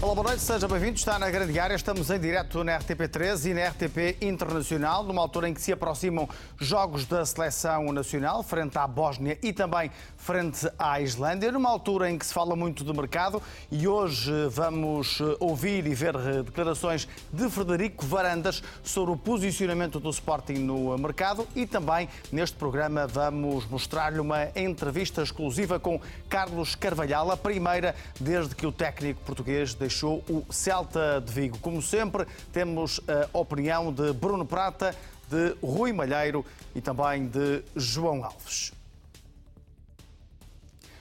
Olá, 0.00 0.14
boa 0.14 0.28
noite, 0.28 0.42
seja 0.42 0.68
bem-vindo. 0.68 0.94
Está 0.94 1.18
na 1.18 1.28
grande 1.28 1.58
área, 1.58 1.74
estamos 1.74 2.08
em 2.08 2.20
direto 2.20 2.62
na 2.62 2.78
RTP3 2.78 3.50
e 3.50 3.54
na 3.54 3.66
RTP 3.66 4.16
Internacional, 4.22 5.02
numa 5.02 5.20
altura 5.20 5.48
em 5.48 5.54
que 5.54 5.60
se 5.60 5.72
aproximam 5.72 6.28
jogos 6.56 7.04
da 7.04 7.26
seleção 7.26 7.92
nacional, 7.92 8.44
frente 8.44 8.78
à 8.78 8.86
Bósnia 8.86 9.36
e 9.42 9.52
também 9.52 9.90
frente 10.16 10.70
à 10.78 11.00
Islândia, 11.00 11.50
numa 11.50 11.68
altura 11.68 12.08
em 12.08 12.16
que 12.16 12.24
se 12.24 12.32
fala 12.32 12.54
muito 12.54 12.84
de 12.84 12.92
mercado. 12.92 13.42
E 13.72 13.88
hoje 13.88 14.30
vamos 14.50 15.18
ouvir 15.40 15.84
e 15.84 15.94
ver 15.96 16.16
declarações 16.44 17.08
de 17.32 17.50
Frederico 17.50 18.06
Varandas 18.06 18.62
sobre 18.84 19.12
o 19.12 19.16
posicionamento 19.16 19.98
do 19.98 20.10
Sporting 20.10 20.58
no 20.58 20.96
mercado. 20.96 21.44
E 21.56 21.66
também 21.66 22.08
neste 22.30 22.56
programa 22.56 23.04
vamos 23.08 23.66
mostrar-lhe 23.66 24.20
uma 24.20 24.44
entrevista 24.54 25.24
exclusiva 25.24 25.80
com 25.80 26.00
Carlos 26.28 26.76
Carvalhal, 26.76 27.32
a 27.32 27.36
primeira 27.36 27.96
desde 28.20 28.54
que 28.54 28.64
o 28.64 28.70
técnico 28.70 29.20
português 29.22 29.74
deixou 29.88 30.22
o 30.28 30.44
Celta 30.52 31.18
de 31.18 31.32
Vigo. 31.32 31.58
Como 31.58 31.80
sempre, 31.80 32.26
temos 32.52 33.00
a 33.08 33.38
opinião 33.38 33.90
de 33.90 34.12
Bruno 34.12 34.44
Prata, 34.44 34.94
de 35.30 35.56
Rui 35.62 35.94
Malheiro 35.94 36.44
e 36.74 36.80
também 36.82 37.26
de 37.26 37.62
João 37.74 38.22
Alves. 38.22 38.72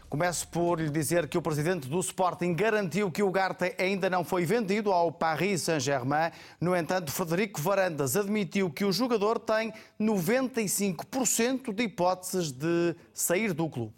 Começo 0.10 0.48
por 0.48 0.80
lhe 0.80 0.90
dizer 0.90 1.28
que 1.28 1.38
o 1.38 1.42
presidente 1.42 1.90
do 1.90 2.00
Sporting 2.00 2.54
garantiu 2.54 3.12
que 3.12 3.22
o 3.22 3.30
Garte 3.30 3.76
ainda 3.78 4.10
não 4.10 4.24
foi 4.24 4.46
vendido 4.46 4.94
ao 4.94 5.12
Paris 5.12 5.64
Saint-Germain. 5.64 6.32
No 6.62 6.74
entanto, 6.74 7.12
Frederico 7.12 7.60
Varandas 7.60 8.16
admitiu 8.16 8.70
que 8.70 8.86
o 8.86 8.92
jogador 8.94 9.38
tem 9.38 9.74
95% 10.00 11.74
de 11.74 11.84
hipóteses 11.84 12.54
de 12.54 12.96
sair 13.14 13.52
do 13.52 13.70
clube. 13.70 13.94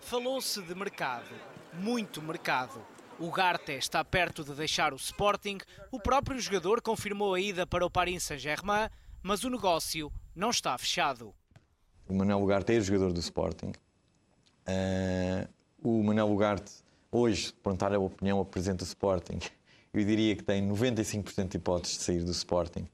Falou-se 0.00 0.62
de 0.62 0.74
mercado, 0.74 1.28
muito 1.74 2.22
mercado. 2.22 2.80
O 3.18 3.30
Garte 3.30 3.72
está 3.72 4.04
perto 4.04 4.44
de 4.44 4.54
deixar 4.54 4.92
o 4.92 4.96
Sporting. 4.96 5.58
O 5.90 5.98
próprio 5.98 6.38
jogador 6.38 6.80
confirmou 6.80 7.34
a 7.34 7.40
ida 7.40 7.66
para 7.66 7.84
o 7.84 7.90
Paris 7.90 8.22
Saint-Germain, 8.22 8.88
mas 9.22 9.42
o 9.42 9.50
negócio 9.50 10.12
não 10.34 10.50
está 10.50 10.78
fechado. 10.78 11.34
O 12.08 12.14
Manuel 12.14 12.40
Ugarte 12.40 12.72
é 12.72 12.80
jogador 12.80 13.12
do 13.12 13.20
Sporting. 13.20 13.72
Uh, 14.66 15.48
o 15.82 16.02
Manuel 16.02 16.30
Ugarte, 16.30 16.72
hoje, 17.10 17.52
perguntar 17.52 17.92
a 17.92 17.98
opinião 17.98 18.38
ao 18.38 18.44
presidente 18.44 18.78
do 18.78 18.84
Sporting, 18.84 19.40
eu 19.92 20.04
diria 20.04 20.36
que 20.36 20.44
tem 20.44 20.66
95% 20.68 21.48
de 21.48 21.56
hipóteses 21.56 21.98
de 21.98 22.04
sair 22.04 22.22
do 22.22 22.30
Sporting 22.30 22.88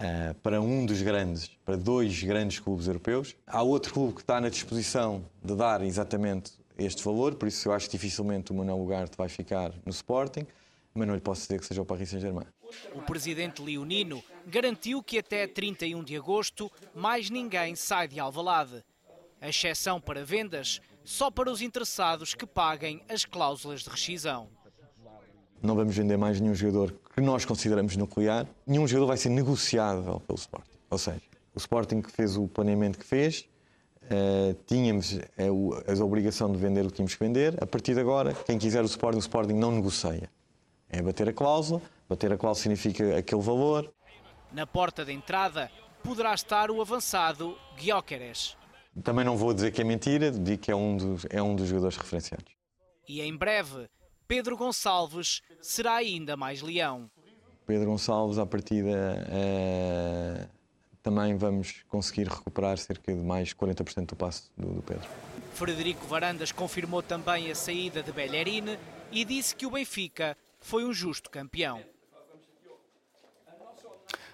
uh, 0.00 0.34
para 0.42 0.60
um 0.60 0.84
dos 0.84 1.02
grandes, 1.02 1.48
para 1.64 1.76
dois 1.76 2.22
grandes 2.22 2.58
clubes 2.58 2.88
europeus. 2.88 3.36
Há 3.46 3.62
outro 3.62 3.92
clube 3.92 4.14
que 4.14 4.20
está 4.22 4.40
na 4.40 4.48
disposição 4.48 5.24
de 5.42 5.54
dar 5.54 5.82
exatamente 5.82 6.52
este 6.78 7.02
valor, 7.02 7.34
por 7.34 7.48
isso 7.48 7.68
eu 7.68 7.72
acho 7.72 7.86
que 7.86 7.92
dificilmente 7.92 8.52
o 8.52 8.54
Manuel 8.54 8.78
Ugarte 8.78 9.16
vai 9.16 9.28
ficar 9.28 9.72
no 9.84 9.90
Sporting, 9.90 10.46
mas 10.94 11.06
não 11.06 11.14
lhe 11.14 11.20
posso 11.20 11.42
dizer 11.42 11.60
que 11.60 11.66
seja 11.66 11.82
o 11.82 11.84
Paris 11.84 12.08
Saint-Germain. 12.08 12.46
O 12.94 13.02
presidente 13.02 13.62
leonino 13.62 14.22
garantiu 14.46 15.02
que 15.02 15.18
até 15.18 15.46
31 15.46 16.02
de 16.02 16.16
agosto 16.16 16.70
mais 16.94 17.30
ninguém 17.30 17.74
sai 17.74 18.08
de 18.08 18.18
Alvalade. 18.18 18.84
A 19.40 19.48
exceção 19.48 20.00
para 20.00 20.24
vendas, 20.24 20.80
só 21.04 21.30
para 21.30 21.50
os 21.50 21.60
interessados 21.60 22.34
que 22.34 22.46
paguem 22.46 23.02
as 23.08 23.24
cláusulas 23.24 23.82
de 23.82 23.90
rescisão. 23.90 24.48
Não 25.62 25.74
vamos 25.74 25.96
vender 25.96 26.16
mais 26.16 26.40
nenhum 26.40 26.54
jogador 26.54 26.94
que 27.14 27.20
nós 27.20 27.44
consideramos 27.44 27.96
nuclear. 27.96 28.46
Nenhum 28.66 28.86
jogador 28.86 29.06
vai 29.06 29.16
ser 29.16 29.30
negociável 29.30 30.20
pelo 30.20 30.38
Sporting. 30.38 30.76
Ou 30.90 30.98
seja, 30.98 31.22
o 31.54 31.58
Sporting 31.58 32.02
que 32.02 32.10
fez 32.10 32.36
o 32.36 32.46
planeamento 32.46 32.98
que 32.98 33.04
fez, 33.04 33.48
uh, 34.06 34.54
tínhamos 34.66 35.18
a, 35.36 35.92
a, 35.92 36.04
obrigação 36.04 36.50
de 36.50 36.58
vender 36.58 36.84
o 36.84 36.88
que 36.88 36.94
tínhamos 36.94 37.14
que 37.14 37.24
vender. 37.24 37.62
A 37.62 37.66
partir 37.66 37.94
de 37.94 38.00
agora, 38.00 38.32
quem 38.32 38.58
quiser 38.58 38.82
o 38.82 38.86
Sporting, 38.86 39.18
o 39.18 39.20
Sporting 39.20 39.54
não 39.54 39.70
negocia. 39.70 40.30
É 40.88 41.02
bater 41.02 41.28
a 41.28 41.32
cláusula. 41.32 41.82
Bater 42.08 42.32
a 42.32 42.38
cláusula 42.38 42.62
significa 42.62 43.18
aquele 43.18 43.42
valor. 43.42 43.92
Na 44.52 44.66
porta 44.66 45.04
de 45.04 45.12
entrada 45.12 45.70
poderá 46.02 46.32
estar 46.34 46.70
o 46.70 46.80
avançado 46.80 47.56
Guióqueres. 47.76 48.56
Também 49.02 49.24
não 49.24 49.36
vou 49.36 49.52
dizer 49.52 49.72
que 49.72 49.80
é 49.80 49.84
mentira, 49.84 50.30
digo 50.30 50.62
que 50.62 50.70
é 50.70 50.76
um 50.76 50.96
dos, 50.96 51.26
é 51.28 51.42
um 51.42 51.54
dos 51.54 51.68
jogadores 51.68 51.96
referenciados. 51.96 52.54
E 53.08 53.20
em 53.20 53.36
breve, 53.36 53.88
Pedro 54.26 54.56
Gonçalves 54.56 55.42
será 55.60 55.96
ainda 55.96 56.36
mais 56.36 56.62
leão. 56.62 57.10
Pedro 57.66 57.86
Gonçalves, 57.86 58.38
à 58.38 58.46
partida, 58.46 59.26
é... 59.28 60.48
também 61.06 61.36
vamos 61.36 61.84
conseguir 61.88 62.26
recuperar 62.26 62.76
cerca 62.78 63.14
de 63.14 63.22
mais 63.22 63.54
40% 63.54 64.06
do 64.06 64.16
passo 64.16 64.50
do, 64.58 64.74
do 64.74 64.82
Pedro. 64.82 65.08
Frederico 65.54 66.04
Varandas 66.04 66.50
confirmou 66.50 67.00
também 67.00 67.48
a 67.48 67.54
saída 67.54 68.02
de 68.02 68.10
Bellerin 68.10 68.76
e 69.12 69.24
disse 69.24 69.54
que 69.54 69.64
o 69.64 69.70
Benfica 69.70 70.36
foi 70.58 70.84
um 70.84 70.92
justo 70.92 71.30
campeão. 71.30 71.80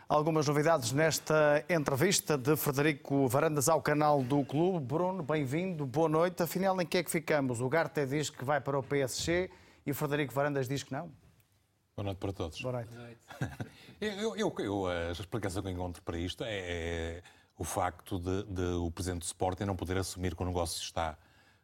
Algumas 0.08 0.48
novidades 0.48 0.92
nesta 0.92 1.62
entrevista 1.68 2.38
de 2.38 2.56
Frederico 2.56 3.28
Varandas 3.28 3.68
ao 3.68 3.82
canal 3.82 4.22
do 4.22 4.42
Clube. 4.42 4.86
Bruno, 4.86 5.22
bem-vindo, 5.22 5.84
boa 5.84 6.08
noite. 6.08 6.42
Afinal, 6.42 6.80
em 6.80 6.86
que 6.86 6.96
é 6.96 7.04
que 7.04 7.10
ficamos? 7.10 7.60
O 7.60 7.68
Garte 7.68 8.06
diz 8.06 8.30
que 8.30 8.46
vai 8.46 8.62
para 8.62 8.78
o 8.78 8.82
PSG 8.82 9.50
e 9.84 9.90
o 9.90 9.94
Frederico 9.94 10.32
Varandas 10.32 10.66
diz 10.66 10.82
que 10.82 10.92
não? 10.92 11.12
Boa 11.94 12.06
noite 12.06 12.18
para 12.18 12.32
todos. 12.32 12.62
Boa 12.62 12.72
noite. 12.72 13.20
eu, 14.06 14.36
eu, 14.36 14.54
eu, 14.58 14.86
a 14.86 15.12
explicação 15.12 15.62
que 15.62 15.70
encontro 15.70 16.02
para 16.02 16.18
isto 16.18 16.44
é, 16.44 16.58
é 16.58 17.22
o 17.56 17.64
facto 17.64 18.18
de, 18.18 18.42
de, 18.44 18.62
o 18.74 18.90
Presidente 18.90 19.20
do 19.20 19.26
Sporting 19.26 19.64
não 19.64 19.76
poder 19.76 19.96
assumir 19.96 20.34
que 20.34 20.42
o 20.42 20.46
negócio 20.46 20.82
está 20.82 21.16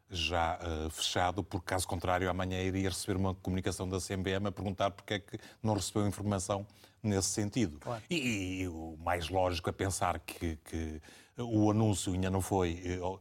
já 0.09 0.57
uh, 0.57 0.89
fechado, 0.89 1.43
porque 1.43 1.65
caso 1.67 1.87
contrário 1.87 2.29
amanhã 2.29 2.61
iria 2.61 2.89
receber 2.89 3.17
uma 3.17 3.35
comunicação 3.35 3.87
da 3.87 3.99
CMBM 3.99 4.47
a 4.47 4.51
perguntar 4.51 4.91
porque 4.91 5.15
é 5.15 5.19
que 5.19 5.37
não 5.61 5.73
recebeu 5.75 6.07
informação 6.07 6.65
nesse 7.03 7.27
sentido. 7.27 7.77
Claro. 7.79 8.01
E, 8.09 8.61
e, 8.61 8.67
o 8.67 8.97
mais 9.03 9.29
lógico 9.29 9.69
é 9.69 9.73
pensar 9.73 10.19
que, 10.19 10.57
que 10.65 11.01
o 11.37 11.69
anúncio 11.69 12.13
ainda 12.13 12.29
não 12.29 12.41
foi 12.41 12.99
uh, 13.01 13.19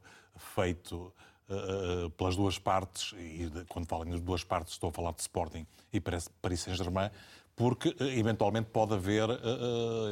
feito 0.55 1.13
uh, 1.49 2.11
pelas 2.11 2.37
duas 2.37 2.59
partes, 2.59 3.13
e 3.19 3.51
quando 3.69 3.87
falo 3.87 4.07
em 4.07 4.19
duas 4.21 4.43
partes 4.43 4.75
estou 4.75 4.91
a 4.91 4.93
falar 4.93 5.13
de 5.13 5.21
Sporting 5.21 5.67
e 5.93 6.01
Paris 6.01 6.61
Saint-Germain, 6.61 7.11
porque 7.59 7.95
eventualmente 8.01 8.71
pode 8.71 8.95
haver 8.95 9.29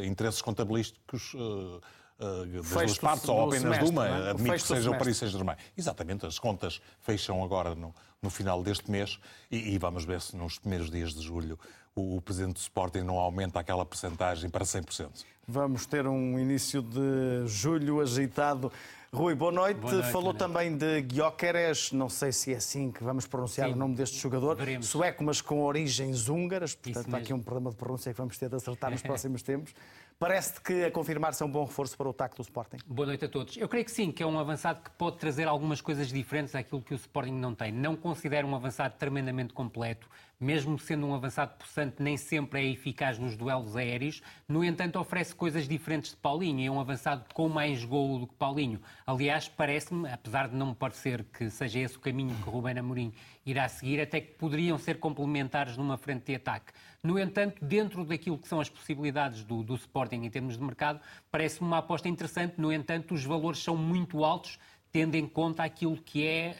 interesses 0.04 0.42
contabilísticos 0.42 1.32
uh, 1.34 1.80
das 2.18 2.70
duas 2.70 2.98
partes 2.98 3.28
ou 3.28 3.42
apenas 3.42 3.62
semestre, 3.62 3.84
de 3.84 3.90
uma, 3.90 4.08
é? 4.08 4.30
admito 4.30 4.54
que 4.54 4.62
seja 4.62 4.90
o 4.90 4.98
Paris 4.98 5.16
Saint-Germain. 5.18 5.56
Exatamente, 5.76 6.26
as 6.26 6.38
contas 6.38 6.80
fecham 7.00 7.44
agora 7.44 7.74
no, 7.74 7.94
no 8.22 8.30
final 8.30 8.62
deste 8.62 8.90
mês 8.90 9.18
e, 9.50 9.74
e, 9.74 9.78
vamos 9.78 10.04
ver 10.04 10.20
se 10.20 10.36
nos 10.36 10.58
primeiros 10.58 10.90
dias 10.90 11.14
de 11.14 11.22
julho 11.22 11.58
o, 11.94 12.16
o 12.16 12.20
Presidente 12.20 12.54
do 12.54 12.60
Sporting 12.60 13.00
não 13.00 13.18
aumenta 13.18 13.60
aquela 13.60 13.84
percentagem 13.84 14.50
para 14.50 14.64
100%. 14.64 15.24
Vamos 15.46 15.86
ter 15.86 16.06
um 16.06 16.38
início 16.38 16.82
de 16.82 17.46
julho 17.46 18.00
agitado. 18.00 18.72
Rui, 19.16 19.34
boa 19.34 19.50
noite. 19.50 19.80
Boa 19.80 19.94
noite 19.94 20.12
Falou 20.12 20.34
também 20.34 20.76
de 20.76 21.00
Gyökeres, 21.10 21.90
não 21.90 22.06
sei 22.06 22.30
se 22.32 22.52
é 22.52 22.58
assim 22.58 22.92
que 22.92 23.02
vamos 23.02 23.26
pronunciar 23.26 23.68
Sim. 23.68 23.72
o 23.72 23.76
nome 23.78 23.94
deste 23.94 24.18
jogador. 24.18 24.56
Veremos. 24.56 24.88
Sueco, 24.88 25.24
mas 25.24 25.40
com 25.40 25.62
origens 25.62 26.28
húngaras, 26.28 26.74
portanto 26.74 27.14
há 27.14 27.16
aqui 27.16 27.32
um 27.32 27.40
problema 27.40 27.70
de 27.70 27.76
pronúncia 27.76 28.12
que 28.12 28.18
vamos 28.18 28.36
ter 28.36 28.50
de 28.50 28.56
acertar 28.56 28.90
nos 28.90 29.00
próximos 29.00 29.40
tempos. 29.42 29.74
Parece 30.18 30.60
que 30.60 30.84
a 30.84 30.90
confirmar-se 30.90 31.42
é 31.42 31.46
um 31.46 31.50
bom 31.50 31.64
reforço 31.64 31.96
para 31.96 32.08
o 32.08 32.10
ataque 32.10 32.36
do 32.36 32.42
Sporting. 32.42 32.76
Boa 32.86 33.06
noite 33.06 33.24
a 33.24 33.28
todos. 33.28 33.56
Eu 33.56 33.66
creio 33.70 33.86
que 33.86 33.90
sim, 33.90 34.12
que 34.12 34.22
é 34.22 34.26
um 34.26 34.38
avançado 34.38 34.82
que 34.82 34.90
pode 34.90 35.16
trazer 35.16 35.48
algumas 35.48 35.80
coisas 35.80 36.08
diferentes 36.08 36.54
àquilo 36.54 36.82
que 36.82 36.92
o 36.92 36.96
Sporting 36.96 37.32
não 37.32 37.54
tem. 37.54 37.72
Não 37.72 37.96
considero 37.96 38.46
um 38.46 38.54
avançado 38.54 38.96
tremendamente 38.98 39.54
completo, 39.54 40.06
mesmo 40.38 40.78
sendo 40.78 41.06
um 41.06 41.14
avançado 41.14 41.56
possante, 41.56 42.02
nem 42.02 42.16
sempre 42.16 42.60
é 42.60 42.70
eficaz 42.70 43.18
nos 43.18 43.36
duelos 43.36 43.76
aéreos. 43.76 44.22
No 44.48 44.62
entanto, 44.62 44.98
oferece 44.98 45.34
coisas 45.34 45.66
diferentes 45.66 46.10
de 46.10 46.16
Paulinho. 46.16 46.66
É 46.66 46.70
um 46.70 46.80
avançado 46.80 47.24
com 47.32 47.48
mais 47.48 47.84
golo 47.84 48.20
do 48.20 48.26
que 48.26 48.34
Paulinho. 48.34 48.80
Aliás, 49.06 49.48
parece-me, 49.48 50.08
apesar 50.08 50.48
de 50.48 50.54
não 50.54 50.68
me 50.68 50.74
parecer 50.74 51.24
que 51.24 51.48
seja 51.48 51.78
esse 51.80 51.96
o 51.96 52.00
caminho 52.00 52.34
que 52.34 52.50
Rubén 52.50 52.78
Amorim 52.78 53.12
irá 53.44 53.68
seguir, 53.68 54.00
até 54.00 54.20
que 54.20 54.34
poderiam 54.34 54.76
ser 54.76 54.98
complementares 54.98 55.76
numa 55.76 55.96
frente 55.96 56.26
de 56.26 56.34
ataque. 56.34 56.72
No 57.02 57.18
entanto, 57.18 57.64
dentro 57.64 58.04
daquilo 58.04 58.36
que 58.36 58.48
são 58.48 58.60
as 58.60 58.68
possibilidades 58.68 59.44
do, 59.44 59.62
do 59.62 59.76
Sporting 59.76 60.24
em 60.24 60.30
termos 60.30 60.58
de 60.58 60.64
mercado, 60.64 61.00
parece-me 61.30 61.66
uma 61.66 61.78
aposta 61.78 62.08
interessante. 62.08 62.54
No 62.58 62.72
entanto, 62.72 63.14
os 63.14 63.24
valores 63.24 63.62
são 63.62 63.76
muito 63.76 64.24
altos 64.24 64.58
tendo 64.92 65.14
em 65.14 65.26
conta 65.26 65.62
aquilo 65.62 65.96
que 65.96 66.26
é 66.26 66.56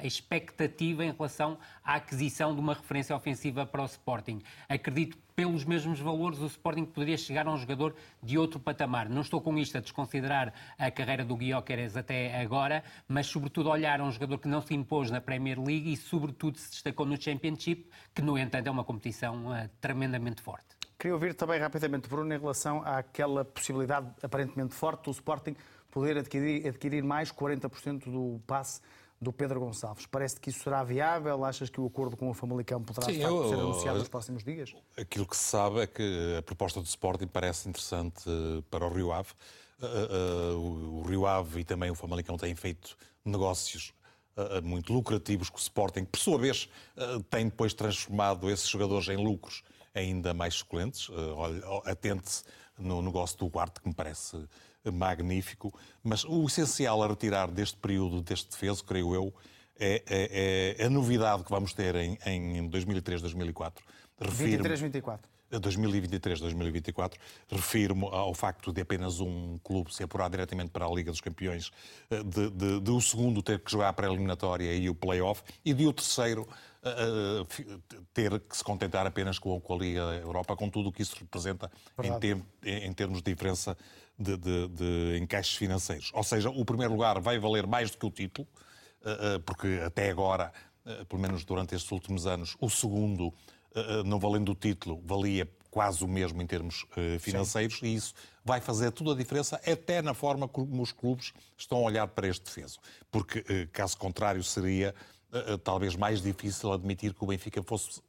uh, 0.00 0.04
a 0.04 0.06
expectativa 0.06 1.04
em 1.04 1.10
relação 1.10 1.58
à 1.84 1.94
aquisição 1.94 2.54
de 2.54 2.60
uma 2.60 2.74
referência 2.74 3.14
ofensiva 3.16 3.66
para 3.66 3.82
o 3.82 3.86
Sporting. 3.86 4.40
Acredito 4.68 5.16
que 5.16 5.22
pelos 5.34 5.64
mesmos 5.64 5.98
valores 5.98 6.38
o 6.40 6.46
Sporting 6.46 6.84
poderia 6.84 7.16
chegar 7.16 7.46
a 7.46 7.52
um 7.52 7.56
jogador 7.56 7.94
de 8.22 8.36
outro 8.36 8.60
patamar. 8.60 9.08
Não 9.08 9.22
estou 9.22 9.40
com 9.40 9.56
isto 9.58 9.78
a 9.78 9.80
desconsiderar 9.80 10.52
a 10.78 10.90
carreira 10.90 11.24
do 11.24 11.34
Guioqueres 11.34 11.96
até 11.96 12.40
agora, 12.40 12.84
mas 13.08 13.26
sobretudo 13.26 13.70
olhar 13.70 14.00
a 14.00 14.04
um 14.04 14.12
jogador 14.12 14.38
que 14.38 14.48
não 14.48 14.60
se 14.60 14.74
impôs 14.74 15.10
na 15.10 15.20
Premier 15.20 15.58
League 15.58 15.92
e 15.92 15.96
sobretudo 15.96 16.58
se 16.58 16.70
destacou 16.70 17.06
no 17.06 17.20
Championship, 17.20 17.88
que 18.14 18.22
no 18.22 18.38
entanto 18.38 18.66
é 18.66 18.70
uma 18.70 18.84
competição 18.84 19.46
uh, 19.46 19.68
tremendamente 19.80 20.42
forte. 20.42 20.79
Queria 21.00 21.14
ouvir 21.14 21.32
também 21.32 21.58
rapidamente, 21.58 22.10
Bruno, 22.10 22.34
em 22.34 22.38
relação 22.38 22.82
àquela 22.84 23.42
possibilidade 23.42 24.06
aparentemente 24.22 24.74
forte 24.74 25.04
do 25.04 25.10
Sporting 25.12 25.56
poder 25.90 26.18
adquirir, 26.18 26.68
adquirir 26.68 27.02
mais 27.02 27.32
40% 27.32 28.04
do 28.04 28.38
passe 28.46 28.82
do 29.18 29.32
Pedro 29.32 29.60
Gonçalves. 29.60 30.04
Parece 30.04 30.38
que 30.38 30.50
isso 30.50 30.62
será 30.62 30.84
viável? 30.84 31.42
Achas 31.42 31.70
que 31.70 31.80
o 31.80 31.86
acordo 31.86 32.18
com 32.18 32.28
o 32.28 32.34
Famalicão 32.34 32.82
poderá 32.82 33.06
Sim, 33.06 33.22
eu, 33.22 33.48
ser 33.48 33.54
anunciado 33.54 33.98
nos 33.98 34.08
próximos 34.08 34.44
dias? 34.44 34.74
Aquilo 34.94 35.24
que 35.24 35.38
se 35.38 35.44
sabe 35.44 35.80
é 35.80 35.86
que 35.86 36.36
a 36.38 36.42
proposta 36.42 36.82
do 36.82 36.86
Sporting 36.86 37.28
parece 37.28 37.66
interessante 37.66 38.22
para 38.70 38.84
o 38.84 38.92
Rio 38.92 39.10
Ave. 39.10 39.30
Uh, 39.80 40.54
uh, 40.54 40.98
o 40.98 41.02
Rio 41.08 41.26
Ave 41.26 41.60
e 41.60 41.64
também 41.64 41.90
o 41.90 41.94
Famalicão 41.94 42.36
têm 42.36 42.54
feito 42.54 42.94
negócios 43.24 43.94
muito 44.62 44.92
lucrativos 44.92 45.50
com 45.50 45.56
o 45.56 45.60
Sporting, 45.60 46.04
que 46.04 46.12
por 46.12 46.18
sua 46.18 46.38
vez 46.38 46.66
tem 47.28 47.46
depois 47.46 47.74
transformado 47.74 48.48
esses 48.48 48.66
jogadores 48.66 49.06
em 49.08 49.16
lucros 49.16 49.62
ainda 49.94 50.34
mais 50.34 50.54
suculentes. 50.54 51.08
Atente-se 51.84 52.44
no 52.78 53.02
negócio 53.02 53.38
do 53.38 53.46
Guarte, 53.46 53.80
que 53.80 53.88
me 53.88 53.94
parece 53.94 54.36
magnífico, 54.92 55.72
mas 56.02 56.24
o 56.24 56.46
essencial 56.46 57.02
a 57.02 57.08
retirar 57.08 57.50
deste 57.50 57.76
período, 57.76 58.22
deste 58.22 58.50
defeso, 58.50 58.82
creio 58.84 59.14
eu, 59.14 59.34
é, 59.78 60.02
é, 60.08 60.76
é 60.78 60.86
a 60.86 60.90
novidade 60.90 61.44
que 61.44 61.50
vamos 61.50 61.72
ter 61.72 61.94
em, 61.96 62.18
em 62.24 62.68
2003, 62.68 63.20
2004. 63.20 63.84
23, 64.20 64.80
24. 64.80 65.30
2023, 65.58 66.40
2024, 66.40 67.20
refiro-me 67.50 68.04
ao 68.04 68.32
facto 68.34 68.72
de 68.72 68.80
apenas 68.82 69.18
um 69.18 69.58
clube 69.64 69.92
se 69.92 70.02
apurar 70.02 70.30
diretamente 70.30 70.70
para 70.70 70.86
a 70.86 70.90
Liga 70.90 71.10
dos 71.10 71.20
Campeões, 71.20 71.72
eh, 72.08 72.22
de, 72.22 72.50
de, 72.50 72.80
de 72.80 72.90
o 72.90 73.00
segundo 73.00 73.42
ter 73.42 73.58
que 73.58 73.70
jogar 73.70 73.88
a 73.88 73.92
pré-eliminatória 73.92 74.72
e 74.72 74.88
o 74.88 74.94
play-off, 74.94 75.42
e 75.64 75.74
de 75.74 75.86
o 75.86 75.92
terceiro 75.92 76.46
ter 78.14 78.40
que 78.40 78.56
se 78.56 78.64
contentar 78.64 79.06
apenas 79.06 79.38
com, 79.38 79.60
com, 79.60 79.74
a 79.74 79.76
Liga 79.76 80.00
Europa, 80.14 80.56
com 80.56 80.70
tudo 80.70 80.88
o 80.88 80.92
que 80.92 81.02
isso 81.02 81.14
representa 81.18 81.70
em, 82.02 82.18
ter, 82.18 82.42
em, 82.64 82.92
termos 82.92 83.18
de 83.18 83.30
diferença 83.30 83.76
de, 84.18 84.36
de, 84.36 84.68
de 84.68 85.18
encaixes 85.20 85.56
financeiros. 85.56 86.10
Ou 86.14 86.22
seja, 86.22 86.48
o 86.48 86.64
primeiro 86.64 86.92
lugar 86.92 87.20
vai 87.20 87.38
valer 87.38 87.66
mais 87.66 87.90
do 87.90 87.98
que 87.98 88.06
o 88.06 88.10
título, 88.10 88.48
eh, 89.04 89.34
eh, 89.34 89.38
porque 89.40 89.80
até 89.84 90.10
agora, 90.10 90.52
eh, 90.84 91.04
pelo 91.04 91.20
menos 91.20 91.44
durante 91.44 91.74
estes 91.74 91.90
últimos 91.90 92.26
anos, 92.26 92.56
o 92.60 92.68
segundo, 92.68 93.32
não 94.04 94.18
valendo 94.18 94.50
o 94.50 94.54
título, 94.54 95.00
valia 95.04 95.48
quase 95.70 96.02
o 96.02 96.08
mesmo 96.08 96.42
em 96.42 96.46
termos 96.46 96.84
financeiros, 97.20 97.78
Sim. 97.78 97.86
e 97.86 97.94
isso 97.94 98.14
vai 98.44 98.60
fazer 98.60 98.90
toda 98.90 99.12
a 99.12 99.14
diferença, 99.14 99.60
até 99.64 100.02
na 100.02 100.12
forma 100.12 100.48
como 100.48 100.82
os 100.82 100.90
clubes 100.90 101.32
estão 101.56 101.78
a 101.78 101.82
olhar 101.82 102.08
para 102.08 102.26
este 102.26 102.46
defeso. 102.46 102.80
Porque, 103.12 103.68
caso 103.72 103.96
contrário, 103.96 104.42
seria 104.42 104.92
talvez 105.64 105.96
mais 105.96 106.20
difícil 106.20 106.72
admitir 106.72 107.14
que 107.14 107.22
o 107.22 107.26
Benfica 107.26 107.62
fosse 107.62 108.00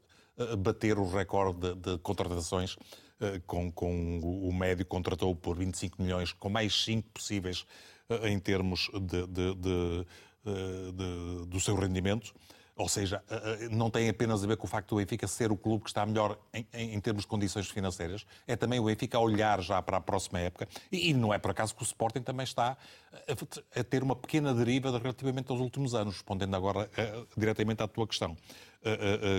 bater 0.57 0.97
o 0.97 1.07
recorde 1.07 1.75
de, 1.75 1.97
contratações 1.99 2.77
eh, 3.21 3.39
com, 3.45 3.71
com 3.71 4.19
o 4.19 4.51
médio 4.51 4.83
contratou 4.83 5.35
por 5.35 5.55
25 5.55 6.01
milhões, 6.01 6.33
com 6.33 6.49
mais 6.49 6.73
5 6.83 7.07
possíveis 7.11 7.67
eh, 8.09 8.29
em 8.29 8.39
termos 8.39 8.89
de, 8.93 9.27
de, 9.27 10.07
eh, 10.45 11.45
do 11.47 11.59
seu 11.59 11.75
rendimento. 11.75 12.33
Ou 12.81 12.89
seja, 12.89 13.23
não 13.69 13.89
tem 13.89 14.09
apenas 14.09 14.43
a 14.43 14.47
ver 14.47 14.57
com 14.57 14.65
o 14.65 14.69
facto 14.69 14.89
do 14.89 14.95
Benfica 14.95 15.27
ser 15.27 15.51
o 15.51 15.57
clube 15.57 15.83
que 15.83 15.89
está 15.89 16.05
melhor 16.05 16.37
em, 16.53 16.65
em, 16.73 16.99
termos 16.99 17.23
de 17.23 17.27
condições 17.27 17.69
financeiras, 17.69 18.25
é 18.47 18.55
também 18.55 18.79
o 18.79 18.85
Benfica 18.85 19.17
a 19.17 19.21
olhar 19.21 19.61
já 19.61 19.81
para 19.81 19.97
a 19.97 20.01
próxima 20.01 20.39
época, 20.39 20.67
e, 20.91 21.09
e 21.09 21.13
não 21.13 21.33
é 21.33 21.37
por 21.37 21.51
acaso 21.51 21.75
que 21.75 21.81
o 21.81 21.85
Sporting 21.85 22.21
também 22.21 22.43
está 22.43 22.75
a, 23.13 23.79
a, 23.79 23.83
ter 23.83 24.01
uma 24.01 24.15
pequena 24.15 24.53
deriva 24.53 24.97
relativamente 24.97 25.51
aos 25.51 25.59
últimos 25.59 25.93
anos, 25.93 26.15
respondendo 26.15 26.55
agora 26.55 26.89
diretamente 27.37 27.83
à 27.83 27.87
tua 27.87 28.07
questão. 28.07 28.35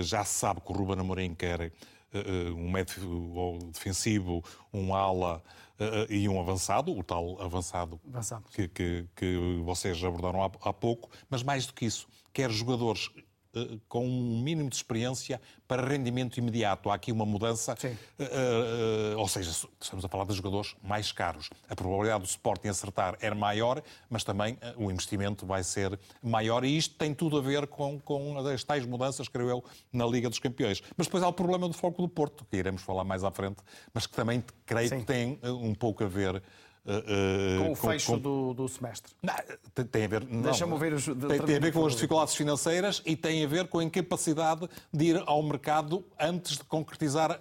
já 0.03 0.23
se 0.23 0.35
sabe 0.35 0.61
que 0.61 0.71
o 0.71 0.75
Ruben 0.75 0.99
Amorim 0.99 1.35
quer 1.35 1.71
eh, 2.13 2.51
um 2.51 2.69
médio 2.69 3.57
defensivo, 3.73 4.43
um 4.71 4.93
ala 4.93 5.41
eh, 5.79 6.05
e 6.11 6.29
um 6.29 6.39
avançado, 6.39 6.95
o 6.95 7.03
tal 7.03 7.41
avançado, 7.41 7.99
avançado. 8.07 8.43
Que, 8.53 8.67
que, 8.67 9.05
que, 9.15 9.61
vocês 9.63 10.01
abordaram 10.03 10.43
há, 10.43 10.51
há 10.61 10.71
pouco, 10.71 11.09
mas 11.27 11.41
mais 11.41 11.65
do 11.65 11.73
que 11.73 11.85
isso, 11.85 12.07
quer 12.31 12.51
jogadores 12.51 13.09
eh, 13.55 13.77
com 13.87 14.05
um 14.07 14.41
mínimo 14.41 14.67
de 14.67 14.75
experiência 14.75 15.39
para 15.67 15.87
rendimento 15.87 16.37
imediato. 16.37 16.89
Há 16.89 16.95
aqui 16.95 17.11
uma 17.11 17.25
mudança, 17.25 17.73
uh, 17.73 19.17
ou 19.17 19.27
seja, 19.27 19.51
estamos 19.79 20.03
a 20.03 20.07
falar 20.07 20.25
de 20.25 20.33
jogadores 20.33 20.75
mais 20.81 21.11
caros. 21.11 21.49
A 21.69 21.75
probabilidade 21.75 22.23
do 22.23 22.27
Sporting 22.27 22.69
acertar 22.69 23.15
é 23.21 23.31
maior, 23.33 23.83
mas 24.09 24.23
também 24.23 24.57
o 24.75 24.91
investimento 24.91 25.45
vai 25.45 25.63
ser 25.63 25.99
maior 26.21 26.63
e 26.65 26.75
isto 26.75 26.95
tem 26.95 27.13
tudo 27.13 27.37
a 27.37 27.41
ver 27.41 27.67
com, 27.67 27.99
com 27.99 28.37
as 28.39 28.63
tais 28.63 28.85
mudanças, 28.85 29.27
creio 29.27 29.49
eu, 29.49 29.63
na 29.91 30.05
Liga 30.05 30.29
dos 30.29 30.39
Campeões. 30.39 30.81
Mas 30.97 31.07
depois 31.07 31.23
há 31.23 31.27
o 31.27 31.33
problema 31.33 31.67
do 31.67 31.73
foco 31.73 32.01
do 32.01 32.09
Porto, 32.09 32.45
que 32.49 32.57
iremos 32.57 32.81
falar 32.81 33.03
mais 33.03 33.23
à 33.23 33.31
frente, 33.31 33.57
mas 33.93 34.07
que 34.07 34.15
também 34.15 34.43
creio 34.65 34.89
Sim. 34.89 34.99
que 34.99 35.05
tem 35.05 35.39
um 35.43 35.75
pouco 35.75 36.03
a 36.03 36.07
ver 36.07 36.41
com 36.85 37.71
o 37.71 37.75
fecho 37.75 38.11
com, 38.11 38.19
Do, 38.19 38.53
do, 38.53 38.67
semestre. 38.67 39.13
Não, 39.21 39.33
tem, 39.73 39.85
tem, 39.85 40.05
a 40.05 40.07
ver. 40.07 40.25
Deixa-me 40.25 40.77
ver 40.77 40.93
os. 40.93 41.05
Tem, 41.05 41.39
tem, 41.39 41.55
a 41.55 41.59
ver 41.59 41.71
com 41.71 41.85
as 41.85 41.93
dificuldades 41.93 42.35
financeiras 42.35 43.01
e 43.05 43.15
tem 43.15 43.43
a 43.43 43.47
ver 43.47 43.67
com 43.67 43.79
a 43.79 43.83
incapacidade 43.83 44.69
de 44.91 45.05
ir 45.05 45.23
ao 45.25 45.41
mercado 45.41 46.03
antes 46.19 46.57
de 46.57 46.63
concretizar 46.65 47.31
uh, 47.31 47.37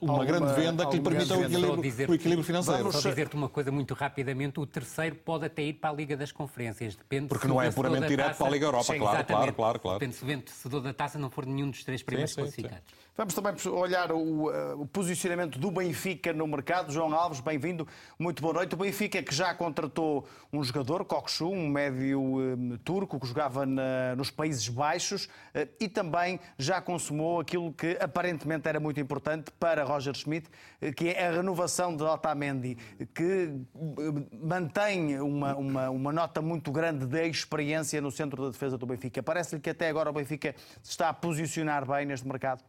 uma 0.00 0.12
alguma, 0.12 0.24
grande 0.24 0.52
venda 0.54 0.86
que 0.86 0.96
lhe 0.96 1.02
permita 1.02 1.36
o 1.36 1.44
equilíbrio, 1.44 2.10
o 2.10 2.14
equilíbrio, 2.14 2.44
financeiro. 2.44 2.84
Vamos 2.84 2.96
só 2.96 3.08
dizer-te 3.08 3.34
uma 3.34 3.48
coisa 3.48 3.72
muito 3.72 3.92
rapidamente: 3.92 4.60
o 4.60 4.66
terceiro 4.66 5.16
pode 5.16 5.46
até 5.46 5.62
ir 5.62 5.74
para 5.74 5.90
a 5.90 5.92
Liga 5.92 6.16
das 6.16 6.30
Conferências. 6.30 6.94
Depende 6.94 7.26
Porque 7.26 7.48
não 7.48 7.60
é 7.60 7.70
puramente 7.72 8.06
direto 8.06 8.28
taça, 8.28 8.38
para 8.38 8.46
a 8.46 8.50
Liga 8.50 8.66
Europa, 8.66 8.92
sim, 8.92 8.98
claro, 8.98 9.24
claro, 9.24 9.52
claro, 9.52 9.80
claro. 9.80 9.98
Depende 9.98 10.16
se 10.16 10.22
o 10.22 10.26
vencedor 10.26 10.80
da 10.80 10.94
taça 10.94 11.18
não 11.18 11.28
for 11.28 11.44
nenhum 11.44 11.70
dos 11.70 11.82
três 11.82 12.04
primeiros 12.04 12.30
sim, 12.30 12.36
sim, 12.36 12.42
classificados. 12.42 12.84
Sim. 12.88 13.05
Vamos 13.16 13.32
também 13.32 13.54
olhar 13.72 14.12
o, 14.12 14.50
uh, 14.50 14.82
o, 14.82 14.86
posicionamento 14.86 15.58
do 15.58 15.70
Benfica 15.70 16.34
no 16.34 16.46
mercado. 16.46 16.92
João 16.92 17.14
Alves, 17.14 17.40
bem-vindo, 17.40 17.88
muito 18.18 18.42
boa 18.42 18.52
noite. 18.52 18.74
O 18.74 18.76
Benfica 18.76 19.22
que 19.22 19.34
já 19.34 19.54
contratou 19.54 20.28
um 20.52 20.62
jogador, 20.62 21.02
Kokshu, 21.02 21.48
um 21.48 21.66
médio 21.66 22.20
um, 22.20 22.76
turco 22.84 23.18
que 23.18 23.26
jogava 23.26 23.64
na, 23.64 24.14
nos 24.14 24.30
Países 24.30 24.68
Baixos 24.68 25.24
uh, 25.24 25.66
e 25.80 25.88
também 25.88 26.38
já 26.58 26.78
consumou 26.78 27.40
aquilo 27.40 27.72
que 27.72 27.96
aparentemente 27.98 28.68
era 28.68 28.78
muito 28.78 29.00
importante 29.00 29.50
para 29.52 29.82
Roger 29.82 30.14
Schmidt, 30.14 30.50
uh, 30.82 30.92
que 30.92 31.08
é 31.08 31.28
a 31.28 31.30
renovação 31.30 31.96
de 31.96 32.02
Otamendi, 32.02 32.76
que 33.14 33.50
mantém 34.30 35.18
uma, 35.22 35.56
uma, 35.56 35.88
uma 35.88 36.12
nota 36.12 36.42
muito 36.42 36.70
grande 36.70 37.06
de 37.06 37.26
experiência 37.26 37.98
no 37.98 38.10
centro 38.10 38.42
da 38.42 38.50
defesa 38.50 38.76
do 38.76 38.84
Benfica. 38.84 39.22
Parece-lhe 39.22 39.62
que 39.62 39.70
até 39.70 39.88
agora 39.88 40.10
o 40.10 40.12
Benfica 40.12 40.54
se 40.82 40.90
está 40.90 41.08
a 41.08 41.14
posicionar 41.14 41.86
bem 41.86 42.04
neste 42.04 42.28
mercado? 42.28 42.62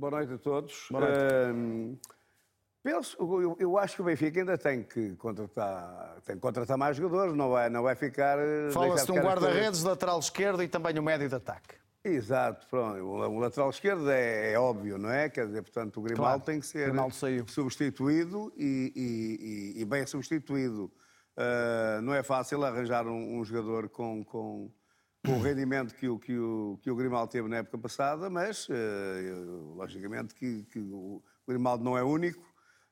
Boa 0.00 0.12
noite 0.12 0.32
a 0.32 0.38
todos. 0.38 0.86
Boa 0.90 1.04
noite. 1.04 1.18
Uh, 1.18 1.98
penso, 2.82 3.16
eu, 3.20 3.56
eu, 3.60 3.76
acho 3.76 3.96
que 3.96 4.00
o 4.00 4.04
Benfica 4.06 4.40
ainda 4.40 4.56
tem 4.56 4.82
que 4.82 5.14
contratar, 5.16 6.16
tem 6.24 6.36
que 6.36 6.40
contratar 6.40 6.78
mais 6.78 6.96
jogadores, 6.96 7.34
não 7.34 7.50
vai, 7.50 7.68
não 7.68 7.82
vai 7.82 7.94
ficar. 7.94 8.38
Eh, 8.38 8.70
Fala-se 8.70 9.04
de 9.04 9.12
um 9.12 9.16
guarda-redes, 9.16 9.82
lateral 9.82 10.18
esquerdo 10.18 10.62
e 10.62 10.68
também 10.68 10.98
um 10.98 11.02
médio 11.02 11.28
de 11.28 11.34
ataque. 11.34 11.74
Exato, 12.02 12.66
pronto. 12.68 12.98
O 13.04 13.38
lateral 13.38 13.68
esquerdo 13.68 14.10
é, 14.10 14.52
é, 14.52 14.58
óbvio, 14.58 14.96
não 14.96 15.10
é? 15.10 15.28
Quer 15.28 15.48
dizer, 15.48 15.60
portanto, 15.60 15.98
o 15.98 16.02
Grimaldo 16.02 16.44
claro, 16.44 16.44
tem 16.44 16.60
que 16.60 16.66
ser 16.66 16.90
substituído 17.46 18.50
e, 18.56 18.92
e, 18.96 19.76
e, 19.76 19.82
e, 19.82 19.84
bem 19.84 20.06
substituído. 20.06 20.90
Uh, 21.36 22.00
não 22.00 22.14
é 22.14 22.22
fácil 22.22 22.64
arranjar 22.64 23.06
um, 23.06 23.38
um 23.38 23.44
jogador 23.44 23.90
com, 23.90 24.24
com 24.24 24.70
com 25.24 25.32
o 25.32 25.40
rendimento 25.40 25.94
que 25.94 26.08
o, 26.08 26.18
que 26.18 26.36
o, 26.36 26.78
que 26.82 26.90
o 26.90 26.96
Grimaldo 26.96 27.30
teve 27.30 27.48
na 27.48 27.56
época 27.56 27.78
passada, 27.78 28.30
mas 28.30 28.68
uh, 28.68 29.74
logicamente 29.76 30.34
que, 30.34 30.64
que, 30.64 30.78
o 30.78 31.22
Grimaldo 31.46 31.84
não 31.84 31.96
é 31.96 32.02
único, 32.02 32.42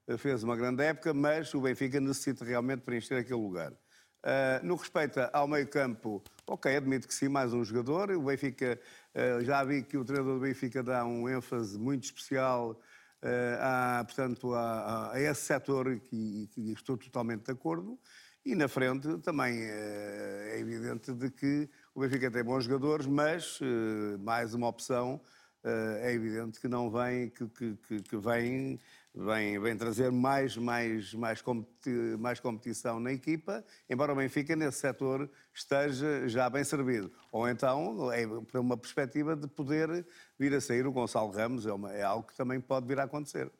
uh, 0.09 0.19
fez 0.19 0.43
uma 0.43 0.57
grande 0.57 0.83
época, 0.83 1.15
mas 1.15 1.53
o 1.55 1.61
Benfica 1.61 2.01
necessita 2.01 2.45
realmente 2.45 2.83
preencher 2.83 3.15
aquele 3.15 3.41
lugar. 3.41 3.73
Uh, 3.73 4.65
no 4.65 4.75
respeito 4.75 5.21
ao 5.33 5.49
meio-campo, 5.49 6.23
ok, 6.47 6.77
admito 6.77 7.09
que 7.09 7.15
sim, 7.15 7.29
mais 7.29 7.55
um 7.55 7.65
jogador. 7.65 8.11
O 8.11 8.23
Benfica, 8.23 8.79
já 9.43 9.65
vi 9.65 9.83
que 9.83 9.97
o 9.97 10.05
treinador 10.05 10.35
do 10.35 10.41
Benfica 10.41 10.83
dá 10.83 11.05
um 11.05 11.29
ênfase 11.29 11.79
muito 11.79 12.05
especial 12.05 12.79
a, 13.61 14.05
portanto, 14.05 14.55
a, 14.55 15.13
a 15.13 15.21
esse 15.21 15.43
setor 15.43 16.01
e, 16.13 16.49
e 16.57 16.73
estou 16.73 16.97
totalmente 16.97 17.47
de 17.47 17.53
acordo. 17.53 17.99
E 18.45 18.55
na 18.55 18.69
frente 18.69 19.19
também 19.19 19.59
é 19.61 20.57
evidente 20.59 21.13
de 21.13 21.31
que 21.31 21.69
o 21.99 22.01
Benfica 22.01 22.31
tem 22.31 22.45
bons 22.45 22.63
jogadores, 22.63 23.09
mas 23.09 23.61
uh, 23.61 24.17
mais 24.21 24.55
uma 24.55 24.69
opção 24.69 25.21
uh, 25.65 25.97
é 26.01 26.13
evidente 26.13 26.61
que 26.61 26.69
não 26.69 26.89
vem, 26.89 27.29
que, 27.29 27.45
que, 27.49 28.03
que 28.03 28.17
vem, 28.17 28.79
vem, 29.13 29.59
vem 29.59 29.77
trazer 29.77 30.13
mais, 30.13 30.57
mais, 30.57 31.13
mais, 31.13 31.43
competi 31.43 31.91
mais 32.17 32.39
competição 32.39 33.01
na 33.01 33.13
equipa, 33.13 33.65
embora 33.91 34.13
o 34.13 34.15
Benfica 34.15 34.55
nesse 34.55 34.79
setor 34.79 35.29
esteja 35.53 36.29
já 36.29 36.49
bem 36.49 36.63
servido. 36.63 37.11
Ou 37.33 37.49
então, 37.49 38.13
é 38.13 38.25
para 38.43 38.61
uma 38.61 38.77
perspectiva 38.77 39.35
de 39.35 39.49
poder 39.49 40.07
vir 40.39 40.55
a 40.55 40.61
sair 40.61 40.87
o 40.87 40.93
Gonçalo 40.93 41.33
Ramos, 41.33 41.67
é, 41.67 41.73
uma, 41.73 41.93
é 41.93 42.05
algo 42.05 42.29
que 42.29 42.37
também 42.37 42.61
pode 42.61 42.87
vir 42.87 43.01
a 43.01 43.03
acontecer. 43.03 43.51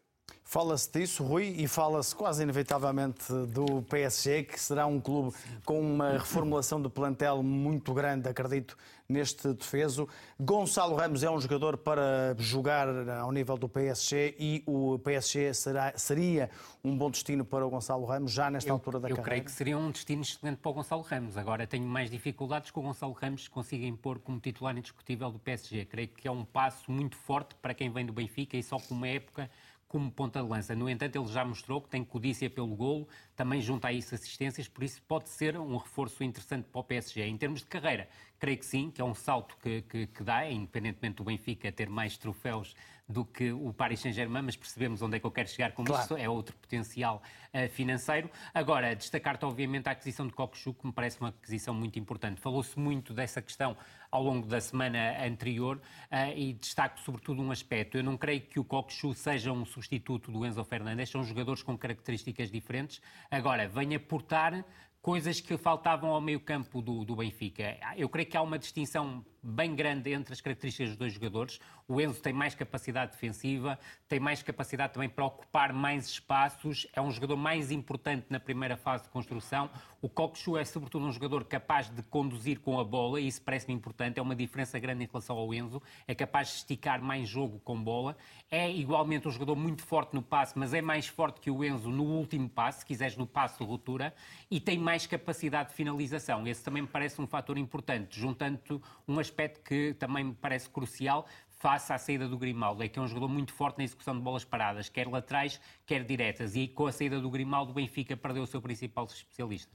Fala-se 0.51 0.91
disso, 0.91 1.23
Rui, 1.23 1.55
e 1.59 1.69
fala-se 1.69 2.17
quase 2.17 2.43
inevitavelmente 2.43 3.31
do 3.49 3.83
PSG, 3.83 4.45
que 4.45 4.59
será 4.59 4.87
um 4.87 4.99
clube 4.99 5.37
com 5.63 5.79
uma 5.79 6.13
reformulação 6.13 6.81
de 6.81 6.89
plantel 6.89 7.43
muito 7.43 7.93
grande, 7.93 8.31
acredito, 8.31 8.75
neste 9.07 9.53
defeso. 9.53 10.09
Gonçalo 10.41 10.97
Ramos 10.97 11.23
é 11.23 11.31
um 11.31 11.39
jogador 11.39 11.77
para 11.77 12.35
jogar 12.39 12.89
ao 13.21 13.31
nível 13.31 13.59
do 13.59 13.69
PSG 13.69 14.37
e 14.39 14.63
o 14.65 14.99
PSG 15.01 15.53
será, 15.53 15.93
seria 15.99 16.49
um 16.83 16.97
bom 16.97 17.11
destino 17.11 17.45
para 17.45 17.67
o 17.67 17.69
Gonçalo 17.69 18.07
Ramos 18.07 18.33
já 18.33 18.51
nesta 18.51 18.71
eu, 18.71 18.75
altura 18.75 19.01
da 19.01 19.11
eu 19.11 19.17
carreira? 19.17 19.21
Eu 19.21 19.25
creio 19.25 19.45
que 19.45 19.53
seria 19.53 19.77
um 19.77 19.91
destino 19.91 20.23
excelente 20.23 20.57
para 20.57 20.71
o 20.71 20.73
Gonçalo 20.73 21.03
Ramos. 21.03 21.37
Agora 21.37 21.67
tenho 21.67 21.87
mais 21.87 22.11
dificuldades 22.11 22.71
que 22.71 22.79
o 22.79 22.83
Gonçalo 22.83 23.13
Ramos 23.13 23.49
consiga 23.49 23.85
impor 23.85 24.19
como 24.19 24.41
titular 24.41 24.75
indiscutível 24.75 25.31
do 25.31 25.39
PSG. 25.39 25.85
Creio 25.85 26.09
que 26.09 26.27
é 26.27 26.31
um 26.31 26.47
passo 26.47 26.91
muito 26.91 27.19
forte 27.19 27.55
para 27.57 27.75
quem 27.75 27.91
vem 27.91 28.07
do 28.07 28.15
Benfica 28.15 28.57
e 28.57 28.63
só 28.63 28.79
com 28.79 28.95
uma 28.95 29.09
época 29.09 29.51
como 29.89 30.11
ponta 30.11 30.43
de 30.43 30.49
lança. 30.49 30.75
No 30.77 30.89
entanto, 30.89 31.17
ele 31.17 31.27
já 31.29 31.45
mostrou 31.45 31.81
que 31.81 31.89
tem 31.89 32.05
codícia 32.05 32.49
pelo 32.51 32.77
golo, 32.77 33.09
também 33.35 33.61
junta 33.61 33.89
a 33.89 33.93
isso 33.93 34.15
assistências, 34.15 34.69
por 34.69 34.85
isso 34.85 35.01
pode 35.09 35.31
ser 35.31 35.59
um 35.59 35.77
reforço 35.79 36.23
interessante 36.23 36.69
para 36.71 36.81
o 36.81 36.85
PSG. 36.85 37.23
Em 37.25 37.39
termos 37.39 37.61
de 37.61 37.67
carreira, 37.67 38.09
creio 38.39 38.59
que 38.59 38.67
sim, 38.67 38.91
que 38.91 39.01
é 39.01 39.05
um 39.05 39.15
salto 39.15 39.57
que, 39.63 39.83
que, 39.83 40.07
que 40.07 40.23
dá, 40.23 40.49
independentemente 40.49 41.17
do 41.17 41.25
Benfica 41.25 41.73
ter 41.73 41.89
mais 41.89 42.19
troféus 42.19 42.77
do 43.09 43.25
que 43.25 43.51
o 43.51 43.73
Paris 43.73 44.01
Saint-Germain, 44.01 44.43
mas 44.43 44.55
percebemos 44.55 45.01
onde 45.01 45.17
é 45.17 45.21
que 45.21 45.25
eu 45.25 45.31
quero 45.31 45.49
chegar 45.49 45.73
com 45.73 45.83
claro. 45.83 46.05
isso, 46.05 46.17
é 46.17 46.29
outro 46.29 46.55
potencial 46.57 47.23
uh, 47.55 47.69
financeiro. 47.71 48.31
Agora, 48.53 48.95
destacar-te 48.95 49.47
obviamente 49.47 49.89
a 49.89 49.93
aquisição 49.93 50.27
de 50.27 50.35
Kokshu, 50.35 50.75
que 50.75 50.87
me 50.87 50.93
parece 50.93 51.19
uma 51.19 51.31
aquisição 51.31 51.73
muito 51.73 51.99
importante. 51.99 52.39
Falou-se 52.39 52.79
muito 52.79 53.15
dessa 53.15 53.41
questão 53.41 53.75
ao 54.11 54.23
longo 54.23 54.47
da 54.47 54.61
semana 54.61 55.25
anterior 55.25 55.77
uh, 55.77 56.37
e 56.37 56.53
destaco 56.53 56.99
sobretudo 57.01 57.43
um 57.43 57.51
aspecto. 57.51 57.97
Eu 57.97 58.05
não 58.05 58.17
creio 58.17 58.41
que 58.41 58.59
o 58.59 58.65
Kokshu 58.65 59.15
seja 59.15 59.53
um 59.53 59.65
substituto 59.65 60.31
do 60.31 60.45
Enzo 60.45 60.65
Fernandes, 60.65 61.11
são 61.11 61.23
jogadores 61.25 61.63
com 61.63 61.77
características 61.77 62.51
diferentes. 62.51 63.01
Agora, 63.31 63.69
vem 63.69 63.95
aportar 63.95 64.65
coisas 65.01 65.41
que 65.41 65.57
faltavam 65.57 66.11
ao 66.11 66.21
meio 66.21 66.41
campo 66.41 66.83
do, 66.83 67.05
do 67.05 67.17
Benfica. 67.17 67.79
Eu 67.97 68.09
creio 68.09 68.29
que 68.29 68.37
há 68.37 68.43
uma 68.43 68.59
distinção 68.59 69.25
bem 69.43 69.75
grande 69.75 70.13
entre 70.13 70.33
as 70.33 70.41
características 70.41 70.91
dos 70.91 70.97
dois 70.97 71.13
jogadores. 71.13 71.61
O 71.87 72.01
Enzo 72.01 72.21
tem 72.21 72.33
mais 72.33 72.55
capacidade 72.55 73.13
defensiva, 73.13 73.79
tem 74.09 74.21
mais 74.21 74.43
capacidade 74.43 74.93
também 74.93 75.09
para 75.09 75.25
ocupar 75.25 75.73
mais 75.73 76.07
espaços, 76.07 76.87
é 76.93 77.01
um 77.01 77.11
jogador 77.11 77.37
mais 77.37 77.71
importante 77.71 78.27
na 78.29 78.39
primeira 78.39 78.77
fase 78.77 79.05
de 79.05 79.09
construção. 79.09 79.71
O 80.03 80.09
Kokshu 80.09 80.59
é, 80.59 80.65
sobretudo, 80.65 81.07
um 81.07 81.13
jogador 81.13 81.45
capaz 81.45 81.89
de 81.89 82.03
conduzir 82.03 82.61
com 82.61 82.79
a 82.79 82.85
bola, 82.85 83.21
e 83.21 83.27
isso 83.27 83.41
parece-me 83.41 83.75
importante, 83.75 84.19
é 84.19 84.23
uma 84.23 84.37
diferença 84.37 84.79
grande 84.79 85.05
em 85.05 85.07
relação 85.07 85.37
ao 85.37 85.53
Enzo, 85.55 85.83
é 86.07 86.15
capaz 86.15 86.49
de 86.49 86.55
esticar 86.57 87.03
mais 87.03 87.27
jogo 87.27 87.59
com 87.65 87.83
bola, 87.83 88.17
é 88.51 88.71
igualmente 88.71 89.27
um 89.27 89.31
jogador 89.31 89.57
muito 89.57 89.83
forte 89.83 90.15
no 90.15 90.23
passe, 90.23 90.59
mas 90.59 90.75
é 90.75 90.83
mais 90.83 91.07
forte 91.07 91.41
que 91.41 91.51
o 91.51 91.65
Enzo 91.65 91.89
no 91.89 92.05
último 92.05 92.49
passe, 92.49 92.81
se 92.81 92.87
quiseres 92.87 93.17
no 93.17 93.27
passe 93.27 93.59
de 93.59 93.65
ruptura, 93.65 94.15
e 94.51 94.61
tem 94.61 94.79
mais 94.79 95.07
capacidade 95.07 95.71
de 95.71 95.75
finalização. 95.75 96.47
Esse 96.47 96.63
também 96.63 96.83
me 96.83 96.89
parece 96.89 97.21
um 97.21 97.27
fator 97.27 97.57
importante, 97.57 98.21
juntando 98.21 98.59
um 99.07 99.19
aspecto 99.19 99.28
que 99.65 99.95
também 99.95 100.25
me 100.25 100.35
parece 100.35 100.69
crucial, 100.69 101.27
face 101.59 101.93
à 101.93 101.99
saída 101.99 102.29
do 102.29 102.39
Grimaldo, 102.39 102.83
é 102.83 102.89
que 102.89 102.99
é 102.99 103.03
um 103.03 103.09
jogador 103.09 103.29
muito 103.29 103.53
forte 103.53 103.79
na 103.79 103.85
execução 103.85 104.15
de 104.15 104.21
bolas 104.23 104.45
paradas, 104.45 104.89
quer 104.89 105.09
laterais, 105.09 105.61
quer 105.85 106.05
diretas, 106.05 106.55
e 106.55 106.69
com 106.69 106.87
a 106.87 106.93
saída 106.93 107.21
do 107.21 107.29
Grimaldo, 107.31 107.73
o 107.73 107.75
Benfica 107.75 108.17
perdeu 108.17 108.45
o 108.45 108.47
seu 108.47 108.63
principal 108.63 109.07
especialista. 109.07 109.73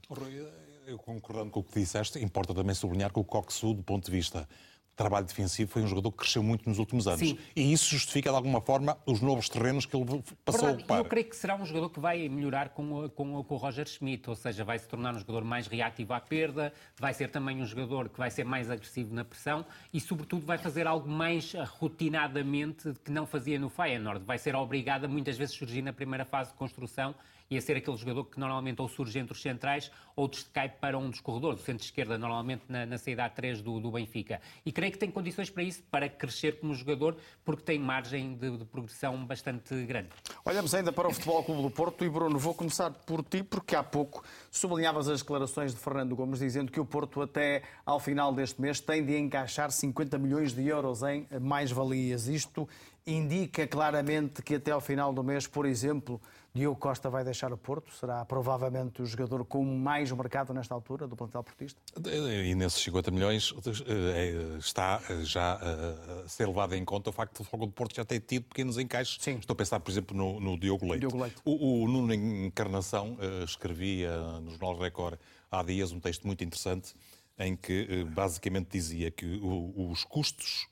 Eu 0.86 0.98
concordando 0.98 1.50
com 1.50 1.60
o 1.60 1.64
que 1.64 1.78
disseste, 1.78 2.22
importa 2.22 2.54
também 2.54 2.74
sublinhar 2.74 3.12
que 3.12 3.18
o 3.18 3.24
Coxu, 3.24 3.74
do 3.74 3.82
ponto 3.82 4.04
de 4.04 4.10
vista 4.10 4.48
trabalho 4.94 5.26
defensivo, 5.26 5.70
foi 5.70 5.82
um 5.82 5.86
jogador 5.86 6.10
que 6.12 6.18
cresceu 6.18 6.42
muito 6.42 6.68
nos 6.68 6.78
últimos 6.78 7.06
anos. 7.06 7.20
Sim. 7.20 7.38
E 7.54 7.72
isso 7.72 7.90
justifica, 7.90 8.30
de 8.30 8.36
alguma 8.36 8.60
forma, 8.60 8.96
os 9.06 9.20
novos 9.20 9.48
terrenos 9.48 9.86
que 9.86 9.96
ele 9.96 10.04
passou 10.44 10.60
Verdade. 10.60 10.66
a 10.66 10.70
ocupar. 10.72 10.98
Eu 10.98 11.04
creio 11.04 11.28
que 11.28 11.36
será 11.36 11.56
um 11.56 11.66
jogador 11.66 11.90
que 11.90 12.00
vai 12.00 12.28
melhorar 12.28 12.70
com, 12.70 13.08
com, 13.10 13.42
com 13.42 13.54
o 13.54 13.58
Roger 13.58 13.86
Schmidt, 13.86 14.28
ou 14.28 14.36
seja, 14.36 14.64
vai 14.64 14.78
se 14.78 14.88
tornar 14.88 15.14
um 15.14 15.18
jogador 15.18 15.44
mais 15.44 15.66
reativo 15.66 16.12
à 16.12 16.20
perda, 16.20 16.72
vai 16.98 17.12
ser 17.12 17.28
também 17.28 17.60
um 17.60 17.66
jogador 17.66 18.08
que 18.08 18.18
vai 18.18 18.30
ser 18.30 18.44
mais 18.44 18.70
agressivo 18.70 19.14
na 19.14 19.24
pressão 19.24 19.64
e, 19.92 20.00
sobretudo, 20.00 20.46
vai 20.46 20.58
fazer 20.58 20.86
algo 20.86 21.08
mais 21.08 21.52
rotinadamente 21.78 22.92
que 23.04 23.10
não 23.10 23.26
fazia 23.26 23.58
no 23.58 23.68
Feyenoord. 23.68 24.24
Vai 24.24 24.38
ser 24.38 24.54
obrigado 24.54 25.04
a 25.04 25.08
muitas 25.08 25.36
vezes 25.36 25.54
surgir 25.54 25.82
na 25.82 25.92
primeira 25.92 26.24
fase 26.24 26.50
de 26.50 26.56
construção 26.56 27.14
e 27.50 27.56
a 27.56 27.60
ser 27.60 27.76
aquele 27.76 27.96
jogador 27.96 28.24
que 28.24 28.38
normalmente 28.38 28.80
ou 28.80 28.88
surge 28.88 29.18
entre 29.18 29.32
os 29.32 29.42
centrais 29.42 29.90
ou 30.16 30.30
cai 30.52 30.68
para 30.68 30.96
um 30.96 31.10
dos 31.10 31.20
corredores, 31.20 31.60
o 31.60 31.64
centro-esquerda, 31.64 32.16
normalmente 32.16 32.62
na, 32.68 32.86
na 32.86 32.98
saída 32.98 33.28
A3 33.28 33.60
do, 33.60 33.80
do, 33.80 33.90
Benfica. 33.90 34.40
E 34.64 34.70
creio 34.70 34.92
que 34.92 34.98
tem 34.98 35.10
condições 35.10 35.50
para 35.50 35.62
isso, 35.62 35.82
para 35.90 36.08
crescer 36.08 36.60
como 36.60 36.72
jogador, 36.74 37.16
porque 37.44 37.62
tem 37.62 37.78
margem 37.78 38.34
de, 38.34 38.58
de 38.58 38.64
progressão 38.64 39.24
bastante 39.26 39.74
grande. 39.84 40.10
Olhamos 40.44 40.72
ainda 40.74 40.92
para 40.92 41.08
o 41.08 41.12
Futebol 41.12 41.42
Clube 41.42 41.62
do 41.62 41.70
Porto 41.70 42.04
e, 42.04 42.08
Bruno, 42.08 42.38
vou 42.38 42.54
começar 42.54 42.90
por 42.90 43.24
ti, 43.24 43.42
porque 43.42 43.74
há 43.74 43.82
pouco 43.82 44.22
sublinhavas 44.50 45.08
as 45.08 45.20
declarações 45.20 45.74
de 45.74 45.80
Fernando 45.80 46.14
Gomes 46.14 46.38
dizendo 46.38 46.70
que 46.70 46.78
o 46.78 46.84
Porto, 46.84 47.20
até 47.20 47.62
ao 47.84 47.98
final 47.98 48.32
deste 48.32 48.60
mês, 48.60 48.80
tem 48.80 49.04
de 49.04 49.18
encaixar 49.18 49.72
50 49.72 50.16
milhões 50.18 50.52
de 50.52 50.66
euros 50.66 51.02
em 51.02 51.26
mais-valias. 51.40 52.28
Isto 52.28 52.68
indica 53.06 53.66
claramente 53.66 54.42
que 54.42 54.54
até 54.54 54.70
ao 54.70 54.80
final 54.80 55.12
do 55.12 55.22
mês, 55.22 55.46
por 55.46 55.66
exemplo, 55.66 56.20
Diogo 56.56 56.78
Costa 56.78 57.10
vai 57.10 57.24
deixar 57.24 57.52
o 57.52 57.58
Porto? 57.58 57.92
Será 57.92 58.24
provavelmente 58.24 59.02
o 59.02 59.06
jogador 59.06 59.44
com 59.44 59.64
mais 59.64 60.12
mercado 60.12 60.54
nesta 60.54 60.72
altura 60.72 61.08
do 61.08 61.16
plantel 61.16 61.42
portista? 61.42 61.80
E 61.98 62.54
nesses 62.54 62.80
50 62.80 63.10
milhões 63.10 63.52
eh, 63.88 64.56
está 64.56 65.02
já 65.24 65.54
a 65.54 66.28
ser 66.28 66.46
levado 66.46 66.76
em 66.76 66.84
conta 66.84 67.10
o 67.10 67.12
facto 67.12 67.34
de 67.34 67.42
o 67.42 67.44
Fogo 67.44 67.66
do 67.66 67.72
Porto 67.72 67.96
já 67.96 68.04
ter 68.04 68.20
tido 68.20 68.44
pequenos 68.44 68.78
encaixes. 68.78 69.18
Sim. 69.20 69.38
Estou 69.38 69.54
a 69.54 69.56
pensar, 69.56 69.80
por 69.80 69.90
exemplo, 69.90 70.16
no, 70.16 70.38
no 70.38 70.56
Diogo 70.56 70.86
Leite. 70.86 71.00
Diogo 71.00 71.20
Leite. 71.20 71.42
O, 71.44 71.82
o 71.82 71.88
Nuno 71.88 72.14
Encarnação 72.14 73.18
escrevia 73.44 74.16
no 74.40 74.52
Jornal 74.52 74.78
Record 74.78 75.18
há 75.50 75.60
dias 75.60 75.90
um 75.90 75.98
texto 75.98 76.24
muito 76.24 76.44
interessante 76.44 76.94
em 77.36 77.56
que 77.56 78.04
basicamente 78.04 78.68
dizia 78.70 79.10
que 79.10 79.40
os 79.42 80.04
custos 80.04 80.68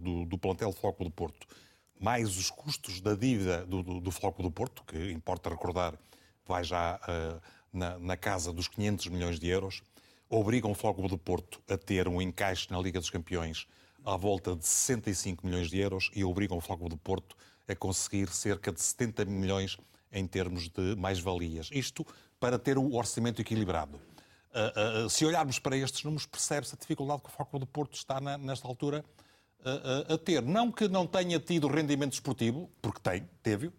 do, 0.00 0.24
do 0.24 0.38
plantel 0.38 0.72
Foco 0.72 1.04
do 1.04 1.10
Porto 1.10 1.46
mais 2.00 2.36
os 2.36 2.50
custos 2.50 3.00
da 3.00 3.14
dívida 3.14 3.64
do, 3.66 3.82
do, 3.82 4.00
do 4.00 4.10
Floco 4.10 4.42
do 4.42 4.50
Porto, 4.50 4.82
que 4.84 5.10
importa 5.10 5.50
recordar, 5.50 5.94
vai 6.46 6.64
já 6.64 6.96
uh, 6.96 7.40
na, 7.72 7.98
na, 7.98 8.16
casa 8.16 8.52
dos 8.52 8.68
500 8.68 9.08
milhões 9.08 9.38
de 9.38 9.48
euros, 9.48 9.82
obrigam 10.28 10.70
o 10.70 10.74
Floco 10.74 11.06
do 11.08 11.18
Porto 11.18 11.60
a 11.68 11.76
ter 11.76 12.08
um 12.08 12.22
encaixe 12.22 12.70
na 12.70 12.80
Liga 12.80 13.00
dos 13.00 13.10
Campeões 13.10 13.66
à 14.04 14.16
volta 14.16 14.56
de 14.56 14.66
65 14.66 15.46
milhões 15.46 15.68
de 15.68 15.78
euros 15.78 16.10
e 16.14 16.24
obrigam 16.24 16.56
o 16.56 16.60
Floco 16.60 16.88
do 16.88 16.96
Porto 16.96 17.36
a 17.66 17.74
conseguir 17.74 18.28
cerca 18.30 18.72
de 18.72 18.80
70 18.80 19.24
milhões 19.26 19.76
em 20.10 20.26
termos 20.26 20.68
de 20.70 20.96
mais-valias. 20.96 21.68
Isto 21.72 22.06
para 22.40 22.58
ter 22.58 22.78
o 22.78 22.94
orçamento 22.94 23.42
equilibrado. 23.42 24.00
Uh, 24.48 25.04
uh, 25.04 25.10
se 25.10 25.26
olharmos 25.26 25.58
para 25.58 25.76
estes 25.76 26.02
números, 26.04 26.24
percebe-se 26.24 26.74
a 26.74 26.78
dificuldade 26.78 27.20
que 27.20 27.28
o 27.28 27.32
Floco 27.32 27.58
do 27.58 27.66
Porto 27.66 27.94
está 27.94 28.18
na, 28.20 28.38
nesta 28.38 28.66
altura 28.66 29.04
a, 29.64 30.14
a, 30.14 30.18
ter. 30.18 30.42
Não 30.42 30.70
que 30.70 30.88
não 30.88 31.06
tenha 31.06 31.38
tido 31.38 31.68
rendimento 31.68 32.12
esportivo, 32.12 32.70
porque 32.80 33.00
tem, 33.00 33.28
teve, 33.42 33.72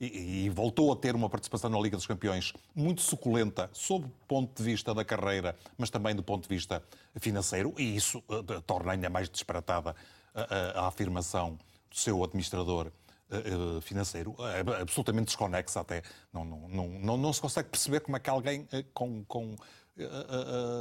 e, 0.00 0.46
e, 0.46 0.50
voltou 0.50 0.92
a 0.92 0.96
ter 0.96 1.14
uma 1.14 1.28
participação 1.28 1.70
na 1.70 1.78
Liga 1.78 1.96
dos 1.96 2.06
Campeões 2.06 2.52
muito 2.74 3.00
suculenta, 3.00 3.70
sob 3.72 4.06
o 4.06 4.26
ponto 4.26 4.56
de 4.56 4.62
vista 4.62 4.92
da 4.92 5.04
carreira, 5.04 5.56
mas 5.78 5.90
também 5.90 6.14
do 6.14 6.22
ponto 6.22 6.42
de 6.42 6.48
vista 6.48 6.82
financeiro, 7.20 7.74
e 7.78 7.96
isso 7.96 8.22
uh, 8.28 8.60
torna 8.62 8.92
ainda 8.92 9.08
mais 9.08 9.28
disparatada 9.28 9.94
a, 10.34 10.80
a, 10.80 10.86
afirmação 10.88 11.58
do 11.88 11.96
seu 11.96 12.24
administrador 12.24 12.90
uh, 13.30 13.80
financeiro, 13.80 14.32
uh, 14.32 14.82
absolutamente 14.82 15.26
desconexa 15.26 15.80
até. 15.80 16.02
Não, 16.32 16.44
não, 16.44 16.68
não, 16.68 16.88
não, 16.88 17.16
não 17.16 17.32
se 17.32 17.40
consegue 17.40 17.68
perceber 17.68 18.00
como 18.00 18.16
é 18.16 18.20
que 18.20 18.28
alguém 18.28 18.66
com, 18.92 19.24
com 19.24 19.54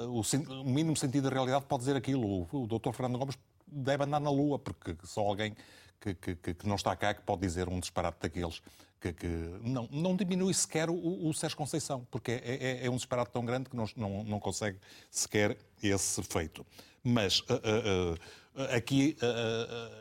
o, 0.10 0.22
o, 0.22 0.64
mínimo 0.66 0.98
sentido 0.98 1.30
da 1.30 1.36
realidade 1.36 1.66
pode 1.66 1.82
dizer 1.82 1.96
aquilo. 1.96 2.48
O, 2.52 2.64
o 2.64 2.68
Dr. 2.68 2.92
Fernando 2.94 3.20
Gomes 3.20 3.38
deve 3.74 4.04
andar 4.04 4.20
na 4.20 4.30
Lua, 4.30 4.60
porque 4.60 4.96
só 5.04 5.22
alguém 5.22 5.56
que, 6.00 6.36
que, 6.36 6.54
que, 6.54 6.68
não 6.68 6.76
está 6.76 6.96
cá 6.96 7.14
que 7.14 7.22
pode 7.22 7.42
dizer 7.42 7.70
um 7.70 7.80
disparate 7.80 8.18
daqueles. 8.22 8.62
Que, 9.00 9.12
que 9.12 9.28
não, 9.62 9.88
não 9.92 10.16
diminui 10.16 10.54
sequer 10.54 10.90
o, 10.90 11.28
o 11.28 11.34
Sérgio 11.34 11.58
Conceição, 11.58 12.08
porque 12.10 12.32
é, 12.32 12.82
é, 12.82 12.86
é, 12.86 12.90
um 12.90 12.96
disparate 12.96 13.32
tão 13.32 13.44
grande 13.44 13.70
que 13.70 13.76
não, 13.76 13.86
não, 13.98 14.24
não 14.24 14.40
consegue 14.40 14.80
sequer 15.12 15.58
esse 15.82 16.24
feito. 16.24 16.66
Mas 17.04 17.40
uh, 17.42 17.44
uh, 17.54 18.14
uh, 18.14 18.76
aqui 18.76 19.18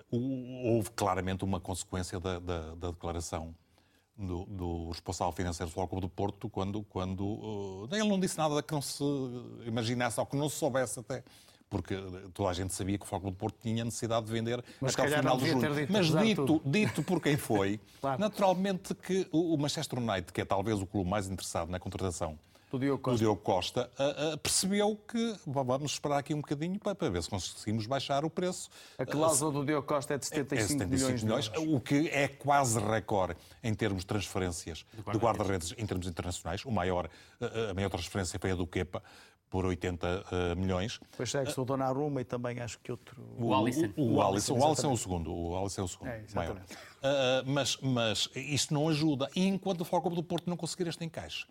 houve 0.09 0.91
claramente 0.93 1.43
uma 1.43 1.59
consequência 1.59 2.21
da, 2.21 2.39
da, 2.39 2.75
da 2.77 2.91
declaração 2.93 3.53
do, 4.17 4.45
do, 4.45 4.91
responsável 4.91 5.33
financeiro 5.33 5.69
do 5.69 5.75
Futebol 5.75 6.01
do 6.01 6.09
Porto, 6.09 6.49
quando, 6.49 6.85
quando 6.85 7.89
ele 7.91 8.09
não 8.09 8.21
disse 8.21 8.39
nada 8.39 8.63
que 8.63 8.73
não 8.73 8.83
se 8.83 9.03
imaginasse 9.67 10.21
ou 10.21 10.27
que 10.27 10.37
não 10.37 10.49
se 10.49 10.57
soubesse 10.57 11.01
até 11.01 11.25
porque 11.73 11.97
toda 12.35 12.51
a 12.51 12.53
gente 12.53 12.75
sabia 12.75 12.99
que 12.99 13.05
o 13.05 13.09
Futebol 13.09 13.31
do 13.31 13.37
Porto 13.37 13.57
tinha 13.63 13.83
necessidade 13.83 14.27
de 14.27 14.31
vender 14.31 14.63
Mas 14.79 14.93
até 14.93 15.15
ao 15.15 15.19
final 15.23 15.37
do 15.39 15.47
jogo. 15.47 15.75
Dito, 15.75 15.93
Mas 15.93 16.07
dito, 16.07 16.63
dito 16.67 17.03
por 17.03 17.19
quem 17.19 17.39
foi, 17.39 17.81
claro. 17.99 18.21
naturalmente 18.21 18.95
que 18.95 19.27
o 19.33 19.57
Manchester 19.57 19.99
United, 19.99 20.35
que 20.35 20.43
é 20.43 20.45
talvez 20.45 20.83
o 20.83 20.87
clube 20.87 21.09
mais 21.09 21.27
interessado 21.29 21.71
na 21.71 21.81
contratação 21.81 22.39
do 22.73 22.79
Diogo 22.79 23.03
Costa, 23.03 23.19
Diogo 23.19 23.41
Costa 23.43 23.91
uh, 23.99 24.35
uh, 24.35 24.39
percebeu 24.39 24.99
que 25.07 25.37
vamos 25.47 25.93
esperar 25.93 26.19
aqui 26.19 26.33
um 26.33 26.41
bocadinho 26.41 26.79
para, 26.79 26.95
para, 26.95 27.11
ver 27.11 27.23
se 27.23 27.29
conseguimos 27.29 27.87
baixar 27.87 28.25
o 28.25 28.31
preço. 28.31 28.71
A 28.99 29.05
cláusula 29.05 29.53
do 29.53 29.65
Diogo 29.65 29.87
Costa 29.87 30.15
é 30.15 30.19
de 30.19 30.25
75, 30.25 30.63
é 30.63 30.67
75 30.67 31.23
milhões, 31.23 31.23
milhões 31.23 31.75
o 31.75 31.79
que 31.79 32.09
é 32.09 32.27
quase 32.29 32.79
recorde 32.81 33.39
em 33.63 33.75
termos 33.75 34.03
de 34.03 34.07
transferências 34.07 34.87
de 34.95 35.19
guarda-redes 35.19 35.75
em 35.77 35.87
termos 35.87 36.07
internacionais. 36.07 36.65
O 36.65 36.71
maior, 36.71 37.11
a 37.71 37.75
maior 37.75 37.91
transferência 37.91 38.39
foi 38.39 38.53
a 38.53 38.55
do 38.55 38.67
Kepa, 38.67 39.03
por 39.53 39.67
80 39.67 40.07
uh, 40.07 40.57
milhões. 40.59 40.99
Depois 41.11 41.31
segue-se 41.31 41.61
o 41.61 41.65
Donnarumma 41.67 42.23
e 42.23 42.25
também 42.25 42.59
acho 42.59 42.79
que 42.81 42.91
outro... 42.91 43.23
O, 43.39 43.55
Alisson. 43.55 43.93
O, 43.99 44.23
Alisson, 44.23 44.59
o 44.59 44.67
Alisson 44.67 44.89
é 44.89 44.93
o 44.95 44.97
segundo. 44.97 45.31
O 45.31 45.55
Alisson 45.55 45.83
é 45.83 45.85
o 45.85 45.89
segundo, 45.89 46.09
é, 46.09 46.25
maior. 46.35 46.57
Uh, 46.57 46.63
mas, 47.45 47.77
mas 47.83 48.31
isso 48.35 48.73
não 48.73 48.89
ajuda. 48.89 49.29
E 49.37 49.47
enquanto 49.47 49.83
o 49.83 49.85
Futebol 49.85 50.15
do 50.15 50.23
Porto 50.23 50.49
não 50.49 50.57
conseguir 50.57 50.89
este 50.89 51.05
encaixe, 51.05 51.45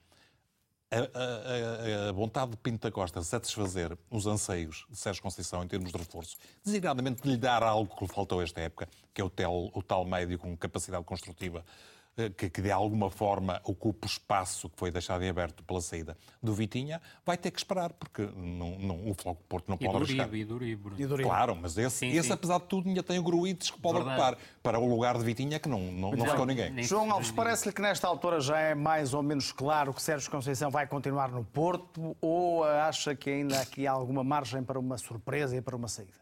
a, 0.89 0.97
a, 0.97 2.09
a, 2.09 2.11
vontade 2.11 2.51
de 2.51 2.57
Pinto 2.57 2.87
da 2.87 2.91
Costa 2.91 3.19
de 3.19 3.25
satisfazer 3.27 3.95
os 4.09 4.25
anseios 4.25 4.87
de 4.89 4.97
Sérgio 4.97 5.21
Conceição 5.21 5.63
em 5.63 5.67
termos 5.67 5.91
de 5.91 5.97
reforço, 5.97 6.37
designadamente 6.65 7.21
de 7.21 7.29
lhe 7.29 7.37
dar 7.37 7.61
algo 7.61 7.95
que 7.95 8.03
lhe 8.03 8.11
faltou 8.11 8.41
esta 8.41 8.59
época, 8.61 8.89
que 9.13 9.21
é 9.21 9.23
o, 9.23 9.29
tel, 9.29 9.69
o 9.75 9.83
tal 9.83 10.03
médio 10.05 10.39
com 10.39 10.57
capacidade 10.57 11.05
construtiva 11.05 11.63
eh, 11.63 12.00
que, 12.37 12.49
que, 12.49 12.61
de 12.61 12.71
alguma 12.71 13.09
forma 13.09 13.61
ocupa 13.63 14.05
o 14.05 14.09
espaço 14.09 14.69
que 14.69 14.77
foi 14.77 14.91
deixado 14.91 15.23
em 15.23 15.29
aberto 15.29 15.63
pela 15.63 15.81
saída 15.81 16.17
do 16.41 16.53
Vitinha, 16.53 17.01
vai 17.25 17.37
ter 17.37 17.51
que 17.51 17.59
esperar, 17.59 17.93
porque 17.93 18.23
não, 18.35 18.77
não, 18.77 19.09
o 19.09 19.13
Floco 19.13 19.41
Porto 19.47 19.69
não 19.69 19.77
e 19.79 19.85
pode 19.85 19.97
arriscar. 19.97 20.33
E 20.33 20.43
Duribo, 20.43 20.91
e 20.97 21.05
Duribo. 21.05 21.29
Claro, 21.29 21.55
mas 21.55 21.77
esse, 21.77 21.97
sim, 21.97 22.09
esse 22.09 22.27
sim. 22.27 22.33
apesar 22.33 22.59
de 22.59 22.65
tudo, 22.65 22.89
ainda 22.89 23.01
tem 23.01 23.17
o 23.17 23.23
Gruites 23.23 23.71
que 23.71 23.79
pode 23.79 23.99
Verdade. 23.99 24.19
ocupar 24.19 24.37
para 24.61 24.79
o 24.79 24.89
lugar 24.89 25.17
de 25.17 25.23
Vitinha, 25.23 25.59
que 25.59 25.69
não, 25.69 25.79
não, 25.79 26.11
não 26.11 26.25
ficou 26.25 26.45
ninguém. 26.45 26.83
João 26.83 27.11
Alves, 27.11 27.31
parece-lhe 27.31 27.73
que 27.73 27.81
nesta 27.81 28.07
altura 28.07 28.39
já 28.41 28.59
é 28.59 28.75
mais 28.75 29.13
ou 29.13 29.23
menos 29.23 29.51
claro 29.51 29.93
que 29.93 30.01
Sérgio 30.01 30.29
Conceição 30.29 30.69
vai 30.69 30.85
continuar 30.87 31.29
no 31.29 31.43
Porto 31.43 32.15
ou 32.19 32.63
acha 32.63 33.15
que 33.15 33.29
ainda 33.29 33.59
aqui 33.59 33.87
há 33.87 33.91
alguma 33.91 34.23
margem 34.23 34.63
para 34.63 34.79
uma 34.79 34.97
surpresa 34.97 35.55
e 35.55 35.61
para 35.61 35.75
uma 35.75 35.87
saída? 35.87 36.20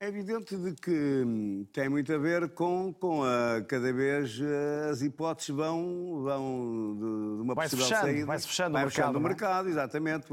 É 0.00 0.06
evidente 0.06 0.56
de 0.56 0.74
que 0.74 1.24
hum, 1.26 1.66
tem 1.72 1.88
muito 1.88 2.12
a 2.12 2.18
ver 2.18 2.50
com, 2.50 2.92
com 2.92 3.24
a, 3.24 3.60
cada 3.62 3.92
vez 3.92 4.38
eh, 4.40 4.90
as 4.90 5.02
hipóteses 5.02 5.48
vão, 5.48 6.22
vão 6.22 6.94
de, 6.94 7.36
de 7.36 7.42
uma 7.42 7.54
vai 7.54 7.66
possível 7.66 7.84
fechando, 7.84 8.06
saída. 8.06 8.26
Vai-se 8.26 8.46
fechando 8.46 8.72
vai 8.74 8.82
o 8.82 8.86
mercado. 8.86 9.14
o 9.16 9.18
é? 9.18 9.22
mercado, 9.22 9.68
exatamente. 9.68 10.32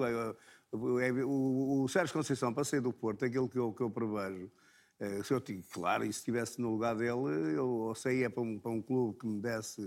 O, 0.71 0.85
o, 1.25 1.83
o, 1.83 1.87
Sérgio 1.89 2.13
Conceição, 2.13 2.53
para 2.53 2.63
sair 2.63 2.79
do 2.79 2.93
Porto, 2.93 3.25
aquilo 3.25 3.49
que 3.49 3.57
eu, 3.57 3.73
que 3.73 3.81
eu 3.81 3.89
prevejo, 3.89 4.51
eh, 4.99 5.23
se 5.23 5.33
eu 5.33 5.41
claro, 5.71 6.05
e 6.05 6.13
se 6.13 6.19
estivesse 6.19 6.61
no 6.61 6.69
lugar 6.69 6.95
dele, 6.95 7.55
eu 7.57 7.91
saía 7.95 8.29
para 8.29 8.43
um, 8.43 8.59
para 8.59 8.69
um 8.69 8.83
clube 8.83 9.17
que 9.17 9.25
me 9.25 9.41
desse. 9.41 9.81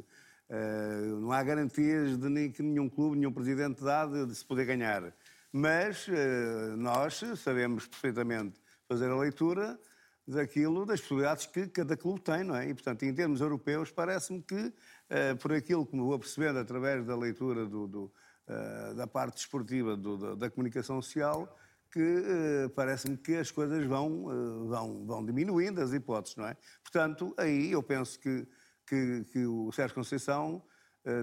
Uh, 0.51 1.21
não 1.21 1.31
há 1.31 1.41
garantias 1.43 2.19
de 2.19 2.29
nem, 2.29 2.51
que 2.51 2.63
nenhum 2.65 2.89
clube, 2.89 3.17
nenhum 3.17 3.33
presidente 3.33 3.85
dá 3.85 4.07
de, 4.07 4.27
de 4.27 4.35
se 4.35 4.45
poder 4.45 4.65
ganhar. 4.65 5.15
Mas 5.53 6.09
uh, 6.09 6.77
nós 6.77 7.23
sabemos 7.37 7.87
perfeitamente 7.87 8.59
fazer 8.89 9.11
a 9.11 9.17
leitura 9.17 9.79
daquilo, 10.27 10.85
das 10.85 11.01
possibilidades 11.01 11.47
que 11.47 11.67
cada 11.69 11.97
clube 11.97 12.21
tem, 12.21 12.43
não 12.43 12.57
é? 12.57 12.69
E, 12.69 12.75
portanto, 12.75 13.03
em 13.05 13.15
termos 13.15 13.41
europeus, 13.41 13.91
parece-me 13.91 14.43
que, 14.43 14.55
uh, 14.55 15.37
por 15.41 15.53
aquilo 15.53 15.87
que 15.87 15.95
me 15.95 16.03
vou 16.03 16.19
percebendo 16.19 16.59
através 16.59 17.05
da 17.05 17.17
leitura 17.17 17.67
do, 17.67 17.87
do, 17.87 18.13
uh, 18.49 18.95
da 18.95 19.07
parte 19.07 19.37
desportiva 19.37 19.97
do, 19.97 20.37
da 20.37 20.51
comunicação 20.51 21.01
social, 21.01 21.57
que 21.91 22.01
uh, 22.01 22.71
parece-me 22.71 23.17
que 23.17 23.37
as 23.37 23.51
coisas 23.51 23.87
vão, 23.87 24.25
vão, 24.69 25.07
vão 25.07 25.25
diminuindo, 25.25 25.81
as 25.81 25.93
hipóteses, 25.93 26.37
não 26.37 26.47
é? 26.47 26.57
Portanto, 26.83 27.35
aí 27.39 27.73
eu 27.73 27.83
penso 27.83 28.19
que, 28.19 28.47
que, 28.87 29.25
que 29.33 29.47
o 29.47 29.71
Sérgio 29.73 29.95
Conceição 29.95 30.63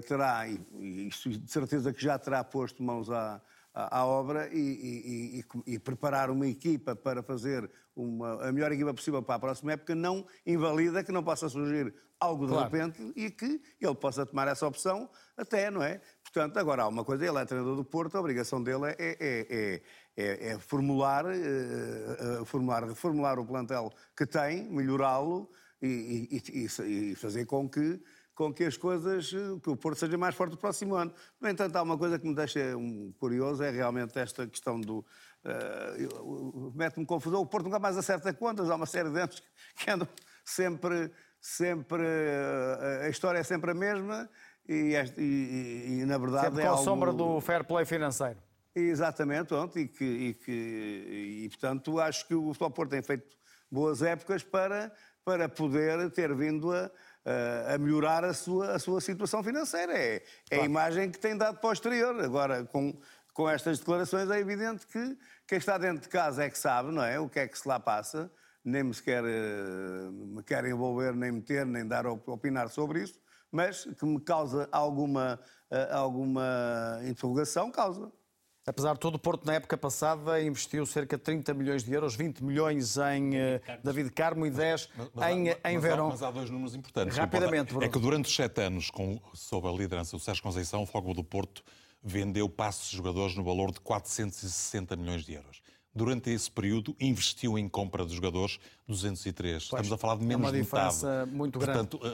terá, 0.07 0.47
e, 0.47 0.55
e 0.79 1.09
de 1.09 1.51
certeza 1.51 1.93
que 1.93 2.01
já 2.01 2.17
terá 2.17 2.43
posto 2.43 2.81
mãos 2.81 3.11
à, 3.11 3.39
à, 3.75 4.05
obra 4.05 4.49
e, 4.53 4.57
e, 4.57 5.39
e, 5.67 5.73
e, 5.73 5.79
preparar 5.79 6.29
uma 6.29 6.47
equipa 6.47 6.95
para 6.95 7.21
fazer 7.21 7.69
uma, 7.93 8.47
a 8.47 8.51
melhor 8.51 8.71
equipa 8.71 8.93
possível 8.93 9.21
para 9.21 9.35
a 9.35 9.39
próxima 9.39 9.73
época 9.73 9.93
não 9.93 10.25
invalida 10.45 11.03
que 11.03 11.11
não 11.11 11.21
possa 11.21 11.49
surgir 11.49 11.93
algo 12.17 12.45
de 12.45 12.53
claro. 12.53 12.69
repente 12.69 13.13
e 13.17 13.29
que 13.29 13.61
ele 13.81 13.95
possa 13.95 14.25
tomar 14.25 14.47
essa 14.47 14.65
opção 14.65 15.09
até, 15.35 15.69
não 15.69 15.83
é? 15.83 15.99
Portanto, 16.23 16.57
agora 16.57 16.83
há 16.83 16.87
uma 16.87 17.03
coisa, 17.03 17.25
ele 17.25 17.37
é 17.37 17.45
treinador 17.45 17.75
do 17.75 17.83
Porto, 17.83 18.15
a 18.15 18.21
obrigação 18.21 18.63
dele 18.63 18.95
é, 18.97 19.17
é, 19.19 19.81
é, 20.15 20.47
é 20.51 20.59
formular, 20.59 21.25
uh, 21.25 22.45
formular, 22.45 22.85
reformular 22.85 23.37
o 23.37 23.45
plantel 23.45 23.91
que 24.15 24.25
tem, 24.25 24.63
melhorá-lo 24.69 25.49
e 25.81 27.15
fazer 27.17 27.45
com 27.45 27.69
que 27.69 28.01
com 28.35 28.53
que 28.53 28.65
as 28.65 28.75
coisas, 28.75 29.33
eh, 29.33 29.59
que 29.63 29.69
o 29.69 29.77
Porto 29.77 29.97
seja 29.97 30.17
mais 30.17 30.35
forte 30.35 30.51
no 30.51 30.57
próximo 30.57 30.93
ano. 30.95 31.11
No 31.39 31.49
entanto, 31.49 31.75
há 31.75 31.81
uma 31.81 31.97
coisa 31.97 32.19
que 32.19 32.27
me 32.27 32.35
deixa 32.35 32.59
curioso, 33.17 33.63
é 33.63 33.71
realmente 33.71 34.19
esta 34.19 34.45
questão 34.45 34.79
do... 34.79 35.05
Uh, 35.45 36.71
Mete-me 36.75 37.05
confusão, 37.05 37.39
o 37.39 37.45
Porto 37.45 37.65
nunca 37.65 37.79
mais 37.79 37.97
acerta 37.97 38.33
contas, 38.33 38.69
há 38.69 38.75
uma 38.75 38.85
série 38.85 39.09
de 39.09 39.19
anos 39.19 39.41
que 39.77 39.89
andam 39.89 40.07
sempre... 40.43 41.11
sempre 41.39 42.03
uh, 42.03 43.05
a 43.05 43.09
história 43.09 43.39
é 43.39 43.43
sempre 43.43 43.71
a 43.71 43.73
mesma 43.73 44.29
e, 44.67 44.95
e, 45.17 45.99
e 46.01 46.05
na 46.05 46.17
verdade 46.17 46.47
sempre 46.47 46.61
é 46.61 46.65
com 46.65 46.71
algo... 46.71 46.81
a 46.81 46.83
sombra 46.83 47.13
do 47.13 47.39
fair 47.39 47.63
play 47.63 47.85
financeiro. 47.85 48.39
Exatamente, 48.75 49.47
pronto, 49.47 49.79
e, 49.79 49.87
que, 49.87 50.03
e, 50.03 50.33
que, 50.33 50.51
e 51.45 51.49
portanto 51.49 51.97
acho 51.99 52.27
que 52.27 52.35
o 52.35 52.47
Futebol 52.47 52.71
Porto 52.71 52.89
tem 52.89 53.01
feito 53.01 53.37
boas 53.71 54.01
épocas 54.01 54.43
para, 54.43 54.91
para 55.23 55.47
poder 55.47 56.09
ter 56.11 56.35
vindo 56.35 56.73
a 56.73 56.91
a 57.73 57.77
melhorar 57.77 58.23
a 58.23 58.33
sua, 58.33 58.73
a 58.73 58.79
sua 58.79 59.01
situação 59.01 59.43
financeira. 59.43 59.97
É, 59.97 60.23
é 60.51 60.61
a 60.61 60.65
imagem 60.65 61.09
que 61.09 61.19
tem 61.19 61.35
dado 61.35 61.59
para 61.59 61.69
o 61.69 61.73
exterior. 61.73 62.19
Agora, 62.23 62.63
com, 62.65 62.97
com 63.33 63.49
estas 63.49 63.79
declarações, 63.79 64.29
é 64.29 64.39
evidente 64.39 64.85
que 64.87 65.17
quem 65.47 65.57
está 65.57 65.77
dentro 65.77 66.03
de 66.03 66.09
casa 66.09 66.43
é 66.43 66.49
que 66.49 66.57
sabe, 66.57 66.91
não 66.91 67.03
é? 67.03 67.19
O 67.19 67.27
que 67.27 67.39
é 67.39 67.47
que 67.47 67.57
se 67.57 67.67
lá 67.67 67.79
passa. 67.79 68.31
Nem 68.63 68.83
me 68.83 68.95
quer, 68.95 69.23
me 69.23 70.41
quer 70.43 70.65
envolver, 70.65 71.15
nem 71.15 71.31
meter, 71.31 71.65
nem 71.65 71.87
dar 71.87 72.07
opinar 72.07 72.67
sobre 72.69 73.03
isso, 73.03 73.19
mas 73.51 73.85
que 73.85 74.05
me 74.05 74.19
causa 74.19 74.67
alguma, 74.71 75.39
alguma 75.91 76.99
interrogação, 77.03 77.69
causa. 77.69 78.11
Apesar 78.67 78.93
de 78.93 78.99
tudo, 78.99 79.15
o 79.15 79.19
Porto, 79.19 79.45
na 79.45 79.53
época 79.53 79.77
passada, 79.77 80.41
investiu 80.41 80.85
cerca 80.87 81.17
de 81.17 81.23
30 81.23 81.53
milhões 81.53 81.83
de 81.83 81.93
euros, 81.93 82.15
20 82.15 82.43
milhões 82.43 82.97
em 82.97 83.31
David 83.83 84.09
Carmo 84.11 84.45
e 84.45 84.49
10 84.49 84.89
mas, 84.97 85.09
mas, 85.13 85.31
em, 85.31 85.43
mas, 85.45 85.73
em 85.73 85.79
Verón. 85.79 86.09
Mas 86.09 86.23
há 86.23 86.31
dois 86.31 86.49
números 86.49 86.73
importantes. 86.73 87.15
Rapidamente, 87.15 87.69
Bruno. 87.69 87.85
É 87.85 87.89
que 87.89 87.99
durante 87.99 88.25
os 88.25 88.35
sete 88.35 88.61
anos, 88.61 88.89
com, 88.89 89.19
sob 89.33 89.67
a 89.67 89.71
liderança 89.71 90.17
do 90.17 90.19
Sérgio 90.19 90.41
Conceição, 90.41 90.81
o 90.81 90.85
Fogo 90.87 91.13
do 91.13 91.23
Porto 91.23 91.63
vendeu 92.03 92.49
passos 92.49 92.89
de 92.89 92.97
jogadores 92.97 93.35
no 93.35 93.43
valor 93.43 93.71
de 93.71 93.79
460 93.81 94.95
milhões 94.95 95.23
de 95.23 95.33
euros 95.33 95.61
durante 95.95 96.29
esse 96.29 96.51
período, 96.51 96.93
investiu 96.99 97.57
em 97.57 97.69
compra 97.69 98.05
de 98.05 98.13
jogadores 98.13 98.59
203. 98.87 99.53
Pois, 99.53 99.63
Estamos 99.63 99.91
a 99.91 99.97
falar 99.97 100.17
de 100.17 100.25
menos 100.25 100.45
é 100.45 100.51
uma 100.51 100.61
diferença 100.63 101.07
metade. 101.07 101.31
muito 101.31 101.57
grande. 101.57 101.87
Portanto, 101.87 102.05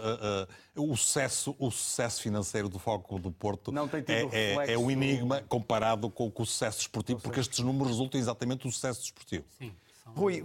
uh, 0.75 0.81
uh, 0.81 0.91
o, 0.91 0.95
sucesso, 0.95 1.55
o 1.57 1.71
sucesso 1.71 2.21
financeiro 2.21 2.69
do 2.69 2.77
Foco 2.77 3.17
do 3.17 3.31
Porto 3.31 3.73
é, 4.07 4.65
é, 4.65 4.73
é, 4.73 4.77
um 4.77 4.91
enigma 4.91 5.41
comparado 5.49 6.09
com, 6.09 6.29
com 6.29 6.43
o 6.43 6.45
sucesso 6.45 6.81
esportivo, 6.81 7.19
porque 7.19 7.39
estes 7.39 7.59
números 7.59 7.93
resultam 7.93 8.19
exatamente 8.19 8.67
do 8.67 8.71
sucesso 8.71 9.01
desportivo. 9.01 9.45
Sim. 9.57 9.71
Rui, 10.15 10.43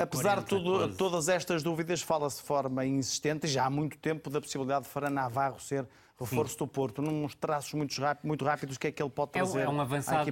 apesar 0.00 0.40
de 0.40 0.46
tudo, 0.46 0.94
todas 0.96 1.28
estas 1.28 1.62
dúvidas, 1.62 2.02
fala-se 2.02 2.38
de 2.38 2.42
forma 2.42 2.84
insistente, 2.84 3.46
já 3.46 3.66
há 3.66 3.70
muito 3.70 3.96
tempo, 3.98 4.28
da 4.28 4.40
possibilidade 4.40 4.84
de 4.84 4.90
Fran 4.90 5.10
Navarro 5.10 5.60
ser 5.60 5.86
reforço 6.18 6.52
Sim. 6.52 6.58
do 6.58 6.66
Porto, 6.66 7.02
num 7.02 7.28
traços 7.28 7.74
muito, 7.74 8.00
rápido, 8.00 8.26
muito 8.26 8.44
rápidos, 8.44 8.76
o 8.76 8.80
que 8.80 8.86
é 8.86 8.92
que 8.92 9.02
ele 9.02 9.10
pode 9.10 9.32
trazer? 9.32 9.60
É 9.60 9.68
um 9.68 9.80
avançado 9.80 10.30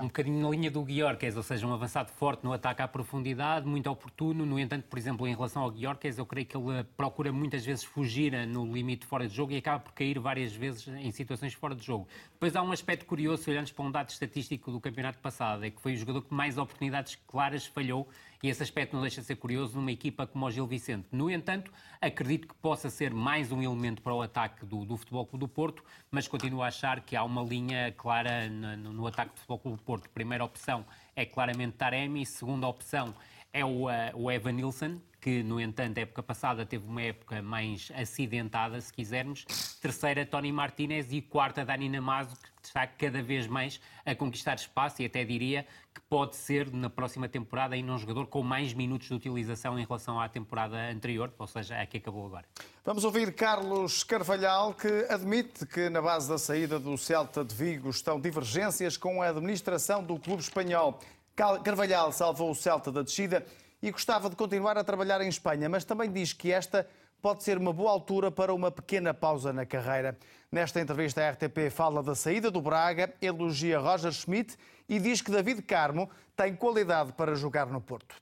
um 0.00 0.06
bocadinho 0.06 0.40
na 0.40 0.48
linha 0.48 0.70
do 0.70 0.82
Guiorquez, 0.84 1.36
ou 1.36 1.42
seja, 1.42 1.66
um 1.66 1.74
avançado 1.74 2.10
forte 2.12 2.44
no 2.44 2.52
ataque 2.52 2.80
à 2.80 2.88
profundidade, 2.88 3.66
muito 3.66 3.90
oportuno. 3.90 4.46
No 4.46 4.58
entanto, 4.58 4.84
por 4.88 4.98
exemplo, 4.98 5.26
em 5.26 5.34
relação 5.34 5.62
ao 5.62 5.70
Guiorquez, 5.70 6.18
eu 6.18 6.26
creio 6.26 6.46
que 6.46 6.56
ele 6.56 6.84
procura 6.96 7.32
muitas 7.32 7.64
vezes 7.64 7.82
fugir 7.82 8.46
no 8.46 8.72
limite 8.72 9.04
fora 9.04 9.26
de 9.26 9.34
jogo 9.34 9.52
e 9.52 9.56
acaba 9.56 9.80
por 9.80 9.92
cair 9.92 10.18
várias 10.18 10.52
vezes 10.52 10.86
em 10.88 11.10
situações 11.10 11.54
fora 11.54 11.74
de 11.74 11.84
jogo. 11.84 12.06
Depois 12.32 12.54
há 12.54 12.62
um 12.62 12.70
aspecto 12.70 13.04
curioso, 13.04 13.42
se 13.42 13.50
olharmos 13.50 13.72
para 13.72 13.84
um 13.84 13.90
dado 13.90 14.10
estatístico 14.10 14.70
do 14.70 14.80
campeonato 14.80 15.18
passado, 15.18 15.64
é 15.64 15.70
que 15.70 15.80
foi 15.80 15.94
o 15.94 15.96
jogador 15.96 16.22
que 16.22 16.32
mais 16.32 16.56
oportunidades 16.56 17.18
claras 17.26 17.66
falhou 17.66 18.08
e 18.42 18.48
esse 18.48 18.62
aspecto 18.62 18.94
não 18.94 19.02
deixa 19.02 19.20
de 19.20 19.26
ser 19.26 19.36
curioso 19.36 19.76
numa 19.76 19.90
equipa 19.90 20.26
como 20.26 20.46
o 20.46 20.50
Gil 20.50 20.66
Vicente. 20.66 21.06
No 21.12 21.30
entanto, 21.30 21.72
acredito 22.00 22.48
que 22.48 22.54
possa 22.54 22.90
ser 22.90 23.12
mais 23.12 23.50
um 23.52 23.62
elemento 23.62 24.02
para 24.02 24.14
o 24.14 24.22
ataque 24.22 24.64
do, 24.64 24.84
do 24.84 24.96
Futebol 24.96 25.26
Clube 25.26 25.40
do 25.40 25.48
Porto, 25.48 25.84
mas 26.10 26.28
continuo 26.28 26.62
a 26.62 26.68
achar 26.68 27.00
que 27.00 27.16
há 27.16 27.22
uma 27.22 27.42
linha 27.42 27.92
clara 27.96 28.48
no, 28.48 28.92
no 28.92 29.06
ataque 29.06 29.32
do 29.32 29.38
Futebol 29.38 29.58
Clube 29.58 29.76
do 29.78 29.82
Porto. 29.82 30.10
Primeira 30.10 30.44
opção 30.44 30.84
é 31.14 31.24
claramente 31.24 31.76
Taremi, 31.76 32.24
segunda 32.26 32.66
opção 32.66 33.14
é 33.56 33.64
o, 33.64 33.86
o 34.14 34.30
Evan 34.30 34.52
Nilsson, 34.52 35.00
que, 35.18 35.42
no 35.42 35.58
entanto, 35.58 35.96
época 35.96 36.22
passada 36.22 36.66
teve 36.66 36.86
uma 36.86 37.00
época 37.00 37.40
mais 37.40 37.90
acidentada, 37.96 38.78
se 38.80 38.92
quisermos. 38.92 39.44
Terceira, 39.80 40.26
Tony 40.26 40.52
Martinez 40.52 41.10
e 41.10 41.22
quarta, 41.22 41.64
Dani 41.64 41.88
Namazo, 41.88 42.36
que 42.36 42.66
está 42.68 42.86
cada 42.86 43.22
vez 43.22 43.46
mais 43.46 43.80
a 44.04 44.14
conquistar 44.14 44.56
espaço 44.56 45.00
e 45.00 45.06
até 45.06 45.24
diria 45.24 45.66
que 45.94 46.00
pode 46.02 46.36
ser, 46.36 46.70
na 46.70 46.90
próxima 46.90 47.28
temporada, 47.28 47.74
ainda 47.74 47.92
um 47.92 47.98
jogador 47.98 48.26
com 48.26 48.42
mais 48.42 48.74
minutos 48.74 49.08
de 49.08 49.14
utilização 49.14 49.78
em 49.78 49.84
relação 49.84 50.20
à 50.20 50.28
temporada 50.28 50.76
anterior, 50.90 51.32
ou 51.38 51.46
seja, 51.46 51.80
a 51.80 51.86
que 51.86 51.96
acabou 51.96 52.26
agora. 52.26 52.44
Vamos 52.84 53.02
ouvir 53.02 53.32
Carlos 53.32 54.04
Carvalhal, 54.04 54.74
que 54.74 55.06
admite 55.08 55.64
que 55.66 55.88
na 55.88 56.02
base 56.02 56.28
da 56.28 56.38
saída 56.38 56.78
do 56.78 56.96
Celta 56.98 57.42
de 57.42 57.54
Vigo 57.54 57.88
estão 57.88 58.20
divergências 58.20 58.96
com 58.96 59.22
a 59.22 59.28
administração 59.28 60.04
do 60.04 60.18
clube 60.18 60.42
espanhol. 60.42 61.00
Carvalhal 61.36 62.10
salvou 62.12 62.50
o 62.50 62.54
Celta 62.54 62.90
da 62.90 63.02
descida 63.02 63.44
e 63.82 63.90
gostava 63.90 64.30
de 64.30 64.36
continuar 64.36 64.78
a 64.78 64.82
trabalhar 64.82 65.20
em 65.20 65.28
Espanha, 65.28 65.68
mas 65.68 65.84
também 65.84 66.10
diz 66.10 66.32
que 66.32 66.50
esta 66.50 66.88
pode 67.20 67.42
ser 67.44 67.58
uma 67.58 67.72
boa 67.72 67.90
altura 67.90 68.30
para 68.30 68.54
uma 68.54 68.70
pequena 68.70 69.12
pausa 69.12 69.52
na 69.52 69.66
carreira. 69.66 70.16
Nesta 70.50 70.80
entrevista, 70.80 71.20
a 71.20 71.30
RTP 71.30 71.70
fala 71.70 72.02
da 72.02 72.14
saída 72.14 72.50
do 72.50 72.62
Braga, 72.62 73.12
elogia 73.20 73.78
Roger 73.78 74.12
Schmidt 74.12 74.56
e 74.88 74.98
diz 74.98 75.20
que 75.20 75.30
David 75.30 75.60
Carmo 75.62 76.08
tem 76.34 76.56
qualidade 76.56 77.12
para 77.12 77.34
jogar 77.34 77.66
no 77.66 77.80
Porto. 77.80 78.16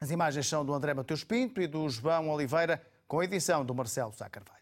As 0.00 0.10
imagens 0.10 0.48
são 0.48 0.64
do 0.64 0.74
André 0.74 0.94
Mateus 0.94 1.22
Pinto 1.22 1.60
e 1.60 1.66
do 1.66 1.88
João 1.88 2.30
Oliveira, 2.30 2.82
com 3.06 3.22
edição 3.22 3.64
do 3.64 3.74
Marcelo 3.74 4.12
Sá 4.12 4.28
Carvalho. 4.28 4.58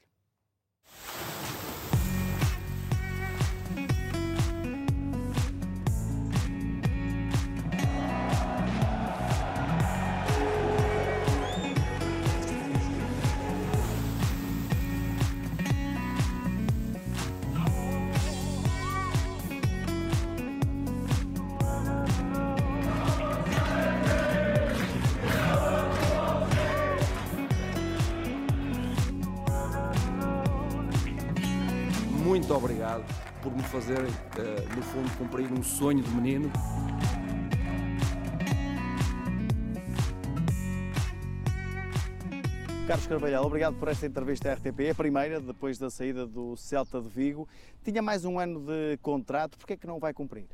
Obrigado 32.56 33.04
por 33.42 33.52
me 33.52 33.62
fazerem, 33.62 34.10
uh, 34.10 34.76
no 34.76 34.82
fundo, 34.82 35.18
cumprir 35.18 35.52
um 35.52 35.62
sonho 35.62 36.02
de 36.02 36.10
menino. 36.10 36.50
Carlos 42.86 43.06
Carvalhal, 43.06 43.44
obrigado 43.44 43.76
por 43.76 43.88
esta 43.88 44.06
entrevista 44.06 44.50
à 44.50 44.54
RTP. 44.54 44.80
É 44.80 44.90
a 44.90 44.94
primeira, 44.94 45.40
depois 45.40 45.76
da 45.76 45.90
saída 45.90 46.26
do 46.26 46.56
Celta 46.56 47.00
de 47.00 47.08
Vigo. 47.08 47.46
Tinha 47.84 48.00
mais 48.00 48.24
um 48.24 48.38
ano 48.38 48.60
de 48.60 48.96
contrato, 49.02 49.58
porquê 49.58 49.74
é 49.74 49.76
que 49.76 49.86
não 49.86 49.98
vai 49.98 50.14
cumprir? 50.14 50.46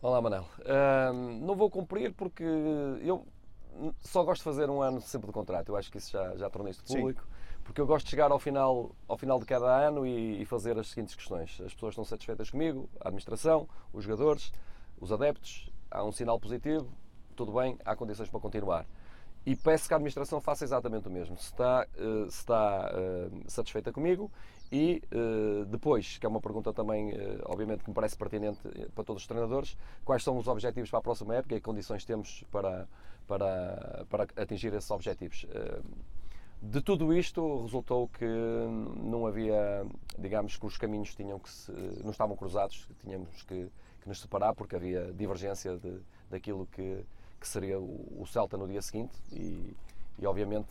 Olá, 0.00 0.20
Manel. 0.20 0.46
Uh, 0.60 1.12
não 1.44 1.54
vou 1.54 1.68
cumprir 1.68 2.12
porque 2.14 2.44
eu 3.02 3.26
só 4.00 4.24
gosto 4.24 4.40
de 4.40 4.44
fazer 4.44 4.70
um 4.70 4.80
ano 4.80 5.00
sempre 5.00 5.26
de 5.26 5.32
contrato. 5.32 5.68
Eu 5.68 5.76
acho 5.76 5.90
que 5.90 5.98
isso 5.98 6.12
já, 6.12 6.36
já 6.36 6.48
tornei 6.48 6.70
isto 6.70 6.84
público. 6.84 7.22
Sim 7.22 7.31
porque 7.64 7.80
eu 7.80 7.86
gosto 7.86 8.04
de 8.04 8.10
chegar 8.10 8.30
ao 8.30 8.38
final, 8.38 8.94
ao 9.08 9.16
final 9.16 9.38
de 9.38 9.46
cada 9.46 9.86
ano 9.86 10.06
e, 10.06 10.42
e, 10.42 10.44
fazer 10.44 10.78
as 10.78 10.88
seguintes 10.88 11.14
questões. 11.14 11.60
As 11.64 11.72
pessoas 11.74 11.92
estão 11.92 12.04
satisfeitas 12.04 12.50
comigo, 12.50 12.88
a 13.00 13.08
administração, 13.08 13.68
os 13.92 14.04
jogadores, 14.04 14.52
os 15.00 15.12
adeptos, 15.12 15.70
há 15.90 16.04
um 16.04 16.12
sinal 16.12 16.38
positivo, 16.38 16.88
tudo 17.36 17.52
bem, 17.52 17.78
há 17.84 17.94
condições 17.94 18.28
para 18.28 18.40
continuar. 18.40 18.86
E 19.44 19.56
peço 19.56 19.88
que 19.88 19.94
a 19.94 19.96
administração 19.96 20.40
faça 20.40 20.64
exatamente 20.64 21.08
o 21.08 21.10
mesmo. 21.10 21.36
Se 21.36 21.46
está, 21.46 21.86
uh, 21.98 22.30
se 22.30 22.38
está 22.38 22.92
uh, 22.94 23.50
satisfeita 23.50 23.92
comigo 23.92 24.30
e 24.70 25.02
uh, 25.12 25.64
depois, 25.64 26.16
que 26.18 26.24
é 26.24 26.28
uma 26.28 26.40
pergunta 26.40 26.72
também, 26.72 27.12
obviamente, 27.44 27.82
que 27.82 27.90
me 27.90 27.94
parece 27.94 28.16
pertinente 28.16 28.60
para 28.94 29.04
todos 29.04 29.22
os 29.22 29.26
treinadores, 29.26 29.76
quais 30.04 30.22
são 30.22 30.38
os 30.38 30.46
objetivos 30.46 30.90
para 30.90 31.00
a 31.00 31.02
próxima 31.02 31.34
época 31.34 31.56
e 31.56 31.58
que 31.58 31.64
condições 31.64 32.04
temos 32.04 32.44
para, 32.52 32.88
para, 33.26 34.06
para 34.08 34.26
atingir 34.36 34.72
esses 34.74 34.90
objetivos. 34.90 35.44
De 36.62 36.80
tudo 36.80 37.12
isto 37.12 37.62
resultou 37.62 38.06
que 38.06 38.24
não 38.24 39.26
havia, 39.26 39.84
digamos 40.16 40.56
que 40.56 40.64
os 40.64 40.76
caminhos 40.78 41.12
tinham 41.12 41.36
que 41.40 41.50
se, 41.50 41.72
não 42.04 42.12
estavam 42.12 42.36
cruzados, 42.36 42.88
tínhamos 43.00 43.42
que, 43.42 43.68
que 44.00 44.08
nos 44.08 44.20
separar 44.20 44.54
porque 44.54 44.76
havia 44.76 45.12
divergência 45.12 45.76
de, 45.76 45.98
daquilo 46.30 46.68
que, 46.70 47.04
que 47.40 47.48
seria 47.48 47.80
o, 47.80 48.16
o, 48.16 48.24
Celta 48.28 48.56
no 48.56 48.68
dia 48.68 48.80
seguinte 48.80 49.12
e, 49.32 49.76
e 50.20 50.24
obviamente 50.24 50.70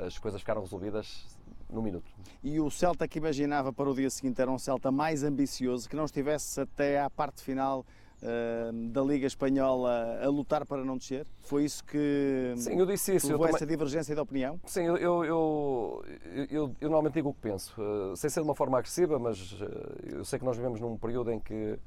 as 0.00 0.16
coisas 0.16 0.40
ficaram 0.40 0.62
resolvidas 0.62 1.26
no 1.68 1.82
minuto. 1.82 2.10
E 2.42 2.58
o 2.58 2.70
Celta 2.70 3.06
que 3.06 3.18
imaginava 3.18 3.70
para 3.70 3.90
o 3.90 3.94
dia 3.94 4.08
seguinte 4.08 4.40
era 4.40 4.50
um 4.50 4.58
Celta 4.58 4.90
mais 4.90 5.22
ambicioso, 5.22 5.90
que 5.90 5.94
não 5.94 6.06
estivesse 6.06 6.58
até 6.58 6.98
à 6.98 7.10
parte 7.10 7.42
final 7.42 7.84
da 8.92 9.02
Liga 9.02 9.26
Espanhola 9.26 10.20
a 10.22 10.28
lutar 10.28 10.64
para 10.64 10.84
não 10.84 10.96
descer? 10.96 11.26
Foi 11.40 11.64
isso 11.64 11.84
que 11.84 12.54
Sim, 12.56 12.78
eu 12.78 12.86
disse 12.86 13.16
isso. 13.16 13.28
levou 13.28 13.46
eu 13.46 13.54
essa 13.54 13.66
divergência 13.66 14.14
de 14.14 14.20
opinião? 14.20 14.60
Sim, 14.64 14.84
eu, 14.84 14.96
eu, 14.96 15.24
eu, 15.24 16.04
eu, 16.50 16.74
normalmente 16.80 17.14
digo 17.14 17.30
o 17.30 17.34
que 17.34 17.40
penso, 17.40 17.74
uh, 17.80 18.16
sem 18.16 18.30
ser 18.30 18.40
de 18.40 18.46
uma 18.46 18.54
forma 18.54 18.78
agressiva, 18.78 19.18
mas 19.18 19.52
uh, 19.52 19.66
eu 20.04 20.24
sei 20.24 20.38
que 20.38 20.44
nós 20.44 20.56
vivemos 20.56 20.78
num 20.80 20.96
período 20.96 21.32
em 21.32 21.40
que 21.40 21.78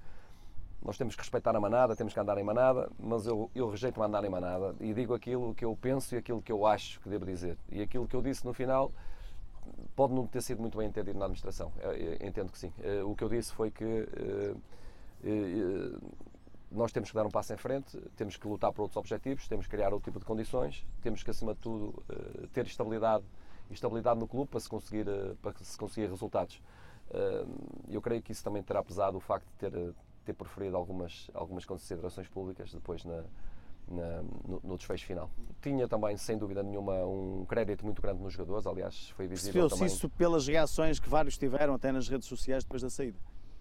nós 0.83 0.97
temos 0.97 1.15
que 1.15 1.21
respeitar 1.21 1.55
a 1.55 1.59
manada, 1.59 1.95
temos 1.95 2.13
que 2.13 2.19
andar 2.19 2.37
em 2.37 2.43
manada, 2.43 2.89
mas 2.99 3.25
eu, 3.25 3.49
eu 3.55 3.69
rejeito 3.69 4.01
andar 4.03 4.23
em 4.23 4.29
manada 4.29 4.75
e 4.79 4.93
digo 4.93 5.13
aquilo 5.13 5.55
que 5.55 5.65
eu 5.65 5.75
penso 5.79 6.13
e 6.13 6.17
aquilo 6.17 6.41
que 6.41 6.51
eu 6.51 6.65
acho 6.65 6.99
que 6.99 7.09
devo 7.09 7.25
dizer. 7.25 7.57
E 7.71 7.81
aquilo 7.81 8.05
que 8.07 8.15
eu 8.15 8.21
disse 8.21 8.45
no 8.45 8.53
final 8.53 8.91
pode 9.95 10.13
não 10.13 10.27
ter 10.27 10.41
sido 10.41 10.61
muito 10.61 10.77
bem 10.77 10.87
entendido 10.87 11.17
na 11.17 11.25
administração. 11.25 11.71
Eu 11.81 12.27
entendo 12.27 12.51
que 12.51 12.59
sim. 12.59 12.71
O 13.03 13.15
que 13.15 13.23
eu 13.23 13.29
disse 13.29 13.51
foi 13.51 13.71
que 13.71 14.07
nós 16.75 16.91
temos 16.91 17.09
que 17.09 17.15
dar 17.15 17.25
um 17.25 17.31
passo 17.31 17.53
em 17.53 17.57
frente, 17.57 17.97
temos 18.15 18.37
que 18.37 18.47
lutar 18.47 18.71
por 18.71 18.83
outros 18.83 18.97
objetivos, 18.97 19.47
temos 19.47 19.65
que 19.65 19.71
criar 19.71 19.93
outro 19.93 20.11
tipo 20.11 20.19
de 20.19 20.25
condições, 20.25 20.85
temos 21.01 21.23
que, 21.23 21.29
acima 21.29 21.53
de 21.53 21.59
tudo, 21.59 22.03
eh, 22.09 22.47
ter 22.51 22.65
estabilidade, 22.65 23.23
estabilidade 23.71 24.19
no 24.19 24.27
clube 24.27 24.49
para 24.49 24.59
se 24.59 24.69
conseguir, 24.69 25.07
eh, 25.07 25.35
para 25.41 25.53
se 25.53 25.77
conseguir 25.77 26.09
resultados. 26.09 26.61
Eh, 27.11 27.45
eu 27.89 28.01
creio 28.01 28.21
que 28.21 28.31
isso 28.31 28.43
também 28.43 28.61
terá 28.61 28.83
pesado 28.83 29.17
o 29.17 29.19
facto 29.21 29.47
de 29.47 29.53
ter, 29.53 29.93
ter 30.25 30.33
preferido 30.33 30.75
algumas, 30.75 31.29
algumas 31.33 31.65
considerações 31.65 32.27
públicas 32.27 32.73
depois 32.73 33.05
na, 33.05 33.23
na, 33.87 34.23
no, 34.45 34.61
no, 34.63 34.77
desfecho 34.77 35.05
final. 35.05 35.29
Tinha 35.61 35.87
também, 35.87 36.17
sem 36.17 36.37
dúvida 36.37 36.61
nenhuma, 36.61 37.05
um 37.05 37.45
crédito 37.45 37.85
muito 37.85 38.01
grande 38.01 38.21
nos 38.21 38.33
jogadores, 38.33 38.67
aliás, 38.67 39.09
foi 39.11 39.27
visível 39.27 39.69
também. 39.69 39.85
isso 39.85 40.09
pelas 40.09 40.45
reações 40.47 40.99
que 40.99 41.07
vários 41.07 41.37
tiveram 41.37 41.73
até 41.73 41.91
nas 41.91 42.09
redes 42.09 42.27
sociais 42.27 42.63
depois 42.63 42.81
da 42.81 42.89
saída? 42.89 43.17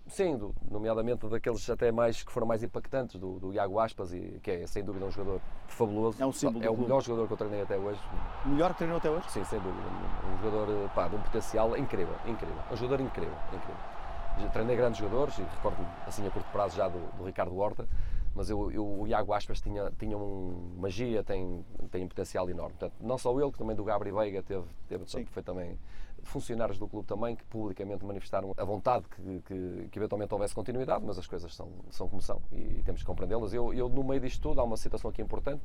Sim, 0.07 0.37
do, 0.37 0.55
nomeadamente 0.71 1.27
daqueles 1.29 1.69
até 1.71 1.91
mais 1.91 2.23
que 2.23 2.31
foram 2.31 2.47
mais 2.47 2.63
impactantes, 2.63 3.19
do, 3.19 3.39
do 3.39 3.53
Iago 3.55 3.79
Aspas, 3.79 4.13
e, 4.13 4.39
que 4.43 4.51
é 4.51 4.67
sem 4.67 4.85
dúvida 4.85 5.07
um 5.07 5.11
jogador 5.11 5.41
fabuloso. 5.67 6.23
É, 6.23 6.27
um 6.27 6.33
símbolo 6.33 6.65
é 6.65 6.71
o 6.71 6.77
melhor 6.77 7.03
jogador 7.03 7.27
que 7.27 7.33
eu 7.33 7.37
treinei 7.37 7.63
até 7.63 7.77
hoje. 7.77 7.99
O 8.45 8.49
melhor 8.51 8.73
que 8.73 8.79
treinou 8.79 8.99
até 8.99 9.11
hoje? 9.11 9.31
Sim, 9.31 9.45
sem 9.45 9.59
dúvida. 9.61 9.87
Um, 9.89 10.43
jogador 10.43 10.91
pá, 10.91 11.09
de 11.09 11.17
um 11.17 11.21
potencial 11.21 11.77
incrível, 11.77 12.15
incrível. 12.27 12.57
Um 12.71 12.77
jogador 12.77 13.03
incrível, 13.03 13.37
incrível. 13.49 14.51
Treinei 14.53 14.77
grandes 14.77 14.99
jogadores 14.99 15.39
e 15.39 15.43
recordo 15.43 15.87
assim 16.07 16.27
a 16.27 16.31
curto 16.31 16.51
prazo 16.51 16.77
já 16.77 16.89
do, 16.89 16.99
do 17.17 17.25
Ricardo 17.25 17.57
Horta, 17.57 17.89
mas 18.35 18.51
eu, 18.51 18.71
eu, 18.73 18.85
o 18.85 19.07
Iago 19.07 19.33
Aspas 19.33 19.61
tinha, 19.61 19.91
tinha 19.99 20.19
um 20.19 20.75
magia, 20.77 21.23
tem, 21.23 21.65
tem 21.91 22.05
um 22.05 22.09
potencial 22.09 22.51
enorme. 22.51 22.77
Portanto, 22.77 22.95
não 23.01 23.17
só 23.17 23.33
ele, 23.41 23.51
que 23.53 23.59
também 23.59 23.77
do 23.77 23.85
Gabri 23.85 24.11
Veiga 24.11 24.43
teve, 24.43 24.65
teve 24.89 25.05
portanto, 25.05 25.29
foi 25.31 25.43
também 25.43 25.79
funcionários 26.25 26.79
do 26.79 26.89
clube 26.89 27.07
também 27.07 27.37
que 27.37 27.45
publicamente 27.45 28.05
manifestaram 28.05 28.53
a 28.57 28.65
vontade 28.65 29.05
que, 29.09 29.43
que, 29.47 29.89
que, 29.91 29.99
eventualmente 29.99 30.33
houvesse 30.33 30.55
continuidade, 30.55 31.05
mas 31.05 31.19
as 31.19 31.27
coisas 31.27 31.55
são, 31.55 31.69
são 31.91 32.09
como 32.09 32.23
são 32.23 32.41
e 32.53 32.83
temos 32.85 33.01
que 33.01 33.07
compreendê-las. 33.07 33.53
Eu, 33.53 33.73
eu, 33.73 33.89
no 33.89 34.03
meio 34.03 34.21
disto 34.21 34.41
tudo, 34.41 34.61
há 34.61 34.65
uma 34.65 34.77
situação 34.77 35.11
aqui 35.11 35.23
importante 35.23 35.63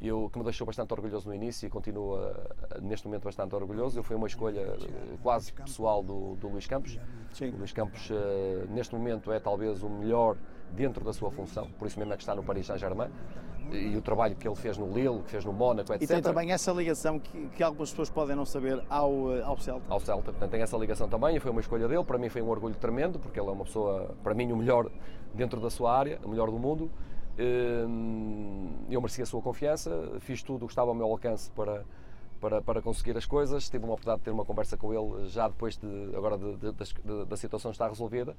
eu, 0.00 0.28
que 0.30 0.38
me 0.38 0.44
deixou 0.44 0.66
bastante 0.66 0.92
orgulhoso 0.92 1.28
no 1.28 1.34
início 1.34 1.66
e 1.66 1.70
continuo 1.70 2.18
neste 2.82 3.06
momento 3.06 3.24
bastante 3.24 3.54
orgulhoso. 3.54 3.98
Eu 3.98 4.02
fui 4.02 4.16
uma 4.16 4.26
escolha 4.26 4.60
eh, 4.60 5.16
quase 5.22 5.52
pessoal 5.52 6.02
do, 6.02 6.36
do 6.36 6.48
Luís 6.48 6.66
Campos. 6.66 6.98
O 7.40 7.58
Luís 7.58 7.72
Campos, 7.72 8.10
uh, 8.10 8.14
neste 8.70 8.94
momento, 8.94 9.32
é 9.32 9.40
talvez 9.40 9.82
o 9.82 9.88
melhor 9.88 10.36
dentro 10.72 11.04
da 11.04 11.12
sua 11.12 11.30
função, 11.30 11.68
por 11.78 11.86
isso 11.86 11.98
mesmo 11.98 12.12
é 12.12 12.16
que 12.16 12.22
está 12.22 12.34
no 12.34 12.42
Paris 12.42 12.66
Saint-Germain 12.66 13.10
e 13.72 13.96
o 13.96 14.02
trabalho 14.02 14.36
que 14.36 14.46
ele 14.46 14.54
fez 14.54 14.76
no 14.76 14.86
Lille, 14.92 15.22
que 15.22 15.30
fez 15.30 15.44
no 15.44 15.52
Mónaco, 15.52 15.92
etc. 15.92 16.02
E 16.02 16.06
tem 16.06 16.22
também 16.22 16.52
essa 16.52 16.72
ligação 16.72 17.18
que, 17.18 17.46
que, 17.48 17.62
algumas 17.62 17.90
pessoas 17.90 18.10
podem 18.10 18.36
não 18.36 18.44
saber 18.44 18.82
ao, 18.88 19.34
eh, 19.34 19.42
ao 19.42 19.56
Celta. 19.58 19.86
Ao 19.88 20.00
Celta, 20.00 20.32
portanto 20.32 20.50
tem 20.50 20.62
essa 20.62 20.76
ligação 20.76 21.08
também 21.08 21.36
e 21.36 21.40
foi 21.40 21.50
uma 21.50 21.60
escolha 21.60 21.88
dele, 21.88 22.04
para 22.04 22.18
mim 22.18 22.28
foi 22.28 22.42
um 22.42 22.48
orgulho 22.48 22.74
tremendo, 22.74 23.18
porque 23.18 23.38
ele 23.40 23.48
é 23.48 23.52
uma 23.52 23.64
pessoa, 23.64 24.14
para 24.22 24.34
mim, 24.34 24.52
o 24.52 24.56
melhor 24.56 24.90
dentro 25.32 25.60
da 25.60 25.70
sua 25.70 25.96
área, 25.96 26.18
o 26.24 26.28
melhor 26.28 26.50
do 26.50 26.58
mundo. 26.58 26.90
Hum, 27.36 28.84
eu 28.88 29.00
mereci 29.00 29.22
a 29.22 29.26
sua 29.26 29.42
confiança, 29.42 29.90
fiz 30.20 30.42
tudo 30.42 30.64
o 30.64 30.66
que 30.68 30.72
estava 30.72 30.90
ao 30.90 30.94
meu 30.94 31.06
alcance 31.06 31.50
para, 31.50 31.84
para, 32.40 32.60
para 32.60 32.82
conseguir 32.82 33.16
as 33.16 33.26
coisas. 33.26 33.68
Tive 33.68 33.84
uma 33.84 33.94
oportunidade 33.94 34.20
de 34.20 34.24
ter 34.24 34.30
uma 34.30 34.44
conversa 34.44 34.76
com 34.76 34.92
ele 34.92 35.28
já 35.28 35.48
depois 35.48 35.76
de, 35.76 36.16
agora 36.16 36.36
de, 36.38 36.56
de, 36.56 36.72
de, 36.72 37.24
da 37.24 37.36
situação 37.36 37.70
estar 37.70 37.88
resolvida. 37.88 38.36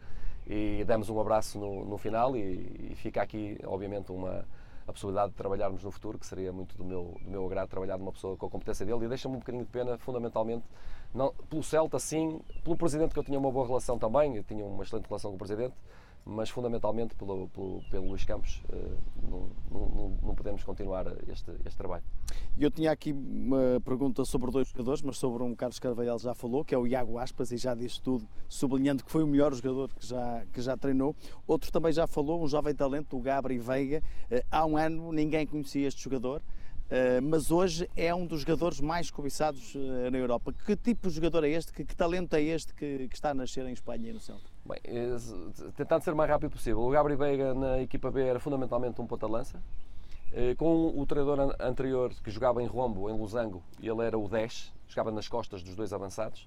E 0.48 0.84
demos 0.86 1.10
um 1.10 1.20
abraço 1.20 1.58
no, 1.58 1.86
no 1.86 1.98
final 1.98 2.36
e, 2.36 2.92
e, 2.92 2.96
fica 2.96 3.22
aqui, 3.22 3.58
obviamente, 3.66 4.12
uma, 4.12 4.46
a 4.88 4.92
possibilidade 4.92 5.32
de 5.32 5.38
trabalharmos 5.38 5.84
no 5.84 5.92
futuro, 5.92 6.20
que 6.20 6.26
seria 6.26 6.52
muito 6.52 6.78
do 6.78 6.84
meu, 6.84 7.18
do 7.22 7.30
meu 7.30 7.46
agrado 7.46 7.68
trabalhar 7.68 7.98
numa 7.98 8.12
pessoa 8.12 8.38
com 8.38 8.46
a 8.46 8.50
competência 8.50 8.86
dele. 8.86 9.06
E 9.06 9.08
deixa-me 9.08 9.36
um 9.36 9.40
bocadinho 9.40 9.64
de 9.64 9.72
pena, 9.72 9.98
fundamentalmente, 9.98 10.66
não, 11.14 11.34
pelo 11.50 11.64
Celta, 11.64 11.98
sim, 11.98 12.42
pelo 12.64 12.78
Presidente, 12.78 13.14
que 13.14 13.20
eu 13.20 13.24
tinha 13.24 13.40
uma 13.40 13.52
boa 13.52 13.66
relação 13.66 13.98
também, 13.98 14.36
eu 14.36 14.44
tinha 14.44 14.64
uma 14.66 14.84
excelente 14.84 15.08
relação 15.08 15.32
com 15.32 15.36
o 15.36 15.40
Presidente, 15.40 15.74
mas 16.26 16.50
fundamentalmente 16.50 17.14
pelo, 17.16 17.48
pelo, 17.50 17.82
pelo 17.92 18.10
Luís 18.10 18.26
Campos, 18.26 18.64
uh, 18.70 18.98
não, 19.22 19.50
não, 19.70 20.18
não, 20.24 20.36
podemos 20.36 20.64
continuar 20.64 21.06
este, 21.28 21.52
este 21.64 21.78
trabalho. 21.78 22.04
Eu 22.58 22.72
tinha 22.72 22.92
aqui 22.92 23.14
uma 23.14 23.80
pergunta 23.86 24.26
sobre 24.26 24.50
dois 24.50 24.68
jogadores, 24.70 25.04
mas 25.04 25.18
sobre 25.18 25.44
um 25.44 25.54
Carlos 25.54 25.78
Carvalhal 25.78 26.18
já 26.18 26.34
falou, 26.34 26.66
que 26.66 26.74
é 26.74 26.78
o 26.78 26.88
Iago 26.88 27.20
Aspas, 27.20 27.52
e 27.52 27.58
já 27.58 27.76
disse 27.76 28.02
tudo, 28.02 28.28
sublinhando 28.50 29.04
que 29.04 29.12
foi 29.12 29.24
o 29.24 29.28
melhor 29.28 29.54
jogador 29.54 29.94
que 29.94 30.06
já, 30.06 30.44
que 30.52 30.62
já 30.62 30.76
treinou. 30.76 31.16
Outro 31.46 31.72
também 31.72 31.94
já 31.94 32.08
falou, 32.08 32.44
um 32.44 32.48
jovem 32.48 32.74
talento, 32.74 33.16
o 33.16 33.22
Gabri 33.22 33.60
Veiga. 33.60 34.02
Uh, 34.32 34.44
há 34.50 34.66
um 34.66 34.78
ano 34.78 35.12
ninguém 35.12 35.46
conhecia 35.46 35.88
este 35.88 36.04
jogador. 36.04 36.42
Uh, 36.86 37.22
mas 37.22 37.52
hoje 37.52 37.88
é 37.96 38.14
um 38.14 38.26
dos 38.26 38.42
jogadores 38.42 38.80
mais 38.80 39.12
cobiçados 39.12 39.76
na 40.12 40.18
Europa. 40.18 40.52
Que 40.66 40.76
tipo 40.76 41.08
de 41.08 41.16
jogador 41.16 41.44
é 41.44 41.50
este? 41.50 41.72
Que, 41.72 41.86
que 41.86 41.96
talento 41.96 42.34
é 42.34 42.42
este 42.42 42.74
que, 42.74 43.08
que, 43.08 43.16
está 43.16 43.30
a 43.30 43.34
nascer 43.34 43.66
em 43.66 43.74
Espanha 43.74 44.10
e 44.10 44.14
no 44.14 44.20
Celta? 44.20 44.55
Bem, 44.65 44.80
eh, 44.84 45.15
tentando 45.75 46.04
ser 46.04 46.12
o 46.12 46.15
mais 46.15 46.30
rápido 46.30 46.51
possível. 46.51 46.82
O 46.82 46.89
Gabriel 46.89 47.19
Veiga 47.19 47.54
na 47.54 47.82
equipa 47.82 48.10
B 48.10 48.25
era 48.25 48.39
fundamentalmente 48.39 48.99
um 48.99 49.06
ponta-lança. 49.06 49.62
Com 50.58 50.88
o 50.99 51.06
treinador 51.06 51.56
anterior 51.62 52.12
que 52.21 52.30
jogava 52.30 52.62
em 52.62 52.65
Rombo, 52.65 53.10
em 53.10 53.17
Losango, 53.17 53.63
ele 53.82 54.01
era 54.04 54.17
o 54.17 54.28
10, 54.28 54.73
jogava 54.86 55.10
nas 55.10 55.30
costas 55.30 55.63
dos 55.63 55.75
dois 55.75 55.93
avançados. 55.93 56.45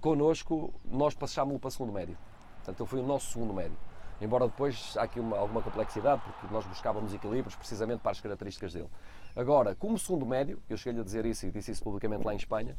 Connosco, 0.00 0.72
nós 0.84 1.14
passámos-lo 1.14 1.58
para 1.58 1.70
segundo 1.70 1.92
médio. 1.92 2.16
Portanto, 2.58 2.80
ele 2.80 2.88
foi 2.88 3.00
o 3.00 3.02
nosso 3.06 3.32
segundo 3.32 3.52
médio. 3.52 3.76
Embora 4.20 4.46
depois 4.46 4.96
há 4.96 5.02
aqui 5.02 5.18
uma, 5.18 5.36
alguma 5.36 5.60
complexidade, 5.60 6.22
porque 6.22 6.54
nós 6.54 6.64
buscávamos 6.64 7.12
equilíbrios 7.12 7.56
precisamente 7.56 8.00
para 8.00 8.12
as 8.12 8.20
características 8.20 8.72
dele. 8.72 8.88
Agora, 9.34 9.74
como 9.74 9.98
segundo 9.98 10.24
médio, 10.24 10.62
eu 10.70 10.76
cheguei-lhe 10.76 11.00
a 11.00 11.04
dizer 11.04 11.26
isso 11.26 11.44
e 11.44 11.50
disse 11.50 11.72
isso 11.72 11.82
publicamente 11.82 12.24
lá 12.24 12.32
em 12.32 12.36
Espanha, 12.36 12.76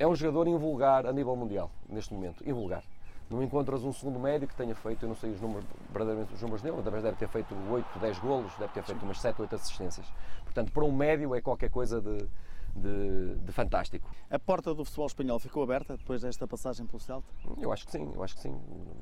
é 0.00 0.06
um 0.06 0.16
jogador 0.16 0.48
invulgar 0.48 1.06
a 1.06 1.12
nível 1.12 1.36
mundial, 1.36 1.70
neste 1.88 2.12
momento. 2.12 2.42
Invulgar. 2.48 2.82
Não 3.30 3.40
encontras 3.42 3.84
um 3.84 3.92
segundo 3.92 4.18
médio 4.18 4.48
que 4.48 4.56
tenha 4.56 4.74
feito, 4.74 5.04
eu 5.04 5.08
não 5.08 5.14
sei 5.14 5.30
os 5.30 5.40
números, 5.40 5.64
verdadeiramente 5.90 6.34
os 6.34 6.42
números 6.42 6.62
dele, 6.62 6.82
talvez 6.82 7.04
deve 7.04 7.16
ter 7.16 7.28
feito 7.28 7.54
8, 7.70 7.98
10 8.00 8.18
golos, 8.18 8.52
deve 8.58 8.72
ter 8.72 8.82
feito 8.82 9.02
umas 9.04 9.20
7, 9.20 9.40
8 9.40 9.54
assistências. 9.54 10.06
Portanto, 10.42 10.72
para 10.72 10.84
um 10.84 10.90
médio 10.90 11.32
é 11.32 11.40
qualquer 11.40 11.70
coisa 11.70 12.00
de, 12.00 12.26
de, 12.74 13.36
de, 13.36 13.52
fantástico. 13.52 14.10
A 14.28 14.38
porta 14.38 14.74
do 14.74 14.84
futebol 14.84 15.06
espanhol 15.06 15.38
ficou 15.38 15.62
aberta 15.62 15.96
depois 15.96 16.22
desta 16.22 16.44
passagem 16.46 16.84
pelo 16.86 16.98
Celta? 16.98 17.28
Eu 17.56 17.72
acho 17.72 17.86
que 17.86 17.92
sim, 17.92 18.10
eu 18.12 18.22
acho 18.22 18.34
que 18.34 18.42
sim. 18.42 18.60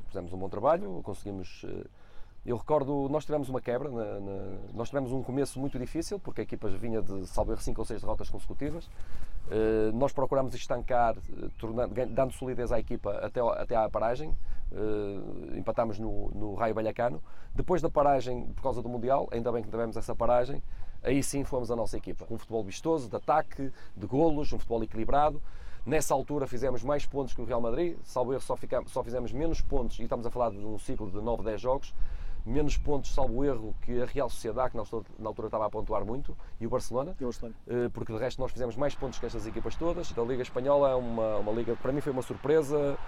Fizemos 0.09 0.31
um 0.33 0.39
bom 0.39 0.49
trabalho, 0.51 1.01
conseguimos. 1.03 1.65
Eh, 1.65 1.87
eu 2.45 2.57
recordo, 2.57 3.09
nós 3.11 3.25
tivemos 3.25 3.49
uma 3.49 3.61
quebra, 3.61 3.91
na, 3.91 4.21
na, 4.21 4.59
nós 4.75 4.89
tivemos 4.89 5.11
um 5.11 5.23
começo 5.23 5.59
muito 5.59 5.79
difícil, 5.79 6.19
porque 6.19 6.43
a 6.43 6.45
equipa 6.45 6.69
vinha 6.69 7.03
de 7.03 7.27
salvar 7.27 7.59
5 7.59 7.81
ou 7.81 7.85
6 7.85 8.01
derrotas 8.03 8.31
consecutivas. 8.31 8.89
Uh, 9.49 9.97
nós 9.97 10.13
procurámos 10.13 10.55
estancar, 10.55 11.17
eh, 11.17 11.49
tornando, 11.59 11.95
dando 12.09 12.33
solidez 12.35 12.71
à 12.71 12.79
equipa 12.79 13.13
até, 13.13 13.41
até 13.41 13.77
à 13.77 13.89
paragem. 13.89 14.37
Uh, 14.71 15.57
empatámos 15.57 15.99
no, 15.99 16.31
no 16.35 16.55
Raio 16.55 16.75
Vallecano. 16.75 17.23
Depois 17.55 17.81
da 17.81 17.89
paragem, 17.89 18.53
por 18.55 18.63
causa 18.63 18.83
do 18.83 18.89
Mundial, 18.91 19.27
ainda 19.33 19.51
bem 19.51 19.63
que 19.63 19.71
tivemos 19.71 19.97
essa 19.97 20.15
paragem, 20.15 20.63
aí 21.03 21.23
sim 21.23 21.45
fomos 21.45 21.71
a 21.71 21.77
nossa 21.77 21.97
equipa. 21.97 22.27
Com 22.27 22.35
um 22.35 22.39
futebol 22.39 22.63
vistoso, 22.63 23.09
de 23.09 23.17
ataque, 23.17 23.73
de 23.97 24.07
golos, 24.07 24.53
um 24.53 24.59
futebol 24.59 24.85
equilibrado. 24.85 25.41
Nessa 25.87 26.13
altura 26.13 26.47
fizemos 26.47 26.83
mais 26.83 27.07
pontos 27.07 27.33
que 27.33 27.41
o 27.41 27.47
Real 27.47 27.63
Madrid, 27.63 27.97
salvo 28.05 28.35
erro, 28.35 28.43
só, 28.43 28.55
ficamos, 28.55 28.93
só 28.93 29.03
fizemos 29.03 29.33
menos 29.33 29.63
pontos, 29.63 29.99
e 29.99 30.03
estamos 30.03 30.27
a 30.27 30.31
falar 30.31 30.51
de 30.51 30.59
um 30.59 30.79
ciclo 30.79 31.11
de 31.11 31.19
9, 31.19 31.43
10 31.43 31.59
jogos, 31.59 31.95
menos 32.49 32.77
pontos, 32.77 33.15
salvo 33.15 33.45
erro, 33.45 33.75
que 33.83 34.03
a 34.03 34.07
Real 34.07 34.29
Sociedade, 34.31 34.71
que 34.71 34.77
na 35.19 35.29
altura 35.29 35.49
estava 35.49 35.67
a 35.67 35.71
pontuar 35.71 36.05
muito, 36.05 36.37
e 36.61 36.67
o 36.67 36.71
Barcelona, 36.71 37.15
eh, 37.21 37.89
porque 37.93 38.13
de 38.13 38.19
resto 38.19 38.41
nós 38.41 38.51
fizemos 38.51 38.77
mais 38.77 38.95
pontos 38.95 39.19
que 39.19 39.27
estas 39.27 39.47
equipas 39.47 39.77
todas. 39.77 40.13
A 40.17 40.23
Liga 40.23 40.43
Espanhola 40.43 40.91
é 40.91 40.95
uma, 40.95 41.37
uma 41.37 41.53
liga, 41.53 41.77
para 41.77 41.93
mim 41.93 42.01
foi 42.01 42.13
uma 42.13 42.23
surpresa, 42.23 42.99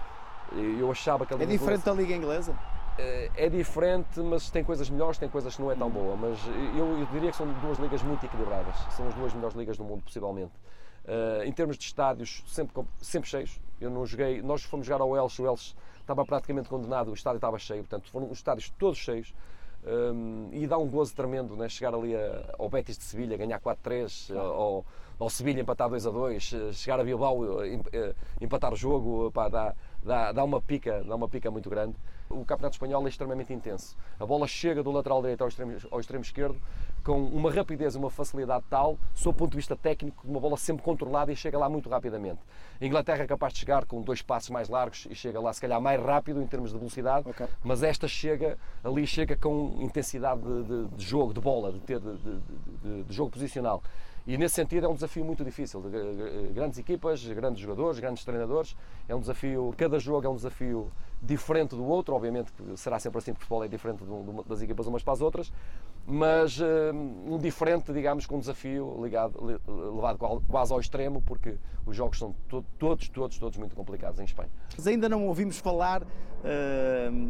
eu 0.78 0.90
achava 0.90 1.24
que... 1.24 1.34
É 1.34 1.46
diferente 1.46 1.84
da 1.84 1.92
Liga 1.92 2.14
Inglesa? 2.14 2.54
Eh, 2.98 3.30
é 3.36 3.48
diferente, 3.48 4.20
mas 4.20 4.50
tem 4.50 4.62
coisas 4.62 4.90
melhores, 4.90 5.16
tem 5.18 5.28
coisas 5.28 5.56
que 5.56 5.62
não 5.62 5.70
é 5.70 5.74
tão 5.74 5.88
boa. 5.88 6.16
Mas 6.16 6.38
eu, 6.76 6.98
eu, 6.98 7.06
diria 7.06 7.30
que 7.30 7.36
são 7.36 7.46
duas 7.60 7.78
ligas 7.78 8.02
muito 8.02 8.24
equilibradas. 8.24 8.76
São 8.90 9.06
as 9.08 9.14
duas 9.14 9.32
melhores 9.32 9.56
ligas 9.56 9.76
do 9.76 9.84
mundo, 9.84 10.02
possivelmente. 10.02 10.52
Uh, 11.04 11.42
em 11.44 11.52
termos 11.52 11.78
de 11.78 11.84
estádios, 11.84 12.44
sempre, 12.46 12.84
sempre 13.00 13.28
cheios. 13.28 13.60
Eu 13.80 13.90
não 13.90 14.04
joguei. 14.04 14.42
Nós 14.42 14.62
fomos 14.62 14.86
jogar 14.86 15.02
ao 15.02 15.16
Elche, 15.16 15.40
o 15.40 15.46
Elche 15.46 15.74
estava 16.10 16.24
praticamente 16.24 16.68
condenado, 16.68 17.10
o 17.10 17.14
estádio 17.14 17.38
estava 17.38 17.58
cheio, 17.58 17.82
portanto 17.82 18.10
foram 18.10 18.30
os 18.30 18.38
estádios 18.38 18.70
todos 18.70 18.98
cheios. 18.98 19.34
Um, 19.82 20.50
e 20.52 20.66
dá 20.66 20.76
um 20.76 20.86
gozo 20.86 21.14
tremendo 21.14 21.56
né? 21.56 21.66
chegar 21.66 21.94
ali 21.94 22.14
a, 22.14 22.54
ao 22.58 22.68
Betis 22.68 22.98
de 22.98 23.04
Sevilha, 23.04 23.36
ganhar 23.36 23.58
4-3, 23.60 24.36
ao, 24.36 24.84
ao 25.18 25.30
Sevilha 25.30 25.62
empatar 25.62 25.88
2-2, 25.88 26.72
chegar 26.74 27.00
a 27.00 27.04
Bilbao, 27.04 27.38
empatar 28.40 28.74
o 28.74 28.76
jogo, 28.76 29.30
pá, 29.30 29.48
dá, 29.48 29.74
dá, 30.02 30.32
dá, 30.32 30.44
uma 30.44 30.60
pica, 30.60 31.02
dá 31.02 31.14
uma 31.14 31.28
pica 31.28 31.50
muito 31.50 31.70
grande. 31.70 31.96
O 32.28 32.44
Campeonato 32.44 32.74
Espanhol 32.74 33.06
é 33.06 33.08
extremamente 33.08 33.54
intenso. 33.54 33.96
A 34.18 34.26
bola 34.26 34.46
chega 34.46 34.82
do 34.82 34.90
lateral 34.90 35.22
direito 35.22 35.42
ao 35.42 35.48
extremo, 35.48 35.76
ao 35.90 35.98
extremo 35.98 36.22
esquerdo 36.22 36.60
com 37.00 37.22
uma 37.22 37.50
rapidez, 37.50 37.94
uma 37.94 38.10
facilidade 38.10 38.64
tal, 38.68 38.98
sob 39.14 39.34
o 39.34 39.38
ponto 39.38 39.50
de 39.50 39.56
vista 39.56 39.76
técnico, 39.76 40.26
uma 40.26 40.40
bola 40.40 40.56
sempre 40.56 40.82
controlada 40.82 41.32
e 41.32 41.36
chega 41.36 41.58
lá 41.58 41.68
muito 41.68 41.88
rapidamente. 41.88 42.40
A 42.80 42.84
Inglaterra 42.84 43.24
é 43.24 43.26
capaz 43.26 43.52
de 43.52 43.60
chegar 43.60 43.84
com 43.84 44.00
dois 44.00 44.22
passos 44.22 44.50
mais 44.50 44.68
largos 44.68 45.06
e 45.10 45.14
chega 45.14 45.40
lá, 45.40 45.52
se 45.52 45.60
calhar, 45.60 45.80
mais 45.80 46.00
rápido 46.00 46.40
em 46.42 46.46
termos 46.46 46.72
de 46.72 46.78
velocidade, 46.78 47.28
okay. 47.28 47.46
mas 47.62 47.82
esta 47.82 48.08
chega, 48.08 48.58
ali 48.82 49.06
chega 49.06 49.36
com 49.36 49.78
intensidade 49.80 50.40
de, 50.40 50.62
de, 50.62 50.88
de 50.96 51.04
jogo, 51.04 51.34
de 51.34 51.40
bola, 51.40 51.72
de, 51.72 51.80
ter, 51.80 52.00
de, 52.00 53.02
de 53.04 53.14
jogo 53.14 53.30
posicional. 53.30 53.82
E 54.26 54.36
nesse 54.36 54.54
sentido 54.54 54.86
é 54.86 54.88
um 54.88 54.94
desafio 54.94 55.24
muito 55.24 55.44
difícil. 55.44 55.82
Grandes 56.54 56.78
equipas, 56.78 57.24
grandes 57.26 57.60
jogadores, 57.60 57.98
grandes 57.98 58.24
treinadores. 58.24 58.76
É 59.08 59.14
um 59.14 59.20
desafio, 59.20 59.74
cada 59.76 59.98
jogo 59.98 60.26
é 60.26 60.30
um 60.30 60.36
desafio 60.36 60.90
diferente 61.22 61.76
do 61.76 61.84
outro. 61.84 62.14
Obviamente 62.14 62.52
que 62.52 62.76
será 62.76 62.98
sempre 62.98 63.18
assim, 63.18 63.32
porque 63.32 63.42
o 63.42 63.46
futebol 63.46 63.64
é 63.64 63.68
diferente 63.68 64.02
das 64.46 64.62
equipas 64.62 64.86
umas 64.86 65.02
para 65.02 65.12
as 65.12 65.20
outras. 65.20 65.52
Mas 66.06 66.58
um 67.24 67.38
diferente, 67.38 67.92
digamos, 67.92 68.26
com 68.26 68.36
um 68.36 68.40
desafio 68.40 68.98
ligado, 69.02 69.60
levado 69.66 70.42
quase 70.48 70.72
ao 70.72 70.80
extremo, 70.80 71.22
porque 71.22 71.56
os 71.86 71.94
jogos 71.94 72.18
são 72.18 72.34
todos, 72.78 73.08
todos, 73.08 73.38
todos 73.38 73.58
muito 73.58 73.76
complicados 73.76 74.18
em 74.18 74.24
Espanha. 74.24 74.50
Mas 74.76 74.86
ainda 74.86 75.08
não 75.08 75.26
ouvimos 75.26 75.58
falar, 75.58 76.02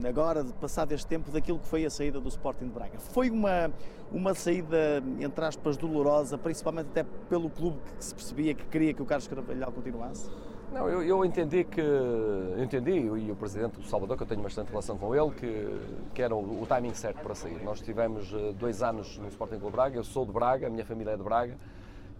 agora, 0.08 0.44
passado 0.60 0.92
este 0.92 1.06
tempo, 1.06 1.30
daquilo 1.30 1.58
que 1.58 1.66
foi 1.66 1.84
a 1.84 1.90
saída 1.90 2.20
do 2.20 2.28
Sporting 2.28 2.66
de 2.66 2.72
Braga. 2.72 2.98
Foi 2.98 3.28
uma, 3.28 3.70
uma 4.12 4.34
saída, 4.34 5.02
entre 5.18 5.44
aspas, 5.44 5.76
dolorosa, 5.76 6.38
principalmente 6.38 6.88
até 6.90 7.04
pelo 7.28 7.50
clube 7.50 7.78
que 7.98 8.04
se 8.04 8.14
percebia 8.14 8.54
que 8.54 8.64
queria 8.66 8.94
que 8.94 9.02
o 9.02 9.06
Carlos 9.06 9.26
Carvalhal 9.26 9.72
continuasse? 9.72 10.30
Não, 10.72 10.88
eu, 10.88 11.02
eu, 11.02 11.24
entendi 11.24 11.64
que, 11.64 11.80
eu 11.80 12.62
entendi, 12.62 12.92
e 12.92 13.30
o 13.32 13.34
Presidente 13.34 13.80
do 13.80 13.82
Salvador, 13.82 14.16
que 14.16 14.22
eu 14.22 14.26
tenho 14.26 14.40
bastante 14.40 14.68
relação 14.68 14.96
com 14.96 15.12
ele, 15.12 15.30
que, 15.32 15.80
que 16.14 16.22
era 16.22 16.34
o, 16.34 16.62
o 16.62 16.66
timing 16.66 16.94
certo 16.94 17.20
para 17.20 17.34
sair. 17.34 17.60
Nós 17.64 17.80
tivemos 17.80 18.32
eh, 18.32 18.52
dois 18.52 18.80
anos 18.80 19.18
no 19.18 19.26
Sporting 19.26 19.58
Clube 19.58 19.72
Braga, 19.72 19.96
eu 19.96 20.04
sou 20.04 20.24
de 20.24 20.30
Braga, 20.30 20.68
a 20.68 20.70
minha 20.70 20.84
família 20.84 21.10
é 21.10 21.16
de 21.16 21.24
Braga, 21.24 21.58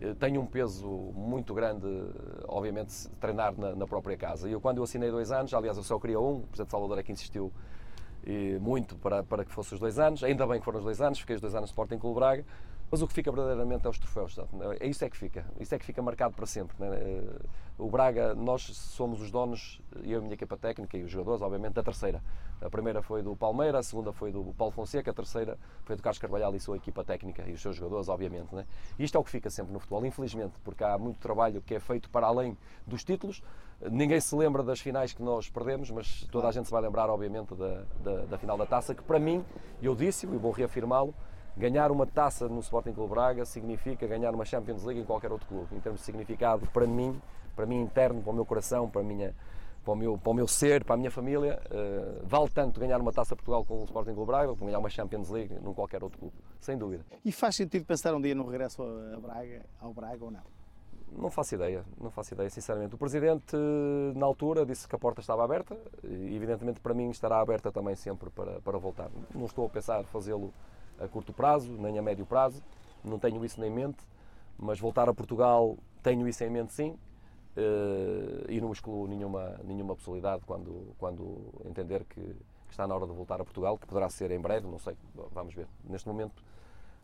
eh, 0.01 0.15
tenho 0.19 0.41
um 0.41 0.47
peso 0.47 0.89
muito 0.89 1.55
grande, 1.55 1.87
obviamente, 2.49 3.09
treinar 3.21 3.55
na, 3.57 3.77
na, 3.77 3.87
própria 3.87 4.17
casa. 4.17 4.49
E 4.49 4.53
eu, 4.53 4.61
quando 4.61 4.79
eu 4.79 4.83
assinei 4.83 5.13
dois 5.13 5.31
anos, 5.31 5.55
aliás, 5.55 5.77
eu 5.77 5.85
só 5.85 5.97
queria 6.01 6.19
um, 6.19 6.39
o 6.39 6.41
Presidente 6.41 6.73
Salvador 6.73 6.99
é 6.99 7.05
que 7.05 7.13
insistiu 7.13 7.53
e, 8.27 8.59
muito 8.61 8.97
para, 8.97 9.23
para 9.23 9.45
que 9.45 9.53
fosse 9.53 9.75
os 9.75 9.79
dois 9.79 9.97
anos, 10.01 10.25
ainda 10.25 10.45
bem 10.45 10.59
que 10.59 10.65
foram 10.65 10.79
os 10.79 10.85
dois 10.85 11.01
anos, 11.01 11.21
fiquei 11.21 11.37
os 11.37 11.41
dois 11.41 11.55
anos 11.55 11.71
no 11.71 11.73
Sporting 11.73 11.99
Clube 11.99 12.17
Braga, 12.17 12.45
mas 12.91 13.01
o 13.01 13.07
que 13.07 13.15
fica 13.15 13.31
verdadeiramente 13.31 13.87
é 13.87 13.91
os 13.91 13.99
troféus. 13.99 14.37
É 14.81 14.89
isso 14.89 15.05
é 15.05 15.09
que 15.09 15.17
fica. 15.17 15.47
Isso 15.61 15.73
é 15.73 15.79
que 15.79 15.85
fica 15.87 16.03
marcado 16.03 16.35
para 16.35 16.45
sempre. 16.45 16.75
Né? 16.81 16.89
O 17.81 17.89
Braga, 17.89 18.35
nós 18.35 18.63
somos 18.77 19.23
os 19.23 19.31
donos, 19.31 19.81
eu 20.03 20.05
e 20.05 20.15
a 20.15 20.21
minha 20.21 20.35
equipa 20.35 20.55
técnica 20.55 20.99
e 20.99 21.03
os 21.03 21.11
jogadores, 21.11 21.41
obviamente, 21.41 21.73
da 21.73 21.83
terceira. 21.83 22.23
A 22.61 22.69
primeira 22.69 23.01
foi 23.01 23.23
do 23.23 23.35
Palmeira, 23.35 23.79
a 23.79 23.83
segunda 23.83 24.13
foi 24.13 24.31
do 24.31 24.53
Paulo 24.53 24.71
Fonseca, 24.71 25.11
a 25.11 25.15
terceira 25.15 25.59
foi 25.85 25.97
do 25.97 26.03
Carlos 26.03 26.19
Carvalhal 26.19 26.55
e 26.55 26.61
sua 26.61 26.77
equipa 26.77 27.03
técnica 27.03 27.43
e 27.49 27.55
os 27.55 27.63
seus 27.63 27.77
jogadores, 27.77 28.11
obviamente. 28.11 28.55
Né? 28.55 28.67
Isto 28.99 29.17
é 29.17 29.19
o 29.19 29.25
que 29.25 29.31
fica 29.31 29.49
sempre 29.49 29.73
no 29.73 29.81
futebol, 29.81 30.05
infelizmente, 30.05 30.53
porque 30.63 30.85
há 30.85 30.99
muito 30.99 31.19
trabalho 31.21 31.63
que 31.63 31.75
é 31.75 31.81
feito 31.81 32.11
para 32.11 32.27
além 32.27 32.55
dos 32.87 33.03
títulos. 33.03 33.43
Ninguém 33.91 34.21
se 34.21 34.37
lembra 34.37 34.63
das 34.63 34.79
finais 34.79 35.15
que 35.15 35.23
nós 35.23 35.49
perdemos, 35.49 35.91
mas 35.91 36.29
toda 36.31 36.49
a 36.49 36.53
gente 36.53 36.67
se 36.67 36.71
vai 36.71 36.83
lembrar, 36.83 37.09
obviamente, 37.09 37.55
da, 37.55 37.85
da, 38.05 38.25
da 38.27 38.39
final 38.39 38.59
da 38.59 38.67
taça, 38.67 38.95
que 38.95 39.03
para 39.03 39.19
mim, 39.19 39.43
eu 39.81 39.95
disse-o 39.95 40.35
e 40.35 40.37
vou 40.37 40.53
reafirmá-lo, 40.53 41.15
Ganhar 41.57 41.91
uma 41.91 42.07
taça 42.07 42.49
no 42.49 42.61
Sporting 42.61 42.93
Clube 42.93 43.11
Braga 43.11 43.45
significa 43.45 44.07
ganhar 44.07 44.33
uma 44.33 44.45
Champions 44.45 44.85
League 44.85 45.01
em 45.01 45.05
qualquer 45.05 45.33
outro 45.33 45.49
clube. 45.49 45.67
Em 45.75 45.81
termos 45.81 46.01
de 46.01 46.07
significado, 46.07 46.67
para 46.69 46.87
mim, 46.87 47.21
para 47.55 47.67
mim 47.67 47.81
interno, 47.81 48.23
para 48.23 48.31
o 48.31 48.35
meu 48.35 48.45
coração, 48.45 48.89
para, 48.89 49.03
minha, 49.03 49.35
para, 49.85 49.93
o, 49.93 49.97
meu, 49.97 50.19
para 50.19 50.31
o 50.31 50.35
meu 50.35 50.49
ser, 50.49 50.85
para 50.85 50.95
a 50.95 50.99
minha 50.99 51.11
família, 51.11 51.61
uh, 51.67 52.27
vale 52.27 52.49
tanto 52.51 52.81
ganhar 52.81 53.01
uma 53.01 53.13
taça 53.13 53.35
Portugal 53.35 53.65
com 53.65 53.81
o 53.81 53.85
Sporting 53.85 54.15
Clube 54.15 54.27
Braga 54.27 54.49
como 54.49 54.67
ganhar 54.67 54.79
uma 54.79 54.91
Champions 54.91 55.29
League 55.31 55.55
num 55.63 55.75
qualquer 55.75 56.03
outro 56.03 56.19
clube, 56.19 56.35
sem 56.61 56.77
dúvida. 56.77 57.05
E 57.25 57.33
faz 57.33 57.57
sentido 57.57 57.85
pensar 57.85 58.15
um 58.15 58.21
dia 58.21 58.35
no 58.35 58.47
regresso 58.47 58.83
a 58.83 59.21
Braga, 59.21 59.67
ao 59.81 59.93
Braga 59.93 60.25
ou 60.25 60.31
não? 60.31 60.61
Não 61.13 61.31
faço 61.31 61.57
ideia, 61.57 61.85
não 62.01 62.11
faço 62.11 62.35
ideia, 62.35 62.49
sinceramente. 62.49 62.95
O 62.95 62.99
Presidente, 62.99 63.57
na 64.15 64.27
altura, 64.27 64.65
disse 64.65 64.87
que 64.87 64.95
a 64.95 64.99
porta 64.99 65.21
estava 65.21 65.45
aberta 65.45 65.77
e, 66.05 66.37
evidentemente, 66.37 66.81
para 66.81 66.95
mim 66.95 67.11
estará 67.11 67.41
aberta 67.41 67.73
também 67.73 67.97
sempre 67.97 68.31
para, 68.31 68.61
para 68.61 68.79
voltar. 68.79 69.11
Não 69.35 69.47
estou 69.47 69.67
a 69.67 69.69
pensar 69.69 70.05
fazê-lo 70.05 70.53
a 71.01 71.09
curto 71.09 71.33
prazo, 71.33 71.73
nem 71.73 71.99
a 71.99 72.03
médio 72.03 72.25
prazo, 72.25 72.63
não 73.03 73.19
tenho 73.19 73.45
isso 73.45 73.63
em 73.65 73.71
mente, 73.71 73.99
mas 74.59 74.79
voltar 74.79 75.09
a 75.09 75.15
Portugal 75.15 75.77
tenho 76.03 76.29
isso 76.29 76.45
em 76.45 76.51
mente 76.51 76.73
sim, 76.73 76.97
e 78.49 78.61
não 78.61 78.73
excluo 78.73 79.07
nenhuma, 79.07 79.59
nenhuma 79.65 79.95
possibilidade 79.95 80.43
quando, 80.47 80.95
quando 80.99 81.53
entender 81.65 82.05
que, 82.05 82.21
que, 82.21 82.71
está 82.71 82.87
na 82.87 82.95
hora 82.95 83.07
de 83.07 83.13
voltar 83.13 83.41
a 83.41 83.45
Portugal, 83.45 83.79
que 83.79 83.87
poderá 83.87 84.09
ser 84.09 84.31
em 84.31 84.41
breve, 84.41 84.67
não 84.67 84.79
sei, 84.79 84.97
vamos 85.33 85.55
ver. 85.55 85.67
Neste 85.85 86.09
momento, 86.09 86.43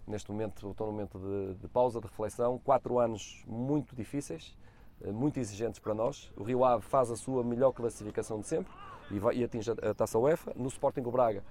neste 0.07 0.31
momento 0.31 0.71
estou 0.71 0.87
num 0.87 0.93
momento 0.93 1.19
de, 1.19 1.55
de 1.55 1.69
pausa, 1.69 2.01
de 2.01 2.07
reflexão, 2.07 2.59
quatro 2.59 2.99
anos 2.99 3.45
muito 3.47 3.97
difíceis, 3.97 4.57
uh, 5.01 5.13
muito 5.13 5.39
exigentes 5.39 5.81
para 5.81 5.95
nós. 5.95 6.33
O 6.37 6.43
Rio 6.43 6.65
Ave 6.65 6.83
faz 6.83 7.11
a 7.11 7.17
sua 7.17 7.43
melhor 7.43 7.73
classificação 7.73 8.41
de 8.41 8.47
sempre 8.47 8.73
e, 9.11 9.19
vai, 9.19 9.37
e 9.37 9.45
atinge 9.45 9.71
a, 9.71 9.91
a 9.91 9.95
taça 9.95 10.19
UEFA. 10.19 10.53
No 10.55 10.69
Sporting 10.69 11.01
o 11.01 11.11
Braga, 11.11 11.43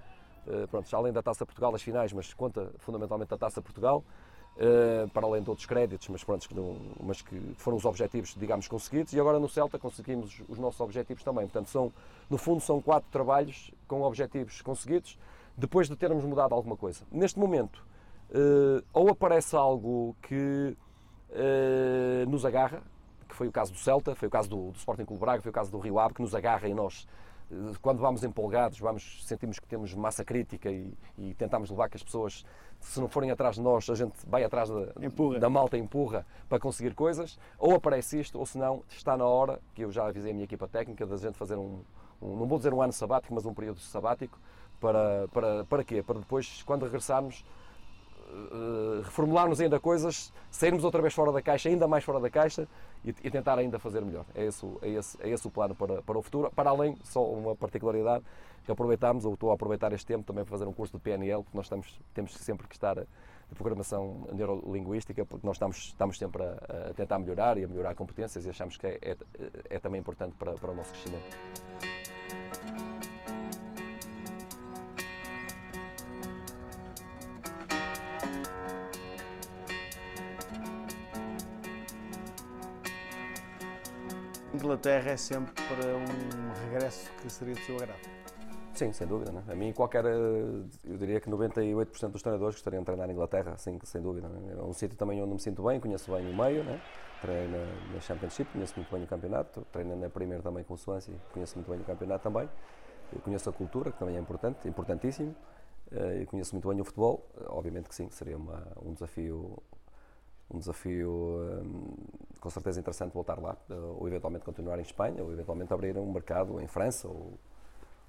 uh, 0.47 0.67
pronto, 0.67 0.95
além 0.95 1.11
da 1.11 1.21
taça 1.21 1.45
Portugal, 1.45 1.75
as 1.75 1.81
finais, 1.81 2.13
mas 2.13 2.33
conta 2.33 2.71
fundamentalmente 2.77 3.33
a 3.33 3.37
taça 3.37 3.61
Portugal. 3.61 4.03
Uh, 4.55 5.09
para 5.09 5.27
além 5.27 5.43
de 5.43 5.49
outros 5.49 5.65
créditos, 5.65 6.07
mas, 6.07 6.23
pronto, 6.23 6.47
que 6.47 6.55
não, 6.55 6.77
mas 7.03 7.21
que 7.21 7.37
foram 7.57 7.75
os 7.75 7.83
objetivos, 7.83 8.33
digamos, 8.37 8.69
conseguidos, 8.69 9.11
e 9.11 9.19
agora 9.19 9.37
no 9.37 9.49
Celta 9.49 9.77
conseguimos 9.77 10.41
os 10.47 10.57
nossos 10.57 10.79
objetivos 10.79 11.25
também. 11.25 11.43
Portanto, 11.45 11.69
são, 11.69 11.91
no 12.29 12.37
fundo, 12.37 12.61
são 12.61 12.81
quatro 12.81 13.09
trabalhos 13.11 13.69
com 13.85 14.01
objetivos 14.03 14.61
conseguidos, 14.61 15.19
depois 15.57 15.89
de 15.89 15.95
termos 15.97 16.23
mudado 16.23 16.55
alguma 16.55 16.77
coisa. 16.77 17.03
Neste 17.11 17.37
momento, 17.37 17.85
uh, 18.29 18.81
ou 18.93 19.09
aparece 19.09 19.57
algo 19.57 20.15
que 20.21 20.77
uh, 21.31 22.29
nos 22.29 22.45
agarra, 22.45 22.81
que 23.27 23.35
foi 23.35 23.49
o 23.49 23.51
caso 23.51 23.73
do 23.73 23.77
Celta, 23.77 24.15
foi 24.15 24.29
o 24.29 24.31
caso 24.31 24.49
do, 24.49 24.71
do 24.71 24.77
Sporting 24.77 25.03
Clube 25.03 25.19
Braga, 25.19 25.41
foi 25.41 25.49
o 25.49 25.53
caso 25.53 25.69
do 25.69 25.79
Rio 25.79 25.99
Ave, 25.99 26.13
que 26.13 26.21
nos 26.21 26.33
agarra 26.33 26.69
e 26.69 26.73
nós 26.73 27.05
quando 27.81 27.99
vamos 27.99 28.23
empolgados, 28.23 28.79
vamos, 28.79 29.23
sentimos 29.25 29.59
que 29.59 29.67
temos 29.67 29.93
massa 29.93 30.25
crítica 30.25 30.69
e, 30.71 30.93
e 31.17 31.33
tentamos 31.35 31.69
levar 31.69 31.89
que 31.89 31.97
as 31.97 32.03
pessoas 32.03 32.43
se 32.79 32.99
não 32.99 33.07
forem 33.07 33.31
atrás 33.31 33.55
de 33.55 33.61
nós, 33.61 33.89
a 33.89 33.95
gente 33.95 34.13
vai 34.27 34.43
atrás 34.43 34.69
da, 34.69 35.39
da 35.39 35.49
malta, 35.49 35.77
empurra 35.77 36.25
para 36.47 36.59
conseguir 36.59 36.93
coisas, 36.93 37.37
ou 37.57 37.75
aparece 37.75 38.19
isto, 38.19 38.37
ou 38.37 38.45
se 38.45 38.57
não, 38.57 38.83
está 38.89 39.17
na 39.17 39.25
hora, 39.25 39.59
que 39.73 39.83
eu 39.83 39.91
já 39.91 40.07
avisei 40.07 40.31
a 40.31 40.33
minha 40.33 40.45
equipa 40.45 40.67
técnica, 40.67 41.05
da 41.05 41.17
gente 41.17 41.37
fazer 41.37 41.55
um, 41.55 41.81
um, 42.21 42.35
não 42.35 42.45
vou 42.45 42.57
dizer 42.57 42.73
um 42.73 42.81
ano 42.81 42.93
sabático, 42.93 43.33
mas 43.33 43.45
um 43.45 43.53
período 43.53 43.79
sabático, 43.79 44.39
para, 44.79 45.27
para, 45.29 45.65
para 45.65 45.83
quê? 45.83 46.03
Para 46.03 46.19
depois, 46.19 46.61
quando 46.63 46.83
regressarmos, 46.83 47.43
uh, 48.35 49.01
reformularmos 49.03 49.59
ainda 49.61 49.79
coisas, 49.79 50.31
sairmos 50.51 50.83
outra 50.83 51.01
vez 51.01 51.13
fora 51.13 51.31
da 51.31 51.41
caixa, 51.41 51.69
ainda 51.69 51.87
mais 51.87 52.03
fora 52.03 52.19
da 52.19 52.29
caixa, 52.29 52.67
e, 53.03 53.09
e 53.09 53.31
tentar 53.31 53.57
ainda 53.57 53.79
fazer 53.79 54.03
melhor. 54.03 54.25
É 54.35 54.45
esse, 54.45 54.65
é 54.81 54.89
esse, 54.89 55.17
é 55.21 55.29
esse 55.29 55.47
o 55.47 55.51
plano 55.51 55.75
para, 55.75 56.01
para 56.01 56.17
o 56.17 56.21
futuro, 56.21 56.51
para 56.55 56.69
além, 56.69 56.95
só 57.03 57.23
uma 57.23 57.55
particularidade, 57.55 58.23
que 58.63 58.71
aproveitamos, 58.71 59.25
ou 59.25 59.33
estou 59.33 59.51
a 59.51 59.53
aproveitar 59.53 59.93
este 59.93 60.05
tempo 60.05 60.23
também 60.23 60.43
para 60.43 60.51
fazer 60.51 60.67
um 60.67 60.73
curso 60.73 60.93
de 60.93 60.99
PNL, 60.99 61.43
porque 61.43 61.57
nós 61.57 61.65
estamos, 61.65 61.99
temos 62.13 62.33
sempre 62.33 62.67
que 62.67 62.75
estar 62.75 62.95
de 62.95 63.55
programação 63.55 64.27
neurolinguística, 64.33 65.25
porque 65.25 65.45
nós 65.45 65.55
estamos, 65.55 65.77
estamos 65.77 66.17
sempre 66.17 66.43
a, 66.43 66.89
a, 66.89 66.93
tentar 66.93 67.19
melhorar 67.19 67.57
e 67.57 67.63
a 67.63 67.67
melhorar 67.67 67.93
competências 67.95 68.45
e 68.45 68.49
achamos 68.49 68.77
que 68.77 68.87
é, 68.87 68.99
é, 69.01 69.17
é 69.69 69.79
também 69.79 69.99
importante 69.99 70.35
para, 70.35 70.53
para 70.53 70.71
o 70.71 70.75
nosso 70.75 70.91
crescimento. 70.91 72.84
Inglaterra 84.65 85.11
é 85.11 85.17
sempre 85.17 85.53
para 85.53 85.95
um 85.95 86.63
regresso 86.63 87.11
que 87.21 87.31
seria 87.31 87.53
de 87.53 87.61
seu 87.61 87.75
agrado. 87.75 87.99
Sim, 88.73 88.91
sem 88.91 89.05
dúvida. 89.05 89.31
Né? 89.31 89.43
A 89.47 89.55
mim, 89.55 89.71
qualquer. 89.71 90.03
Eu 90.03 90.65
diria 90.97 91.21
que 91.21 91.29
98% 91.29 92.09
dos 92.09 92.23
treinadores 92.23 92.55
gostariam 92.55 92.81
de 92.81 92.85
treinar 92.85 93.05
na 93.05 93.13
Inglaterra, 93.13 93.55
sim, 93.57 93.79
sem 93.83 94.01
dúvida. 94.01 94.27
Né? 94.27 94.55
É 94.57 94.61
um 94.63 94.73
sítio 94.73 94.97
também 94.97 95.21
onde 95.21 95.33
me 95.33 95.39
sinto 95.39 95.63
bem, 95.63 95.79
conheço 95.79 96.11
bem 96.11 96.29
o 96.31 96.35
meio, 96.35 96.63
né? 96.63 96.81
treino 97.21 97.57
na, 97.93 97.99
Championship, 98.01 98.51
conheço 98.51 98.73
muito 98.75 98.91
bem 98.91 99.03
o 99.03 99.07
campeonato, 99.07 99.61
treino 99.71 99.95
na 99.95 100.09
Premier 100.09 100.41
também 100.41 100.63
com 100.63 100.73
o 100.73 100.77
Swansea, 100.77 101.15
conheço 101.31 101.55
muito 101.55 101.69
bem 101.69 101.79
o 101.79 101.83
campeonato 101.83 102.23
também. 102.23 102.49
Eu 103.13 103.21
conheço 103.21 103.47
a 103.47 103.53
cultura, 103.53 103.91
que 103.91 103.99
também 103.99 104.17
é 104.17 104.19
importante, 104.19 104.67
importantíssimo. 104.67 105.35
Eh, 105.91 106.21
e 106.23 106.25
conheço 106.25 106.55
muito 106.55 106.67
bem 106.67 106.81
o 106.81 106.83
futebol, 106.83 107.23
obviamente 107.47 107.87
que 107.87 107.93
sim, 107.93 108.09
seria 108.09 108.35
uma, 108.35 108.63
um 108.83 108.93
desafio 108.93 109.61
um 110.49 110.59
desafio 110.59 111.11
um, 111.63 111.95
com 112.39 112.49
certeza 112.49 112.79
interessante 112.79 113.13
voltar 113.13 113.39
lá, 113.39 113.57
ou 113.97 114.07
eventualmente 114.07 114.45
continuar 114.45 114.77
em 114.77 114.83
Espanha, 114.83 115.23
ou 115.23 115.31
eventualmente 115.31 115.73
abrir 115.73 115.97
um 115.97 116.11
mercado 116.11 116.61
em 116.61 116.67
França, 116.67 117.07
ou 117.07 117.39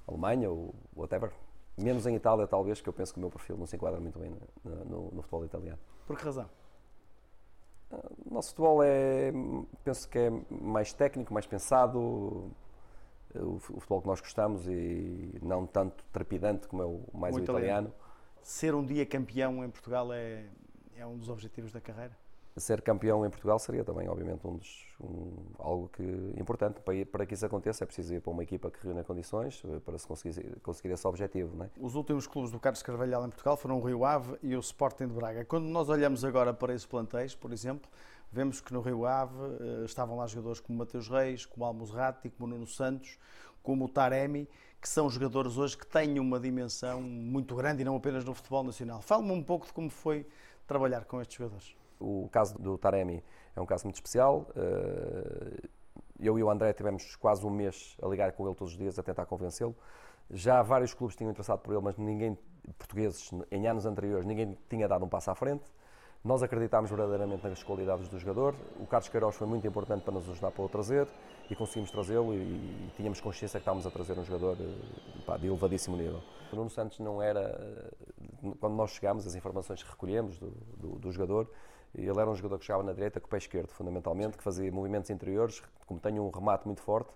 Alemanha, 0.07 0.51
ou 0.51 0.75
whatever. 0.95 1.33
Menos 1.79 2.07
em 2.07 2.15
Itália, 2.15 2.47
talvez, 2.47 2.81
que 2.81 2.89
eu 2.89 2.93
penso 2.93 3.13
que 3.13 3.19
o 3.19 3.21
meu 3.21 3.31
perfil 3.31 3.57
não 3.57 3.67
se 3.67 3.77
enquadra 3.77 4.01
muito 4.01 4.19
bem 4.19 4.31
no, 4.65 4.85
no, 4.85 5.11
no 5.13 5.23
futebol 5.23 5.45
italiano. 5.45 5.79
Por 6.07 6.17
que 6.17 6.25
razão? 6.25 6.49
O 7.91 8.35
nosso 8.35 8.49
futebol 8.49 8.83
é, 8.83 9.33
penso 9.85 10.09
que 10.09 10.19
é 10.19 10.31
mais 10.51 10.93
técnico, 10.93 11.33
mais 11.33 11.47
pensado, 11.47 12.51
o, 13.35 13.59
futebol 13.59 14.01
que 14.01 14.07
nós 14.07 14.21
gostamos 14.21 14.67
e 14.67 15.39
não 15.43 15.67
tanto 15.67 16.05
trepidante 16.13 16.67
como 16.67 16.83
é 16.83 16.87
o 16.87 17.03
mais 17.15 17.35
o 17.35 17.39
italiano. 17.39 17.89
italiano. 17.89 17.95
Ser 18.43 18.75
um 18.75 18.85
dia 18.85 19.05
campeão 19.05 19.65
em 19.65 19.71
Portugal 19.71 20.13
é, 20.13 20.47
é 20.97 21.07
um 21.07 21.17
dos 21.17 21.29
objetivos 21.29 21.73
da 21.73 21.81
carreira? 21.81 22.17
Ser 22.61 22.81
campeão 22.81 23.25
em 23.27 23.31
Portugal 23.31 23.59
seria 23.59 23.85
também, 23.85 24.09
obviamente, 24.09 24.47
um 24.47 24.57
dos, 24.57 24.87
um, 25.01 25.35
algo 25.59 25.89
que, 25.89 26.03
importante. 26.39 26.81
Para, 26.81 27.05
para 27.05 27.27
que 27.27 27.35
isso 27.35 27.45
aconteça 27.45 27.85
é 27.85 27.87
preciso 27.87 28.15
ir 28.15 28.21
para 28.21 28.31
uma 28.31 28.43
equipa 28.43 28.71
que 28.71 28.83
reúne 28.83 29.05
condições 29.05 29.63
eh, 29.65 29.79
para 29.81 29.99
se 29.99 30.07
conseguir, 30.07 30.59
conseguir 30.63 30.93
esse 30.93 31.07
objetivo. 31.07 31.63
É? 31.63 31.71
Os 31.79 31.95
últimos 31.95 32.27
clubes 32.27 32.51
do 32.51 32.59
Carlos 32.59 32.83
Carvalhal 32.83 33.27
em 33.27 33.29
Portugal 33.29 33.57
foram 33.57 33.79
o 33.79 33.85
Rio 33.85 34.05
Ave 34.05 34.39
e 34.43 34.57
o 34.57 34.61
Sporting 34.61 35.09
de 35.09 35.15
Braga. 35.15 35.45
Quando 35.45 35.67
nós 35.67 35.89
olhamos 35.89 36.25
agora 36.25 36.55
para 36.55 36.73
esses 36.75 36.87
plantéis, 36.87 37.35
por 37.35 37.53
exemplo, 37.53 37.91
vemos 38.33 38.61
que 38.61 38.73
no 38.73 38.81
Rio 38.81 39.05
Ave 39.05 39.35
uh, 39.35 39.85
estavam 39.85 40.17
lá 40.17 40.27
jogadores 40.27 40.61
como 40.61 40.79
Mateus 40.79 41.09
Reis, 41.09 41.45
como 41.45 41.65
Almozrati, 41.65 42.31
como 42.31 42.49
Nuno 42.49 42.67
Santos, 42.67 43.19
como 43.63 43.85
o 43.85 43.89
Taremi, 43.89 44.49
que 44.81 44.89
são 44.89 45.11
jogadores 45.11 45.59
hoje 45.59 45.77
que 45.77 45.87
têm 45.87 46.19
uma 46.19 46.41
dimensão 46.41 47.03
muito 47.03 47.55
grande 47.55 47.83
e 47.83 47.85
não 47.85 47.97
apenas 47.97 48.25
no 48.25 48.33
futebol 48.33 48.65
nacional. 48.65 49.03
Fale-me 49.03 49.33
um 49.33 49.43
pouco 49.43 49.67
de 49.67 49.73
como 49.73 49.91
foi 49.91 50.27
trabalhar 50.67 51.05
com 51.05 51.21
estes 51.21 51.37
jogadores. 51.37 51.77
O 51.99 52.29
caso 52.31 52.59
do 52.59 52.77
Taremi 52.77 53.23
é 53.55 53.61
um 53.61 53.67
caso 53.67 53.85
muito 53.85 53.97
especial. 53.97 54.47
Eh, 54.55 55.69
eu 56.21 56.39
e 56.39 56.43
o 56.43 56.51
André 56.51 56.73
tivemos 56.73 57.17
quase 57.17 57.45
um 57.47 57.51
mês 57.51 57.97
a 58.03 58.07
ligar 58.07 58.33
com 58.33 58.47
ele 58.47 58.55
todos 58.55 58.73
os 58.73 58.79
dias 58.79 58.99
a 58.99 59.03
tentar 59.03 59.27
convencê-lo. 59.27 59.75
Já 60.31 60.63
vários 60.63 60.93
clubes 60.93 61.17
tinham 61.17 61.31
interessado 61.31 61.61
por 61.61 61.73
ele, 61.73 61.83
mas 61.83 61.97
ninguém, 61.97 62.37
portugueses, 62.79 63.31
em 63.51 63.67
anos 63.69 63.87
anteriores, 63.87 64.27
ninguém 64.27 64.57
tinha 64.69 64.89
dado 64.89 65.05
um 65.05 65.09
passo 65.09 65.31
à 65.31 65.35
frente. 65.35 65.65
Nós 66.25 66.43
acreditámos 66.43 66.91
verdadeiramente 66.91 67.47
nas 67.47 67.63
qualidades 67.63 68.09
do 68.09 68.19
jogador. 68.19 68.55
O 68.81 68.87
Carlos 68.87 69.09
Queiroz 69.09 69.37
foi 69.37 69.47
muito 69.47 69.65
importante 69.67 70.03
para 70.03 70.15
nos 70.15 70.29
ajudar 70.29 70.51
para 70.51 70.65
o 70.65 70.69
trazer 70.69 71.07
e 71.49 71.55
conseguimos 71.55 71.93
trazê-lo 71.93 72.35
e, 72.35 72.39
e, 72.39 72.93
tínhamos 72.97 73.21
consciência 73.21 73.61
que 73.61 73.63
estávamos 73.63 73.87
a 73.87 73.91
trazer 73.91 74.19
um 74.19 74.25
jogador 74.25 74.57
eh, 74.61 75.23
pá, 75.25 75.37
de 75.37 75.47
elevadíssimo 75.47 75.97
nível. 75.97 76.21
O 76.53 76.57
Nuno 76.57 76.71
Santos 76.71 76.99
não 76.99 77.23
era, 77.23 77.41
eh, 77.41 78.53
quando 78.59 78.75
nós 78.75 78.91
chegámos, 78.91 79.25
as 79.25 79.37
informações 79.37 79.85
que 79.85 79.89
recolhemos 79.89 80.37
do, 80.39 80.51
do, 80.51 80.89
do 80.99 81.13
jogador, 81.13 81.49
ele 81.95 82.11
era 82.11 82.31
um 82.31 82.35
jogador 82.35 82.59
que 82.59 82.67
jogava 82.67 82.85
na 82.85 82.93
direita 82.93 83.21
com 83.21 83.27
o 83.27 83.31
pé 83.31 83.39
esquerdo, 83.39 83.69
fundamentalmente, 83.69 84.37
que 84.37 84.43
fazia 84.43 84.71
movimentos 84.71 85.11
interiores, 85.11 85.63
como 85.87 85.99
tem 86.01 86.19
um 86.19 86.31
remate 86.31 86.67
muito 86.67 86.83
forte, 86.83 87.11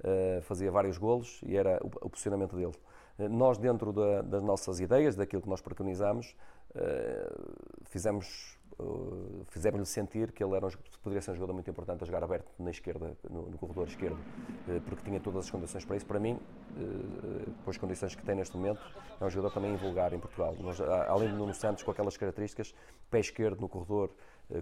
uh, 0.00 0.42
fazia 0.42 0.70
vários 0.70 0.98
golos 0.98 1.40
e 1.42 1.56
era 1.56 1.78
o, 1.82 2.08
posicionamento 2.08 2.54
dele. 2.54 2.74
Uh, 3.18 3.28
nós, 3.28 3.58
dentro 3.58 3.92
da, 3.92 4.22
das 4.22 4.42
nossas 4.42 4.80
ideias, 4.80 5.16
daquilo 5.16 5.42
que 5.42 5.48
nós 5.48 5.60
preconizamos, 5.60 6.36
uh, 6.74 7.84
fizemos 7.84 8.58
Uh, 8.80 9.44
fizemos-lhe 9.50 9.84
sentir 9.84 10.32
que 10.32 10.42
ele 10.42 10.54
era 10.54 10.66
um, 10.66 10.70
poderia 11.02 11.20
ser 11.20 11.32
um 11.32 11.34
jogador 11.34 11.52
muito 11.52 11.68
importante 11.68 12.02
a 12.02 12.06
jogar 12.06 12.24
aberto 12.24 12.50
na 12.58 12.70
esquerda, 12.70 13.14
no, 13.28 13.50
no 13.50 13.58
corredor 13.58 13.86
esquerdo, 13.86 14.16
uh, 14.16 14.80
porque 14.86 15.04
tinha 15.04 15.20
todas 15.20 15.44
as 15.44 15.50
condições 15.50 15.84
para 15.84 15.96
isso. 15.96 16.06
Para 16.06 16.18
mim, 16.18 16.32
uh, 16.32 17.50
com 17.62 17.70
as 17.70 17.76
condições 17.76 18.14
que 18.14 18.24
tem 18.24 18.34
neste 18.34 18.56
momento, 18.56 18.80
é 19.20 19.24
um 19.24 19.28
jogador 19.28 19.52
também 19.52 19.72
invulgar 19.72 20.14
em 20.14 20.18
Portugal. 20.18 20.56
Nós, 20.60 20.80
além 20.80 21.28
de 21.28 21.34
Nuno 21.34 21.52
Santos, 21.52 21.82
com 21.82 21.90
aquelas 21.90 22.16
características, 22.16 22.74
pé 23.10 23.20
esquerdo 23.20 23.60
no 23.60 23.68
corredor, 23.68 24.10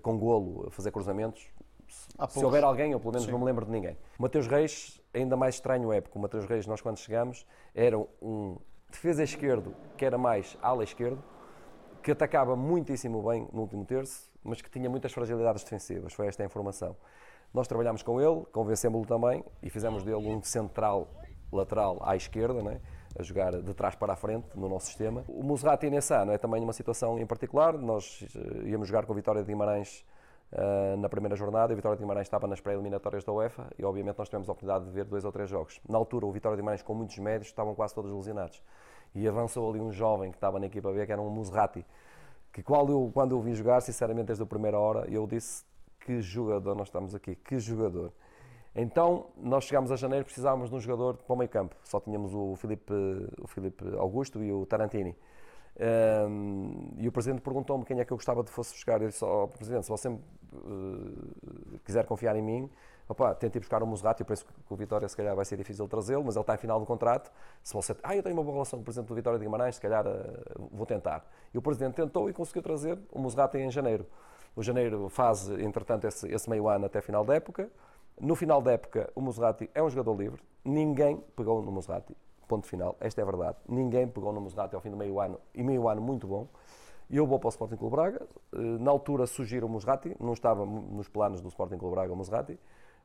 com 0.02 0.18
golo, 0.18 0.68
fazer 0.70 0.90
cruzamentos, 0.90 1.46
se 2.28 2.44
houver 2.44 2.64
alguém, 2.64 2.92
eu 2.92 3.00
pelo 3.00 3.12
menos 3.12 3.24
Sim. 3.24 3.32
não 3.32 3.38
me 3.38 3.44
lembro 3.44 3.64
de 3.64 3.70
ninguém. 3.70 3.96
O 4.18 4.22
Mateus 4.22 4.46
Reis, 4.46 5.00
ainda 5.14 5.36
mais 5.36 5.54
estranho 5.54 5.92
é, 5.92 6.00
porque 6.00 6.18
o 6.18 6.20
Mateus 6.20 6.44
Reis, 6.44 6.66
nós 6.66 6.80
quando 6.80 6.98
chegamos, 6.98 7.46
era 7.74 7.98
um 8.20 8.58
defesa 8.90 9.22
esquerdo 9.22 9.74
que 9.96 10.04
era 10.04 10.18
mais 10.18 10.56
ala 10.60 10.84
esquerdo, 10.84 11.22
que 12.02 12.10
atacava 12.10 12.56
muitíssimo 12.56 13.22
bem 13.22 13.48
no 13.52 13.62
último 13.62 13.84
terço, 13.84 14.30
mas 14.42 14.60
que 14.60 14.70
tinha 14.70 14.88
muitas 14.88 15.12
fragilidades 15.12 15.62
defensivas. 15.62 16.12
Foi 16.12 16.26
esta 16.26 16.42
a 16.42 16.46
informação. 16.46 16.96
Nós 17.52 17.66
trabalhámos 17.66 18.02
com 18.02 18.20
ele, 18.20 18.44
convencemos-lo 18.52 19.06
também 19.06 19.44
e 19.62 19.70
fizemos 19.70 20.02
dele 20.02 20.26
um 20.26 20.42
central 20.42 21.08
lateral 21.52 21.98
à 22.02 22.14
esquerda, 22.14 22.62
né? 22.62 22.80
a 23.18 23.22
jogar 23.22 23.60
de 23.60 23.74
trás 23.74 23.94
para 23.94 24.12
a 24.12 24.16
frente 24.16 24.46
no 24.54 24.68
nosso 24.68 24.86
sistema. 24.86 25.24
O 25.28 25.42
Muserati 25.42 25.90
nesse 25.90 26.14
ano 26.14 26.32
é 26.32 26.38
também 26.38 26.62
uma 26.62 26.72
situação 26.72 27.18
em 27.18 27.26
particular. 27.26 27.76
Nós 27.76 28.24
eh, 28.34 28.68
íamos 28.68 28.86
jogar 28.86 29.06
com 29.06 29.12
a 29.12 29.16
Vitória 29.16 29.42
de 29.42 29.46
Guimarães 29.48 30.04
uh, 30.52 30.96
na 30.96 31.08
primeira 31.08 31.34
jornada. 31.34 31.72
A 31.72 31.76
Vitória 31.76 31.96
de 31.96 32.02
Guimarães 32.02 32.26
estava 32.26 32.46
nas 32.46 32.60
pré-eliminatórias 32.60 33.24
da 33.24 33.32
UEFA 33.32 33.66
e, 33.78 33.84
obviamente, 33.84 34.18
nós 34.18 34.28
tivemos 34.28 34.48
a 34.48 34.52
oportunidade 34.52 34.84
de 34.84 34.90
ver 34.90 35.04
dois 35.04 35.24
ou 35.24 35.32
três 35.32 35.48
jogos. 35.48 35.80
Na 35.88 35.98
altura, 35.98 36.26
o 36.26 36.32
Vitória 36.32 36.56
de 36.56 36.62
Guimarães, 36.62 36.82
com 36.82 36.94
muitos 36.94 37.18
médios, 37.18 37.48
estavam 37.48 37.74
quase 37.74 37.94
todos 37.94 38.12
lesionados. 38.12 38.62
E 39.18 39.28
avançou 39.28 39.68
ali 39.68 39.80
um 39.80 39.92
jovem 39.92 40.30
que 40.30 40.36
estava 40.36 40.58
na 40.58 40.66
equipa 40.66 40.92
B, 40.92 41.04
que 41.04 41.12
era 41.12 41.20
um 41.20 41.28
Muserati, 41.28 41.84
que 42.52 42.62
eu, 42.68 43.10
quando 43.12 43.32
eu 43.32 43.40
vi 43.40 43.54
jogar, 43.54 43.80
sinceramente, 43.80 44.26
desde 44.26 44.42
a 44.42 44.46
primeira 44.46 44.78
hora, 44.78 45.08
eu 45.10 45.26
disse 45.26 45.64
que 46.00 46.20
jogador 46.20 46.74
nós 46.74 46.88
estamos 46.88 47.14
aqui, 47.14 47.34
que 47.34 47.58
jogador. 47.58 48.12
Então, 48.74 49.26
nós 49.36 49.64
chegámos 49.64 49.90
a 49.90 49.96
janeiro, 49.96 50.24
precisávamos 50.24 50.70
de 50.70 50.76
um 50.76 50.80
jogador 50.80 51.16
para 51.16 51.34
o 51.34 51.36
meio 51.36 51.50
campo. 51.50 51.74
Só 51.82 51.98
tínhamos 51.98 52.32
o 52.34 52.54
Filipe, 52.56 52.92
o 53.42 53.46
Filipe 53.48 53.84
Augusto 53.96 54.42
e 54.42 54.52
o 54.52 54.64
Tarantini. 54.66 55.16
Um, 55.80 56.92
e 56.96 57.06
o 57.06 57.12
Presidente 57.12 57.40
perguntou-me 57.40 57.84
quem 57.84 58.00
é 58.00 58.04
que 58.04 58.12
eu 58.12 58.16
gostava 58.16 58.42
de 58.42 58.50
fosse 58.50 58.72
buscar. 58.72 59.00
Eu 59.02 59.08
disse, 59.08 59.24
oh, 59.24 59.48
Presidente, 59.48 59.84
se 59.84 59.90
você 59.90 60.08
uh, 60.08 60.20
quiser 61.84 62.04
confiar 62.06 62.36
em 62.36 62.42
mim, 62.42 62.70
opa, 63.08 63.34
tente 63.34 63.58
ir 63.58 63.60
buscar 63.60 63.82
o 63.82 63.86
Muserati. 63.86 64.20
Eu 64.20 64.26
penso 64.26 64.44
que 64.44 64.52
o 64.68 64.76
Vitória, 64.76 65.08
se 65.08 65.16
calhar, 65.16 65.34
vai 65.34 65.44
ser 65.44 65.56
difícil 65.56 65.88
trazê-lo, 65.88 66.24
mas 66.24 66.36
ele 66.36 66.42
está 66.42 66.54
em 66.54 66.58
final 66.58 66.78
do 66.78 66.86
contrato. 66.86 67.32
Se 67.62 67.72
você, 67.74 67.96
ah, 68.02 68.14
eu 68.14 68.22
tenho 68.22 68.36
uma 68.36 68.42
boa 68.42 68.54
relação 68.54 68.78
com 68.78 68.82
o 68.82 68.84
Presidente 68.84 69.08
do 69.08 69.14
Vitória 69.14 69.38
de 69.38 69.44
Guimarães, 69.44 69.76
se 69.76 69.80
calhar 69.80 70.06
uh, 70.06 70.68
vou 70.70 70.86
tentar. 70.86 71.24
E 71.52 71.58
o 71.58 71.62
Presidente 71.62 71.94
tentou 71.94 72.28
e 72.28 72.32
conseguiu 72.32 72.62
trazer 72.62 72.98
o 73.10 73.18
Muserati 73.18 73.58
em 73.58 73.70
janeiro. 73.70 74.06
O 74.54 74.62
janeiro 74.62 75.08
faz, 75.08 75.48
entretanto, 75.48 76.06
esse, 76.06 76.28
esse 76.28 76.50
meio 76.50 76.68
ano 76.68 76.86
até 76.86 77.00
final 77.00 77.24
da 77.24 77.34
época. 77.34 77.70
No 78.20 78.34
final 78.34 78.60
da 78.60 78.72
época, 78.72 79.10
o 79.14 79.20
Muserati 79.20 79.70
é 79.74 79.82
um 79.82 79.88
jogador 79.88 80.20
livre. 80.20 80.42
Ninguém 80.64 81.22
pegou 81.36 81.62
no 81.62 81.70
Muserati. 81.70 82.16
Ponto 82.48 82.66
final. 82.66 82.96
Esta 82.98 83.20
é 83.20 83.22
a 83.22 83.26
verdade. 83.26 83.56
Ninguém 83.68 84.08
pegou 84.08 84.32
no 84.32 84.40
Muserati 84.40 84.74
ao 84.74 84.80
fim 84.80 84.90
do 84.90 84.96
meio 84.96 85.20
ano. 85.20 85.38
E 85.54 85.62
meio 85.62 85.88
ano 85.88 86.00
muito 86.00 86.26
bom. 86.26 86.48
Eu 87.10 87.26
vou 87.26 87.38
para 87.38 87.46
o 87.46 87.50
Sporting 87.50 87.76
Clube 87.76 87.94
Braga. 87.94 88.26
Eh, 88.52 88.58
na 88.58 88.90
altura 88.90 89.26
sugiro 89.26 89.66
o 89.66 89.70
Muserati. 89.70 90.16
Não 90.18 90.32
estava 90.32 90.66
nos 90.66 91.08
planos 91.08 91.40
do 91.40 91.48
Sporting 91.48 91.78
Clube 91.78 91.94
Braga 91.94 92.12
o 92.12 92.16
Muserati. 92.16 92.58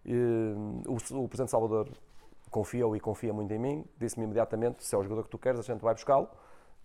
O, 0.06 0.93
o 0.93 1.28
Presidente 1.28 1.51
Salvador 1.51 1.89
confia 2.51 2.86
e 2.95 2.99
confia 2.99 3.34
muito 3.34 3.54
em 3.54 3.60
mim. 3.60 3.86
Disse-me 3.97 4.26
imediatamente, 4.26 4.84
se 4.84 4.93
é 4.95 4.97
o 4.97 5.04
jogador 5.04 5.24
que 5.24 5.30
tu 5.30 5.38
queres, 5.38 5.60
a 5.60 5.64
gente 5.64 5.82
vai 5.82 5.93
buscá-lo. 5.93 6.28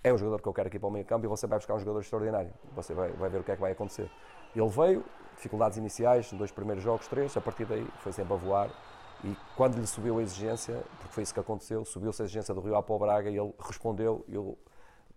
É 0.02 0.12
o 0.12 0.16
jogador 0.16 0.40
que 0.40 0.48
eu 0.48 0.52
quero 0.52 0.68
aqui 0.68 0.78
para 0.78 0.88
o 0.88 0.90
meio 0.90 1.04
campo 1.04 1.26
e 1.26 1.28
você 1.28 1.46
vai 1.46 1.58
buscar 1.58 1.74
um 1.74 1.78
jogador 1.78 2.00
extraordinário. 2.00 2.52
Você 2.74 2.94
vai, 2.94 3.10
vai 3.10 3.28
ver 3.28 3.40
o 3.40 3.44
que 3.44 3.50
é 3.50 3.54
que 3.54 3.60
vai 3.60 3.72
acontecer. 3.72 4.10
Ele 4.54 4.68
veio, 4.68 5.04
dificuldades 5.34 5.76
iniciais, 5.76 6.32
dois 6.32 6.50
primeiros 6.50 6.82
jogos, 6.82 7.06
três, 7.08 7.36
a 7.36 7.40
partir 7.40 7.64
daí 7.64 7.86
foi 7.98 8.12
sempre 8.12 8.32
a 8.32 8.36
voar. 8.36 8.70
E 9.24 9.36
quando 9.56 9.76
lhe 9.76 9.86
subiu 9.86 10.18
a 10.18 10.22
exigência, 10.22 10.82
porque 10.98 11.12
foi 11.12 11.22
isso 11.24 11.34
que 11.34 11.40
aconteceu, 11.40 11.84
subiu-se 11.84 12.22
a 12.22 12.24
exigência 12.24 12.54
do 12.54 12.60
Rio 12.60 12.76
Ave 12.76 12.86
para 12.86 12.94
o 12.94 12.98
Braga 12.98 13.30
e 13.30 13.36
ele 13.36 13.52
respondeu. 13.58 14.24
Eu, 14.28 14.56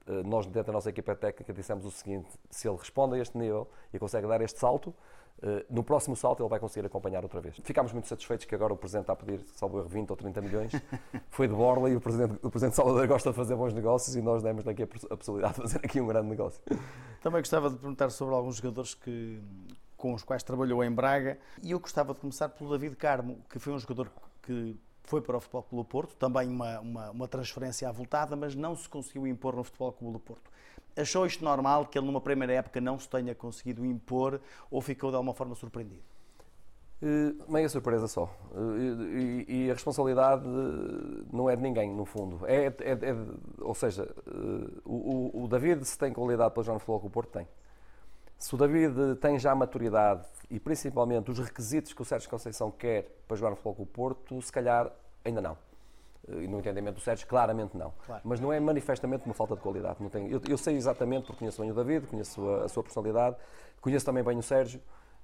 eh, 0.07 0.23
nós, 0.23 0.47
dentro 0.47 0.63
da 0.63 0.73
nossa 0.73 0.89
equipa 0.89 1.15
técnica, 1.15 1.53
dissemos 1.53 1.85
o 1.85 1.91
seguinte: 1.91 2.27
se 2.49 2.67
ele 2.67 2.77
responde 2.77 3.15
a 3.15 3.19
este 3.19 3.37
nível 3.37 3.69
e 3.93 3.99
consegue 3.99 4.25
dar 4.25 4.41
este 4.41 4.59
salto, 4.59 4.89
eh, 4.89 4.93
no 5.69 5.83
próximo 5.83 6.15
salto 6.15 6.41
ele 6.43 6.49
vai 6.49 6.59
conseguir 6.59 6.85
acompanhar 6.85 7.23
outra 7.23 7.41
vez. 7.41 7.55
Ficámos 7.63 7.91
muito 7.91 8.07
satisfeitos 8.07 8.45
que 8.45 8.53
agora 8.53 8.73
o 8.73 8.77
Presidente 8.77 9.03
está 9.03 9.13
a 9.13 9.15
pedir, 9.15 9.43
salvo 9.55 9.79
erro, 9.79 9.87
20 9.87 10.09
ou 10.11 10.15
30 10.15 10.41
milhões. 10.41 10.71
Foi 11.29 11.47
de 11.47 11.53
borla 11.53 11.89
e 11.89 11.95
o 11.95 12.01
Presidente, 12.01 12.39
o 12.43 12.49
Presidente 12.49 12.75
Salvador 12.75 13.07
gosta 13.07 13.31
de 13.31 13.35
fazer 13.35 13.55
bons 13.55 13.73
negócios 13.73 14.15
e 14.15 14.21
nós 14.21 14.43
demos 14.43 14.63
daqui 14.63 14.83
a 14.83 14.87
possibilidade 14.87 15.55
de 15.55 15.61
fazer 15.61 15.77
aqui 15.83 15.99
um 15.99 16.07
grande 16.07 16.27
negócio. 16.27 16.61
Também 17.21 17.41
gostava 17.41 17.69
de 17.69 17.77
perguntar 17.77 18.09
sobre 18.11 18.35
alguns 18.35 18.57
jogadores 18.57 18.93
que, 18.93 19.41
com 19.97 20.13
os 20.13 20.23
quais 20.23 20.43
trabalhou 20.43 20.83
em 20.83 20.91
Braga. 20.91 21.39
E 21.63 21.71
eu 21.71 21.79
gostava 21.79 22.13
de 22.13 22.19
começar 22.19 22.49
pelo 22.49 22.69
David 22.69 22.95
Carmo, 22.95 23.39
que 23.49 23.57
foi 23.57 23.73
um 23.73 23.79
jogador 23.79 24.11
que 24.43 24.75
foi 25.03 25.21
para 25.21 25.37
o 25.37 25.39
Futebol 25.41 25.63
Clube 25.63 25.83
do 25.83 25.89
Porto, 25.89 26.15
também 26.15 26.47
uma, 26.47 26.79
uma, 26.79 27.11
uma 27.11 27.27
transferência 27.27 27.89
avultada, 27.89 28.35
mas 28.35 28.55
não 28.55 28.75
se 28.75 28.87
conseguiu 28.87 29.25
impor 29.27 29.55
no 29.55 29.63
Futebol 29.63 29.91
Clube 29.91 30.13
do 30.13 30.19
Porto. 30.19 30.51
Achou 30.95 31.25
isto 31.25 31.43
normal 31.43 31.85
que 31.85 31.97
ele 31.97 32.05
numa 32.05 32.21
primeira 32.21 32.53
época 32.53 32.81
não 32.81 32.99
se 32.99 33.07
tenha 33.07 33.33
conseguido 33.33 33.85
impor 33.85 34.41
ou 34.69 34.81
ficou 34.81 35.09
de 35.09 35.15
alguma 35.15 35.33
forma 35.33 35.55
surpreendido? 35.55 36.01
Uh, 37.01 37.51
meia 37.51 37.67
surpresa 37.67 38.07
só. 38.07 38.29
Uh, 38.51 38.77
e, 39.17 39.65
e, 39.65 39.71
a 39.71 39.73
responsabilidade 39.73 40.43
não 41.33 41.49
é 41.49 41.55
de 41.55 41.61
ninguém, 41.63 41.91
no 41.91 42.05
fundo. 42.05 42.45
É, 42.45 42.65
é, 42.65 42.91
é 42.91 43.15
ou 43.59 43.73
seja, 43.73 44.07
o, 44.85 45.43
o, 45.43 45.47
David, 45.47 45.83
se 45.83 45.97
tem 45.97 46.13
qualidade 46.13 46.53
para 46.53 46.61
jogar 46.61 46.75
no 46.75 46.79
Futebol 46.79 46.99
Clube 46.99 47.11
do 47.11 47.13
Porto, 47.13 47.29
tem. 47.31 47.47
Se 48.37 48.53
o 48.53 48.57
David 48.57 49.15
tem 49.19 49.39
já 49.39 49.55
maturidade 49.55 50.25
e 50.49 50.59
principalmente 50.59 51.31
os 51.31 51.39
requisitos 51.39 51.91
que 51.91 52.01
o 52.01 52.05
Sérgio 52.05 52.29
Conceição 52.29 52.69
quer 52.69 53.23
para 53.27 53.35
jogar 53.35 53.49
no 53.49 53.55
Futebol 53.55 53.85
do 53.85 53.85
Porto, 53.85 54.41
se 54.41 54.51
calhar 54.51 54.91
ainda 55.25 55.41
não. 55.41 55.57
E 56.27 56.47
no 56.47 56.59
entendimento 56.59 56.95
do 56.95 57.01
Sérgio, 57.01 57.27
claramente 57.27 57.75
não. 57.75 57.93
Claro. 58.05 58.21
Mas 58.23 58.39
não 58.39 58.53
é 58.53 58.59
manifestamente 58.59 59.25
uma 59.25 59.33
falta 59.33 59.55
de 59.55 59.61
qualidade. 59.61 59.97
Não 59.99 60.09
tem, 60.09 60.29
eu, 60.29 60.39
eu, 60.47 60.57
sei 60.57 60.75
exatamente, 60.75 61.25
porque 61.25 61.39
conheço 61.39 61.61
bem 61.61 61.71
o 61.71 61.73
David, 61.73 62.07
conheço 62.07 62.47
a, 62.47 62.65
a 62.65 62.69
sua 62.69 62.83
personalidade, 62.83 63.35
conheço 63.81 64.05
também 64.05 64.23
bem 64.23 64.37
o 64.37 64.43
Sérgio 64.43 64.79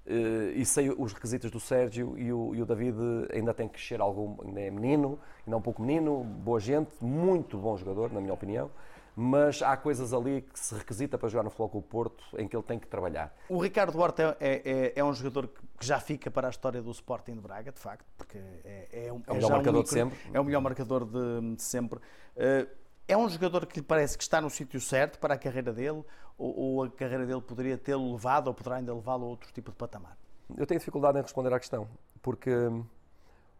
eh, 0.08 0.54
e 0.56 0.66
sei 0.66 0.90
os 0.90 1.14
requisitos 1.14 1.52
do 1.52 1.60
Sérgio 1.60 2.18
e 2.18 2.34
o, 2.34 2.56
e 2.56 2.62
o, 2.62 2.66
David 2.66 2.98
ainda 3.32 3.54
tem 3.54 3.68
que 3.68 3.76
crescer 3.76 4.02
algum, 4.02 4.38
ainda 4.44 4.60
é 4.62 4.72
menino, 4.72 5.20
ainda 5.46 5.56
é 5.56 5.58
um 5.58 5.62
pouco 5.62 5.82
menino, 5.82 6.24
boa 6.24 6.60
gente, 6.60 6.90
muito 7.00 7.58
bom 7.58 7.78
jogador, 7.78 8.12
na 8.12 8.20
minha 8.20 8.34
opinião 8.34 8.72
mas 9.20 9.64
há 9.64 9.76
coisas 9.76 10.14
ali 10.14 10.44
que 10.44 10.60
se 10.60 10.76
requisita 10.76 11.18
para 11.18 11.28
jogar 11.28 11.42
no 11.42 11.50
Futebol 11.50 11.70
Clube 11.70 11.88
Porto 11.88 12.24
em 12.38 12.48
que 12.48 12.56
ele 12.56 12.62
tem 12.62 12.78
que 12.78 12.86
trabalhar. 12.86 13.36
O 13.50 13.58
Ricardo 13.58 14.00
Horta 14.00 14.38
é, 14.40 14.62
é, 14.64 14.94
é, 14.96 15.04
um 15.04 15.12
jogador 15.12 15.48
que 15.48 15.84
já 15.84 16.00
fica 16.00 16.30
para 16.30 16.46
a 16.46 16.52
história 16.52 16.84
do 16.84 16.92
Sporting 16.92 17.34
de 17.34 17.42
Braga, 17.42 17.72
de 17.72 17.80
facto, 17.80 18.06
porque 18.16 18.38
é, 18.38 19.08
é, 19.08 19.12
um, 19.12 19.24
é 19.26 19.32
o 19.32 19.34
melhor 19.34 19.50
marcador 19.50 19.82
um 19.82 19.84
de 19.84 19.90
sempre. 19.90 20.20
É 20.32 20.40
o 20.40 20.44
melhor 20.44 20.62
marcador 20.62 21.04
de, 21.04 21.56
de 21.56 21.64
sempre. 21.64 21.98
Uh, 21.98 22.70
é 23.08 23.18
um 23.18 23.28
jogador 23.28 23.66
que 23.66 23.80
lhe 23.80 23.84
parece 23.84 24.16
que 24.16 24.24
está 24.24 24.40
no 24.40 24.52
sítio 24.52 24.80
certo 24.80 25.18
para 25.18 25.34
a 25.34 25.38
carreira 25.38 25.74
dele, 25.74 26.04
ou, 26.38 26.56
ou 26.56 26.84
a 26.84 26.90
carreira 26.92 27.26
dele 27.26 27.42
poderia 27.42 27.76
tê-lo 27.76 28.12
levado, 28.12 28.50
ou 28.50 28.54
poderá 28.54 28.76
ainda 28.76 28.94
levá-lo 28.94 29.26
a 29.26 29.30
outro 29.30 29.52
tipo 29.52 29.72
de 29.72 29.78
patamar? 29.78 30.16
Eu 30.56 30.68
tenho 30.68 30.80
dificuldade 30.80 31.18
em 31.18 31.24
responder 31.24 31.52
à 31.52 31.60
questão, 31.60 31.88
porque 32.22 32.56
hum, 32.56 32.86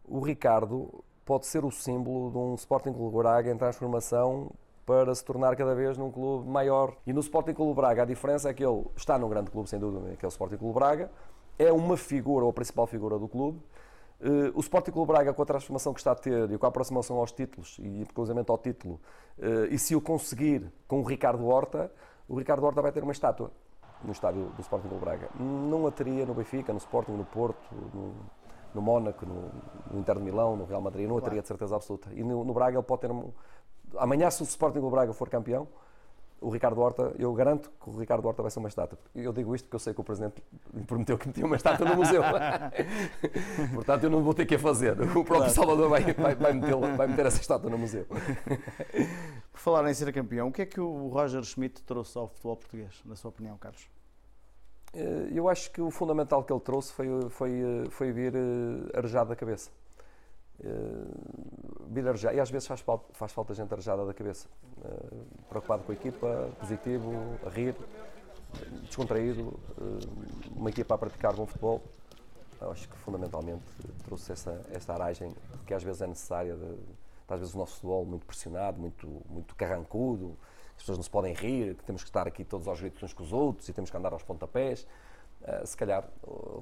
o 0.04 0.20
Ricardo 0.20 1.04
pode 1.24 1.46
ser 1.46 1.64
o 1.64 1.70
símbolo 1.72 2.30
de 2.30 2.38
um 2.38 2.54
Sporting 2.54 2.92
Clube 2.92 3.16
Braga 3.16 3.50
em 3.50 3.58
transformação 3.58 4.52
para 4.88 5.14
se 5.14 5.22
tornar 5.22 5.54
cada 5.54 5.74
vez 5.74 5.98
num 5.98 6.10
clube 6.10 6.48
maior. 6.48 6.96
E 7.06 7.12
no 7.12 7.20
Sporting 7.20 7.52
Clube 7.52 7.74
Braga 7.74 8.04
a 8.04 8.06
diferença 8.06 8.48
é 8.48 8.54
que 8.54 8.64
ele 8.64 8.86
está 8.96 9.18
num 9.18 9.28
grande 9.28 9.50
clube, 9.50 9.68
sem 9.68 9.78
dúvida, 9.78 10.16
que 10.16 10.24
é 10.24 10.26
o 10.26 10.30
Sporting 10.30 10.56
Clube 10.56 10.72
Braga, 10.72 11.10
é 11.58 11.70
uma 11.70 11.94
figura, 11.94 12.46
ou 12.46 12.50
a 12.50 12.54
principal 12.54 12.86
figura 12.86 13.18
do 13.18 13.28
clube. 13.28 13.60
Uh, 14.18 14.50
o 14.54 14.60
Sporting 14.60 14.90
Clube 14.90 15.12
Braga, 15.12 15.34
com 15.34 15.42
a 15.42 15.44
transformação 15.44 15.92
que 15.92 16.00
está 16.00 16.12
a 16.12 16.14
ter 16.14 16.50
e 16.50 16.56
com 16.56 16.64
a 16.64 16.70
aproximação 16.70 17.18
aos 17.18 17.32
títulos, 17.32 17.76
e 17.78 18.00
inclusivamente 18.00 18.50
ao 18.50 18.56
título, 18.56 18.98
uh, 19.38 19.66
e 19.70 19.78
se 19.78 19.94
o 19.94 20.00
conseguir 20.00 20.72
com 20.88 21.00
o 21.00 21.02
Ricardo 21.02 21.46
Horta, 21.46 21.92
o 22.26 22.38
Ricardo 22.38 22.64
Horta 22.64 22.80
vai 22.80 22.90
ter 22.90 23.02
uma 23.02 23.12
estátua 23.12 23.52
no 24.02 24.12
estádio 24.12 24.46
do 24.56 24.60
Sporting 24.62 24.88
Clube 24.88 25.04
Braga. 25.04 25.28
Não 25.38 25.86
a 25.86 25.90
teria 25.90 26.24
no 26.24 26.32
Benfica, 26.32 26.72
no 26.72 26.78
Sporting, 26.78 27.12
no 27.12 27.26
Porto, 27.26 27.68
no, 27.92 28.14
no 28.74 28.80
Mónaco, 28.80 29.26
no, 29.26 29.50
no, 29.90 30.00
Inter 30.00 30.16
de 30.16 30.22
Milão, 30.22 30.56
no 30.56 30.64
Real 30.64 30.80
Madrid, 30.80 31.06
não 31.06 31.18
a 31.18 31.20
teria 31.20 31.42
de 31.42 31.46
certeza 31.46 31.76
absoluta. 31.76 32.08
E 32.14 32.24
no, 32.24 32.42
no 32.42 32.54
Braga 32.54 32.78
ele 32.78 32.82
pode 32.82 33.02
ter 33.02 33.10
um, 33.10 33.30
amanhã, 33.96 34.30
se 34.30 34.42
o 34.42 34.44
Sporting 34.44 34.80
do 34.80 34.90
Braga 34.90 35.12
for 35.12 35.28
campeão, 35.28 35.68
o 36.40 36.50
Ricardo 36.50 36.80
Horta, 36.80 37.14
eu 37.18 37.32
garanto 37.34 37.70
que 37.82 37.90
o 37.90 37.98
Ricardo 37.98 38.26
Horta 38.26 38.42
vai 38.42 38.50
ser 38.50 38.60
uma 38.60 38.68
estátua. 38.68 38.98
Eu 39.14 39.32
digo 39.32 39.54
isto 39.54 39.64
porque 39.64 39.76
eu 39.76 39.80
sei 39.80 39.92
que 39.92 40.00
o 40.00 40.04
Presidente 40.04 40.42
me 40.72 40.84
prometeu 40.84 41.18
que 41.18 41.26
metia 41.26 41.44
uma 41.44 41.56
estátua 41.56 41.88
no 41.88 41.96
museu. 41.96 42.22
Portanto, 43.74 44.04
eu 44.04 44.10
não 44.10 44.22
vou 44.22 44.32
ter 44.32 44.46
que 44.46 44.54
a 44.54 44.58
fazer. 44.58 44.92
O 44.92 45.24
próprio 45.24 45.36
claro. 45.36 45.50
Salvador 45.50 45.88
vai, 45.88 46.14
vai, 46.14 46.34
vai, 46.36 46.52
meter, 46.52 46.76
vai 46.96 47.06
meter 47.08 47.26
essa 47.26 47.40
estátua 47.40 47.68
no 47.68 47.76
museu. 47.76 48.06
Por 49.50 49.58
falar 49.60 49.90
em 49.90 49.94
ser 49.94 50.12
campeão, 50.12 50.48
o 50.48 50.52
que 50.52 50.62
é 50.62 50.66
que 50.66 50.80
o 50.80 51.08
Roger 51.08 51.42
Schmidt 51.42 51.82
trouxe 51.82 52.16
ao 52.16 52.28
futebol 52.28 52.56
português, 52.56 53.02
na 53.04 53.16
sua 53.16 53.30
opinião, 53.30 53.58
Carlos? 53.58 53.88
Eh, 54.94 55.28
eu 55.32 55.48
acho 55.48 55.70
que 55.72 55.80
o 55.80 55.90
fundamental 55.90 56.44
que 56.44 56.52
ele 56.52 56.60
trouxe 56.60 56.92
foi, 56.92 57.08
foi, 57.30 57.50
eh, 57.50 57.90
foi 57.90 58.12
vir 58.12 58.34
eh, 58.34 58.96
arejado 58.96 59.30
da 59.30 59.36
cabeça. 59.36 59.70
Uh, 60.60 61.86
vir 61.88 62.06
arejado. 62.06 62.36
E 62.36 62.40
às 62.40 62.50
vezes 62.50 62.66
faz 62.66 62.80
falta, 62.80 63.06
faz 63.12 63.32
falta 63.32 63.54
gente 63.54 63.72
arejada 63.72 64.04
da 64.04 64.12
cabeça. 64.12 64.48
Uh, 64.78 65.24
preocupado 65.48 65.84
com 65.84 65.92
a 65.92 65.94
equipa, 65.94 66.50
positivo, 66.58 67.12
a 67.46 67.48
rir, 67.48 67.76
descontraído, 68.82 69.60
uh, 69.78 70.56
uma 70.56 70.70
equipa 70.70 70.94
a 70.94 70.98
praticar 70.98 71.34
bom 71.34 71.46
futebol. 71.46 71.82
Eu 72.60 72.72
acho 72.72 72.88
que 72.88 72.96
fundamentalmente 72.98 73.62
trouxe 74.04 74.32
essa, 74.32 74.60
essa 74.72 74.92
aragem 74.92 75.32
que 75.64 75.72
às 75.72 75.82
vezes 75.82 76.02
é 76.02 76.06
necessária. 76.06 76.56
De, 76.56 76.76
às 77.28 77.40
vezes 77.40 77.54
o 77.54 77.58
nosso 77.58 77.74
futebol 77.74 78.04
muito 78.04 78.26
pressionado, 78.26 78.80
muito, 78.80 79.06
muito 79.28 79.54
carrancudo, 79.54 80.36
as 80.74 80.82
pessoas 80.82 80.98
não 80.98 81.02
se 81.02 81.10
podem 81.10 81.34
rir, 81.34 81.74
que 81.74 81.84
temos 81.84 82.02
que 82.02 82.08
estar 82.08 82.26
aqui 82.26 82.44
todos 82.44 82.66
aos 82.66 82.80
gritos 82.80 83.02
uns 83.02 83.12
com 83.12 83.22
os 83.22 83.32
outros 83.32 83.68
e 83.68 83.72
temos 83.72 83.90
que 83.90 83.96
andar 83.96 84.12
aos 84.12 84.22
pontapés. 84.22 84.86
Uh, 85.40 85.66
se 85.66 85.76
calhar 85.76 86.08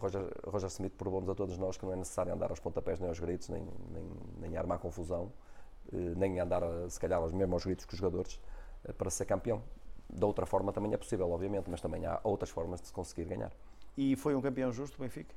Roger, 0.01 0.31
Roger 0.47 0.69
Smith 0.69 0.93
provou-nos 0.93 1.29
a 1.31 1.35
todos 1.35 1.57
nós 1.57 1.77
que 1.77 1.85
não 1.85 1.93
é 1.93 1.97
necessário 1.97 2.33
andar 2.33 2.51
aos 2.51 2.61
pontapés, 2.61 3.01
nem 3.01 3.09
aos 3.09 3.19
gritos, 3.19 3.49
nem, 3.49 3.67
nem, 3.91 4.05
nem 4.39 4.57
armar 4.57 4.79
confusão, 4.79 5.33
uh, 5.93 5.97
nem 6.17 6.39
andar, 6.39 6.63
se 6.89 7.01
calhar, 7.01 7.21
aos, 7.21 7.33
mesmo 7.33 7.55
aos 7.55 7.65
gritos 7.65 7.87
com 7.87 7.93
os 7.93 7.99
jogadores, 7.99 8.41
uh, 8.89 8.93
para 8.93 9.11
ser 9.11 9.25
campeão. 9.25 9.63
De 10.09 10.25
outra 10.25 10.47
forma 10.47 10.73
também 10.73 10.93
é 10.93 10.97
possível, 10.97 11.31
obviamente, 11.31 11.71
mas 11.71 11.81
também 11.81 12.07
há 12.07 12.21
outras 12.23 12.51
formas 12.51 12.81
de 12.81 12.89
se 12.89 12.93
conseguir 12.93 13.25
ganhar. 13.25 13.51
E 13.97 14.15
foi 14.15 14.35
um 14.35 14.41
campeão 14.41 14.71
justo 14.73 14.97
o 14.99 15.03
Benfica? 15.03 15.35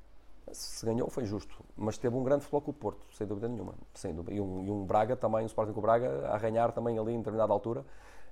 Se 0.51 0.85
ganhou, 0.85 1.09
foi 1.09 1.25
justo, 1.25 1.63
mas 1.77 1.97
teve 1.97 2.15
um 2.15 2.23
grande 2.23 2.41
futebol 2.41 2.61
com 2.61 2.71
o 2.71 2.73
Porto, 2.73 3.05
sem 3.13 3.25
dúvida 3.25 3.47
nenhuma. 3.47 3.75
Sem 3.93 4.13
dúvida. 4.13 4.35
E, 4.35 4.41
um, 4.41 4.65
e 4.65 4.71
um 4.71 4.83
Braga 4.83 5.15
também, 5.15 5.43
um 5.43 5.45
Sporting 5.45 5.73
com 5.73 5.79
o 5.79 5.81
Braga, 5.81 6.27
a 6.27 6.37
ganhar 6.37 6.71
também 6.71 6.97
ali 6.97 7.13
em 7.13 7.17
determinada 7.17 7.53
altura, 7.53 7.85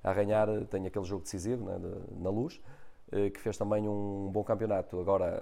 a 0.03 0.13
ganhar, 0.13 0.47
tem 0.65 0.85
aquele 0.85 1.05
jogo 1.05 1.23
decisivo 1.23 1.65
né, 1.65 1.77
de, 1.77 2.21
na 2.21 2.29
luz, 2.29 2.59
eh, 2.59 2.76
que 3.33 3.39
fez 3.39 3.57
também 3.57 3.87
um 3.87 4.29
bom 4.31 4.43
campeonato. 4.43 4.99
Agora, 4.99 5.41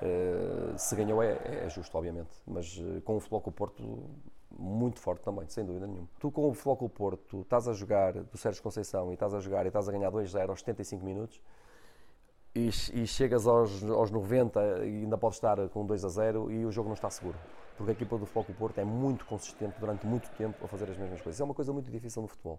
eh, 0.00 0.74
se 0.76 0.94
ganhou 0.94 1.22
é, 1.22 1.38
é 1.64 1.68
justo, 1.68 1.96
obviamente, 1.96 2.30
mas 2.46 2.78
eh, 2.78 3.00
com 3.00 3.16
o 3.16 3.20
Futebol 3.20 3.40
Porto 3.52 3.82
muito 4.56 5.00
forte 5.00 5.22
também, 5.22 5.48
sem 5.48 5.64
dúvida 5.64 5.86
nenhuma. 5.86 6.08
Tu 6.18 6.30
com 6.30 6.48
o 6.48 6.54
Flóculo 6.54 6.88
Porto, 6.88 7.40
estás 7.40 7.68
a 7.68 7.72
jogar 7.72 8.12
do 8.12 8.38
Sérgio 8.38 8.62
Conceição 8.62 9.10
e 9.10 9.14
estás 9.14 9.34
a 9.34 9.40
jogar 9.40 9.64
e 9.64 9.68
estás 9.68 9.88
a 9.88 9.92
ganhar 9.92 10.10
2-0 10.10 10.50
aos 10.50 10.60
75 10.60 11.04
minutos 11.04 11.40
e, 12.54 12.68
e 12.68 13.06
chegas 13.06 13.46
aos, 13.46 13.84
aos 13.84 14.10
90 14.10 14.84
e 14.84 15.02
ainda 15.02 15.18
podes 15.18 15.36
estar 15.36 15.68
com 15.68 15.84
2 15.84 16.04
a 16.04 16.08
0 16.08 16.50
e 16.50 16.64
o 16.64 16.72
jogo 16.72 16.88
não 16.88 16.94
está 16.94 17.10
seguro. 17.10 17.38
Porque 17.76 17.90
a 17.90 17.94
equipa 17.94 18.16
do 18.18 18.26
Flóculo 18.26 18.56
Porto 18.56 18.78
é 18.78 18.84
muito 18.84 19.24
consistente 19.26 19.78
durante 19.78 20.06
muito 20.06 20.28
tempo 20.30 20.64
a 20.64 20.68
fazer 20.68 20.90
as 20.90 20.96
mesmas 20.96 21.20
coisas. 21.20 21.40
É 21.40 21.44
uma 21.44 21.54
coisa 21.54 21.72
muito 21.72 21.90
difícil 21.90 22.22
no 22.22 22.28
futebol. 22.28 22.58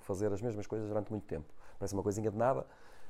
Fazer 0.00 0.32
as 0.32 0.40
mesmas 0.40 0.66
coisas 0.66 0.88
durante 0.88 1.10
muito 1.10 1.24
tempo. 1.24 1.52
Parece 1.78 1.94
uma 1.94 2.02
coisinha 2.02 2.30
de 2.30 2.36
nada, 2.36 2.66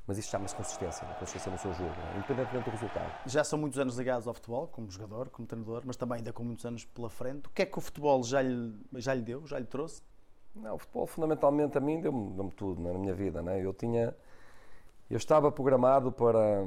mas 0.06 0.18
isso 0.18 0.28
chama-se 0.28 0.54
consistência, 0.54 1.06
consistência 1.18 1.52
no 1.52 1.58
seu 1.58 1.72
jogo, 1.74 1.90
né? 1.90 2.14
independentemente 2.16 2.64
do 2.64 2.70
resultado. 2.72 3.12
Já 3.26 3.44
são 3.44 3.58
muitos 3.58 3.78
anos 3.78 3.96
ligados 3.96 4.26
ao 4.26 4.34
futebol, 4.34 4.66
como 4.66 4.90
jogador, 4.90 5.30
como 5.30 5.46
treinador, 5.46 5.82
mas 5.84 5.96
também 5.96 6.18
ainda 6.18 6.32
com 6.32 6.42
muitos 6.42 6.64
anos 6.64 6.84
pela 6.84 7.08
frente. 7.08 7.46
O 7.46 7.50
que 7.50 7.62
é 7.62 7.66
que 7.66 7.78
o 7.78 7.80
futebol 7.80 8.22
já 8.22 8.42
lhe, 8.42 8.74
já 8.94 9.14
lhe 9.14 9.22
deu, 9.22 9.46
já 9.46 9.58
lhe 9.58 9.66
trouxe? 9.66 10.02
Não, 10.54 10.74
o 10.74 10.78
futebol 10.78 11.06
fundamentalmente 11.06 11.78
a 11.78 11.80
mim 11.80 12.00
deu-me 12.00 12.30
deu 12.34 12.50
tudo 12.50 12.80
né, 12.80 12.92
na 12.92 12.98
minha 12.98 13.14
vida. 13.14 13.42
Né? 13.42 13.64
Eu 13.64 13.72
tinha, 13.72 14.14
eu 15.08 15.16
estava 15.16 15.52
programado 15.52 16.10
para, 16.10 16.66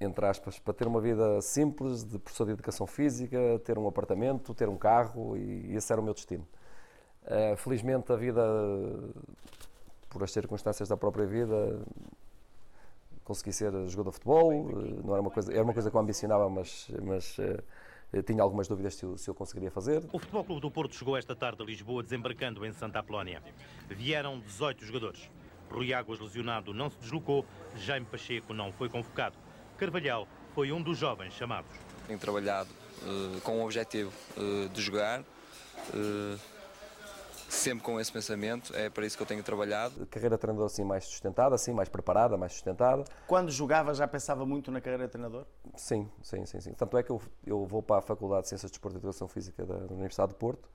entre 0.00 0.26
aspas, 0.26 0.58
para 0.58 0.74
ter 0.74 0.86
uma 0.86 1.00
vida 1.00 1.40
simples, 1.40 2.04
de 2.04 2.18
professor 2.18 2.44
de 2.44 2.52
educação 2.52 2.86
física, 2.86 3.58
ter 3.64 3.78
um 3.78 3.88
apartamento, 3.88 4.54
ter 4.54 4.68
um 4.68 4.76
carro 4.76 5.36
e 5.36 5.74
esse 5.74 5.90
era 5.90 6.00
o 6.00 6.04
meu 6.04 6.14
destino. 6.14 6.46
Uh, 7.28 7.54
felizmente 7.58 8.10
a 8.10 8.16
vida, 8.16 8.42
por 10.08 10.22
as 10.24 10.32
circunstâncias 10.32 10.88
da 10.88 10.96
própria 10.96 11.26
vida, 11.26 11.78
consegui 13.28 13.52
ser 13.52 13.70
jogador 13.86 14.10
de 14.10 14.14
futebol, 14.14 14.50
eh, 14.50 15.02
não 15.04 15.12
era 15.12 15.20
uma 15.20 15.30
coisa, 15.30 15.52
era 15.52 15.62
uma 15.62 15.74
coisa 15.74 15.90
que 15.90 15.96
eu 15.96 16.00
ambicionava, 16.00 16.48
mas, 16.48 16.88
mas 17.02 17.36
uh, 17.36 18.22
tinha 18.22 18.42
algumas 18.42 18.66
dúvidas 18.66 18.94
se 18.94 19.04
eu, 19.04 19.18
se 19.18 19.28
eu, 19.28 19.34
conseguiria 19.34 19.70
fazer. 19.70 20.02
O 20.10 20.18
Futebol 20.18 20.42
Clube 20.42 20.62
do 20.62 20.70
Porto 20.70 20.94
chegou 20.94 21.18
esta 21.18 21.36
tarde 21.36 21.62
a 21.62 21.66
Lisboa 21.66 22.02
desembarcando 22.02 22.64
em 22.64 22.72
Santa 22.72 23.00
Apolónia. 23.00 23.42
Vieram 23.90 24.40
18 24.40 24.82
jogadores. 24.86 25.30
Rui 25.70 25.92
Águas 25.92 26.18
lesionado 26.18 26.72
não 26.72 26.88
se 26.88 26.96
deslocou, 26.96 27.44
Jaime 27.76 28.06
Pacheco 28.06 28.54
não 28.54 28.72
foi 28.72 28.88
convocado. 28.88 29.36
Carvalhal 29.76 30.26
foi 30.54 30.72
um 30.72 30.80
dos 30.80 30.96
jovens 30.96 31.34
chamados. 31.34 31.70
Tenho 32.06 32.18
trabalhado 32.18 32.70
uh, 33.02 33.38
com 33.42 33.60
o 33.60 33.64
objetivo 33.66 34.10
de 34.72 34.80
jogar 34.80 35.22
sempre 37.48 37.84
com 37.84 37.98
esse 37.98 38.12
pensamento, 38.12 38.74
é 38.74 38.90
para 38.90 39.06
isso 39.06 39.16
que 39.16 39.22
eu 39.22 39.26
tenho 39.26 39.42
trabalhado. 39.42 40.06
Carreira 40.06 40.36
de 40.36 40.40
treinador 40.40 40.66
assim 40.66 40.84
mais 40.84 41.04
sustentada, 41.04 41.54
assim, 41.54 41.72
mais 41.72 41.88
preparada, 41.88 42.36
mais 42.36 42.52
sustentada. 42.52 43.04
Quando 43.26 43.50
jogava 43.50 43.94
já 43.94 44.06
pensava 44.06 44.44
muito 44.44 44.70
na 44.70 44.80
carreira 44.80 45.06
de 45.06 45.12
treinador? 45.12 45.46
Sim, 45.74 46.08
sim, 46.22 46.44
sim. 46.46 46.60
sim. 46.60 46.72
Tanto 46.74 46.96
é 46.96 47.02
que 47.02 47.10
eu, 47.10 47.20
eu 47.46 47.64
vou 47.64 47.82
para 47.82 47.98
a 47.98 48.02
Faculdade 48.02 48.42
de 48.42 48.48
Ciências 48.48 48.70
de 48.70 48.74
Desporto 48.74 48.96
e 48.96 48.98
Educação 48.98 49.28
Física 49.28 49.64
da, 49.64 49.76
Universidade 49.92 50.32
de 50.32 50.38
Porto. 50.38 50.68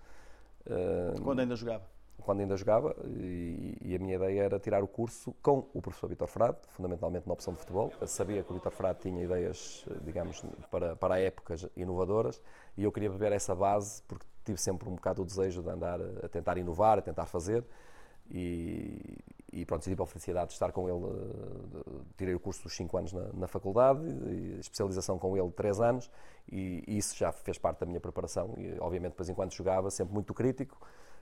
Quando 1.24 1.40
ainda 1.40 1.56
jogava? 1.56 1.84
Quando 2.22 2.40
ainda 2.40 2.56
jogava, 2.56 2.96
e, 3.06 3.78
e, 3.82 3.96
a 3.96 4.00
minha 4.00 4.16
ideia 4.16 4.44
era 4.44 4.60
tirar 4.60 4.82
o 4.82 4.88
curso 4.88 5.36
com 5.42 5.68
o 5.74 5.82
professor 5.82 6.08
Vitor 6.08 6.28
Frade, 6.28 6.58
fundamentalmente 6.70 7.28
na 7.28 7.34
opção 7.34 7.54
de 7.54 7.60
futebol. 7.60 7.92
Eu 8.00 8.08
sabia 8.08 8.42
que 8.44 8.52
o 8.52 8.54
Vitor 8.54 8.72
Frade 8.72 9.00
tinha 9.02 9.22
ideias, 9.22 9.86
digamos, 10.04 10.42
para, 10.72 10.96
para 10.96 11.20
épocas 11.20 11.68
inovadoras, 11.76 12.42
e 12.78 12.84
eu 12.84 12.92
queria 12.92 13.10
beber 13.10 13.34
essa 13.34 13.54
base, 13.54 14.02
porque 14.04 14.26
tive 14.44 14.60
sempre 14.60 14.90
um 14.90 14.96
bocado 14.96 15.22
o 15.22 15.26
desejo 15.26 15.62
de 15.62 15.70
andar 15.70 16.00
a 16.02 16.28
tentar 16.30 16.58
inovar, 16.58 17.00
a 17.00 17.02
tentar 17.02 17.26
fazer. 17.26 17.64
E, 18.32 19.18
e 19.52 19.66
pronto, 19.66 19.84
tive 19.84 20.02
a 20.02 20.06
felicidade 20.06 20.48
de 20.48 20.54
estar 20.54 20.72
com 20.72 20.88
ele. 20.90 22.04
Tirei 22.18 22.34
o 22.34 22.40
curso 22.40 22.64
dos 22.64 22.76
5 22.76 22.98
anos 22.98 23.14
na, 23.14 23.34
na 23.34 23.48
faculdade, 23.48 24.02
especialização 24.60 25.20
com 25.20 25.38
ele 25.38 25.52
3 25.52 25.80
anos, 25.82 26.12
e, 26.52 26.84
e, 26.88 26.98
isso 26.98 27.16
já 27.16 27.32
fez 27.32 27.58
parte 27.58 27.80
da 27.80 27.86
minha 27.86 28.00
preparação. 28.00 28.54
E, 28.58 28.78
obviamente, 28.80 29.12
depois, 29.12 29.30
enquanto 29.30 29.54
jogava, 29.54 29.92
sempre 29.92 30.14
muito 30.14 30.34
crítico, 30.34 30.80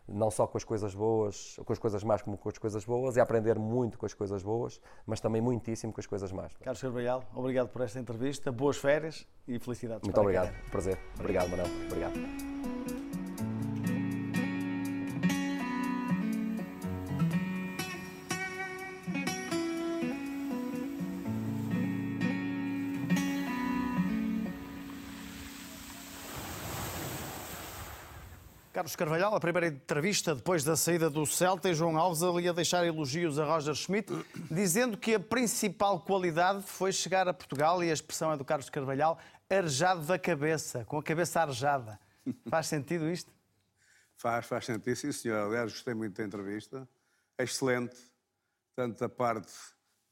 não 0.07 0.31
só 0.31 0.47
com 0.47 0.57
as 0.57 0.63
coisas 0.63 0.95
boas, 0.95 1.59
com 1.65 1.73
as 1.73 1.79
coisas 1.79 2.03
más, 2.03 2.21
como 2.21 2.37
com 2.37 2.49
as 2.49 2.57
coisas 2.57 2.85
boas, 2.85 3.17
e 3.17 3.19
aprender 3.19 3.57
muito 3.59 3.97
com 3.97 4.05
as 4.05 4.13
coisas 4.13 4.41
boas, 4.41 4.79
mas 5.05 5.19
também 5.19 5.41
muitíssimo 5.41 5.93
com 5.93 5.99
as 5.99 6.07
coisas 6.07 6.31
más. 6.31 6.55
Carlos 6.57 6.81
Carvalhal, 6.81 7.23
obrigado 7.35 7.69
por 7.69 7.81
esta 7.81 7.99
entrevista, 7.99 8.51
boas 8.51 8.77
férias 8.77 9.27
e 9.47 9.59
felicidades. 9.59 10.03
Muito 10.03 10.19
obrigado, 10.19 10.53
prazer. 10.69 10.97
Obrigado, 11.19 11.49
Manuel. 11.49 11.67
Obrigado. 11.87 12.70
Carlos 28.81 28.95
Carvalhal, 28.95 29.35
a 29.35 29.39
primeira 29.39 29.67
entrevista 29.67 30.33
depois 30.33 30.63
da 30.63 30.75
saída 30.75 31.07
do 31.07 31.23
Celta 31.23 31.69
e 31.69 31.73
João 31.75 31.95
Alves 31.99 32.23
ali 32.23 32.49
a 32.49 32.51
deixar 32.51 32.83
elogios 32.83 33.37
a 33.37 33.45
Roger 33.45 33.75
Schmidt, 33.75 34.11
dizendo 34.49 34.97
que 34.97 35.13
a 35.13 35.19
principal 35.19 35.99
qualidade 35.99 36.63
foi 36.63 36.91
chegar 36.91 37.27
a 37.27 37.33
Portugal 37.33 37.83
e 37.83 37.91
a 37.91 37.93
expressão 37.93 38.31
é 38.31 38.37
do 38.37 38.43
Carlos 38.43 38.71
Carvalhal, 38.71 39.19
arejado 39.47 40.01
da 40.01 40.17
cabeça, 40.17 40.83
com 40.85 40.97
a 40.97 41.03
cabeça 41.03 41.41
arejada. 41.41 41.99
Faz 42.49 42.65
sentido 42.65 43.07
isto? 43.07 43.31
Faz, 44.15 44.47
faz 44.47 44.65
sentido, 44.65 44.95
sim 44.95 45.11
senhor. 45.11 45.45
Aliás, 45.45 45.71
gostei 45.71 45.93
muito 45.93 46.17
da 46.17 46.23
entrevista. 46.23 46.89
Excelente, 47.37 47.95
tanto 48.75 48.99
da 48.99 49.09
parte 49.09 49.53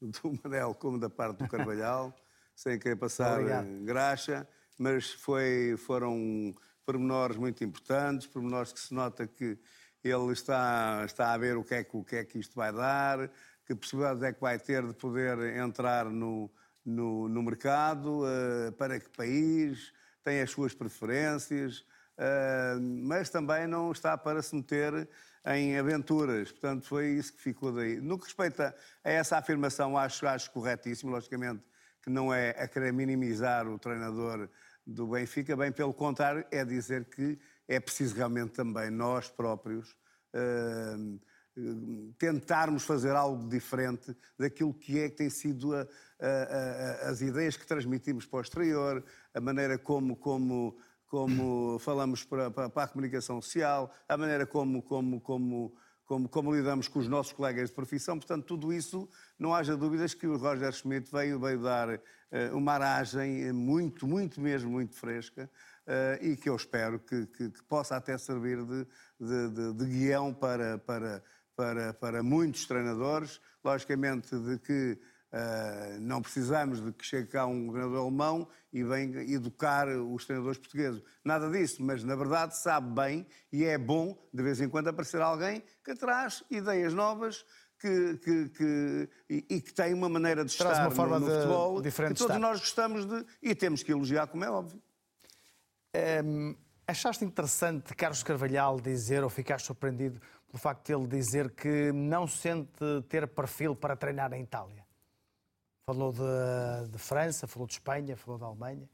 do 0.00 0.38
Manel 0.44 0.76
como 0.76 0.96
da 0.96 1.10
parte 1.10 1.38
do 1.38 1.48
Carvalhal, 1.48 2.14
sem 2.54 2.78
querer 2.78 2.94
passar 2.94 3.40
graxa, 3.82 4.46
mas 4.78 5.10
foi, 5.10 5.74
foram 5.76 6.54
pormenores 6.84 7.36
muito 7.36 7.62
importantes, 7.64 8.26
pormenores 8.26 8.72
que 8.72 8.80
se 8.80 8.94
nota 8.94 9.26
que 9.26 9.58
ele 10.02 10.32
está, 10.32 11.02
está 11.04 11.32
a 11.32 11.38
ver 11.38 11.56
o 11.56 11.64
que, 11.64 11.74
é, 11.74 11.86
o 11.92 12.04
que 12.04 12.16
é 12.16 12.24
que 12.24 12.38
isto 12.38 12.54
vai 12.54 12.72
dar, 12.72 13.30
que 13.66 13.74
possibilidades 13.74 14.22
é 14.22 14.32
que 14.32 14.40
vai 14.40 14.58
ter 14.58 14.86
de 14.86 14.94
poder 14.94 15.38
entrar 15.56 16.06
no, 16.06 16.50
no, 16.84 17.28
no 17.28 17.42
mercado, 17.42 18.24
uh, 18.24 18.72
para 18.72 18.98
que 18.98 19.08
país, 19.10 19.92
tem 20.24 20.40
as 20.40 20.50
suas 20.50 20.74
preferências, 20.74 21.80
uh, 22.18 22.80
mas 22.80 23.30
também 23.30 23.66
não 23.66 23.92
está 23.92 24.16
para 24.16 24.42
se 24.42 24.56
meter 24.56 25.08
em 25.46 25.78
aventuras. 25.78 26.50
Portanto, 26.50 26.86
foi 26.86 27.10
isso 27.10 27.32
que 27.32 27.40
ficou 27.40 27.72
daí. 27.72 28.00
No 28.00 28.18
que 28.18 28.24
respeita 28.24 28.74
a 29.04 29.10
essa 29.10 29.38
afirmação, 29.38 29.96
acho, 29.96 30.26
acho 30.26 30.50
corretíssimo, 30.50 31.10
logicamente, 31.10 31.62
que 32.02 32.10
não 32.10 32.32
é 32.32 32.50
a 32.50 32.66
querer 32.66 32.92
minimizar 32.92 33.68
o 33.68 33.78
treinador 33.78 34.48
do 34.86 35.06
Benfica, 35.06 35.56
bem 35.56 35.70
pelo 35.70 35.94
contrário, 35.94 36.44
é 36.50 36.64
dizer 36.64 37.04
que 37.04 37.38
é 37.68 37.78
preciso 37.78 38.16
realmente 38.16 38.52
também 38.52 38.90
nós 38.90 39.28
próprios 39.28 39.96
uh, 40.34 41.20
tentarmos 42.18 42.84
fazer 42.84 43.14
algo 43.14 43.48
diferente 43.48 44.16
daquilo 44.38 44.72
que 44.72 44.98
é 44.98 45.08
que 45.08 45.16
tem 45.16 45.30
sido 45.30 45.74
a, 45.74 45.86
a, 46.20 47.06
a, 47.06 47.10
as 47.10 47.20
ideias 47.20 47.56
que 47.56 47.66
transmitimos 47.66 48.26
para 48.26 48.38
o 48.38 48.42
exterior, 48.42 49.04
a 49.34 49.40
maneira 49.40 49.78
como, 49.78 50.16
como, 50.16 50.78
como 51.06 51.78
falamos 51.78 52.24
para, 52.24 52.50
para, 52.50 52.70
para 52.70 52.84
a 52.84 52.88
comunicação 52.88 53.40
social, 53.42 53.92
a 54.08 54.16
maneira 54.16 54.46
como, 54.46 54.82
como, 54.82 55.20
como 55.20 55.76
como, 56.10 56.28
como, 56.28 56.52
lidamos 56.52 56.88
com 56.88 56.98
os 56.98 57.06
nossos 57.06 57.32
colegas 57.32 57.68
de 57.68 57.74
profissão. 57.76 58.18
Portanto, 58.18 58.44
tudo 58.44 58.72
isso, 58.72 59.08
não 59.38 59.54
haja 59.54 59.76
dúvidas 59.76 60.12
que 60.12 60.26
o 60.26 60.36
Roger 60.36 60.72
Schmidt 60.72 61.08
veio, 61.08 61.38
veio 61.38 61.62
dar 61.62 61.88
uh, 61.88 62.00
uma 62.52 62.72
aragem 62.72 63.52
muito, 63.52 64.08
muito 64.08 64.40
mesmo, 64.40 64.68
muito 64.72 64.96
fresca 64.96 65.48
uh, 65.86 66.26
e 66.26 66.36
que 66.36 66.48
eu 66.48 66.56
espero 66.56 66.98
que, 66.98 67.26
que, 67.26 67.50
que 67.50 67.62
possa 67.62 67.94
até 67.94 68.18
servir 68.18 68.56
de, 68.64 68.86
de, 69.20 69.50
de, 69.50 69.72
de 69.72 69.84
guião 69.86 70.34
para, 70.34 70.78
para, 70.78 71.22
para, 71.54 71.94
para 71.94 72.22
muitos 72.24 72.66
treinadores. 72.66 73.40
Logicamente, 73.62 74.36
de 74.36 74.58
que 74.58 74.98
Uh, 75.32 76.00
não 76.00 76.20
precisamos 76.20 76.84
de 76.84 76.92
que 76.92 77.06
chegue 77.06 77.28
cá 77.28 77.46
um 77.46 77.70
treinador 77.70 78.00
alemão 78.00 78.48
e 78.72 78.82
venha 78.82 79.22
educar 79.22 79.86
os 79.86 80.24
treinadores 80.24 80.58
portugueses. 80.58 81.00
Nada 81.24 81.48
disso, 81.48 81.80
mas 81.82 82.02
na 82.02 82.16
verdade 82.16 82.56
sabe 82.56 82.92
bem 82.92 83.26
e 83.52 83.64
é 83.64 83.78
bom 83.78 84.18
de 84.34 84.42
vez 84.42 84.60
em 84.60 84.68
quando 84.68 84.88
aparecer 84.88 85.20
alguém 85.20 85.62
que 85.84 85.94
traz 85.94 86.42
ideias 86.50 86.92
novas 86.92 87.44
que, 87.78 88.18
que, 88.18 88.48
que 88.48 89.08
e, 89.28 89.46
e, 89.48 89.60
que 89.60 89.72
tem 89.72 89.94
uma 89.94 90.08
maneira 90.08 90.44
de 90.44 90.56
traz 90.56 90.72
estar 90.72 90.88
uma 90.88 90.90
forma 90.90 91.20
no, 91.20 91.26
no 91.26 91.32
de, 91.32 91.38
futebol 91.38 91.80
diferente 91.80 92.12
que 92.14 92.18
todos 92.18 92.36
estar. 92.36 92.48
nós 92.48 92.58
gostamos 92.58 93.06
de 93.06 93.24
e 93.40 93.54
temos 93.54 93.84
que 93.84 93.92
elogiar, 93.92 94.26
como 94.26 94.44
é 94.44 94.50
óbvio. 94.50 94.82
Um, 96.24 96.56
achaste 96.86 97.24
interessante 97.24 97.94
Carlos 97.94 98.24
Carvalhal 98.24 98.80
dizer, 98.80 99.22
ou 99.22 99.30
ficaste 99.30 99.66
surpreendido 99.66 100.20
pelo 100.48 100.58
facto 100.58 100.86
de 100.86 100.92
ele 100.92 101.06
dizer 101.06 101.50
que 101.50 101.92
não 101.92 102.26
sente 102.26 102.84
ter 103.08 103.28
perfil 103.28 103.76
para 103.76 103.94
treinar 103.94 104.32
em 104.32 104.42
Itália? 104.42 104.89
Falou 105.90 106.12
de, 106.12 106.88
de, 106.88 106.98
França, 106.98 107.48
falou 107.48 107.66
de 107.66 107.72
Espanha, 107.72 108.16
falou 108.16 108.38
da 108.38 108.46
Alemanha. 108.46 108.88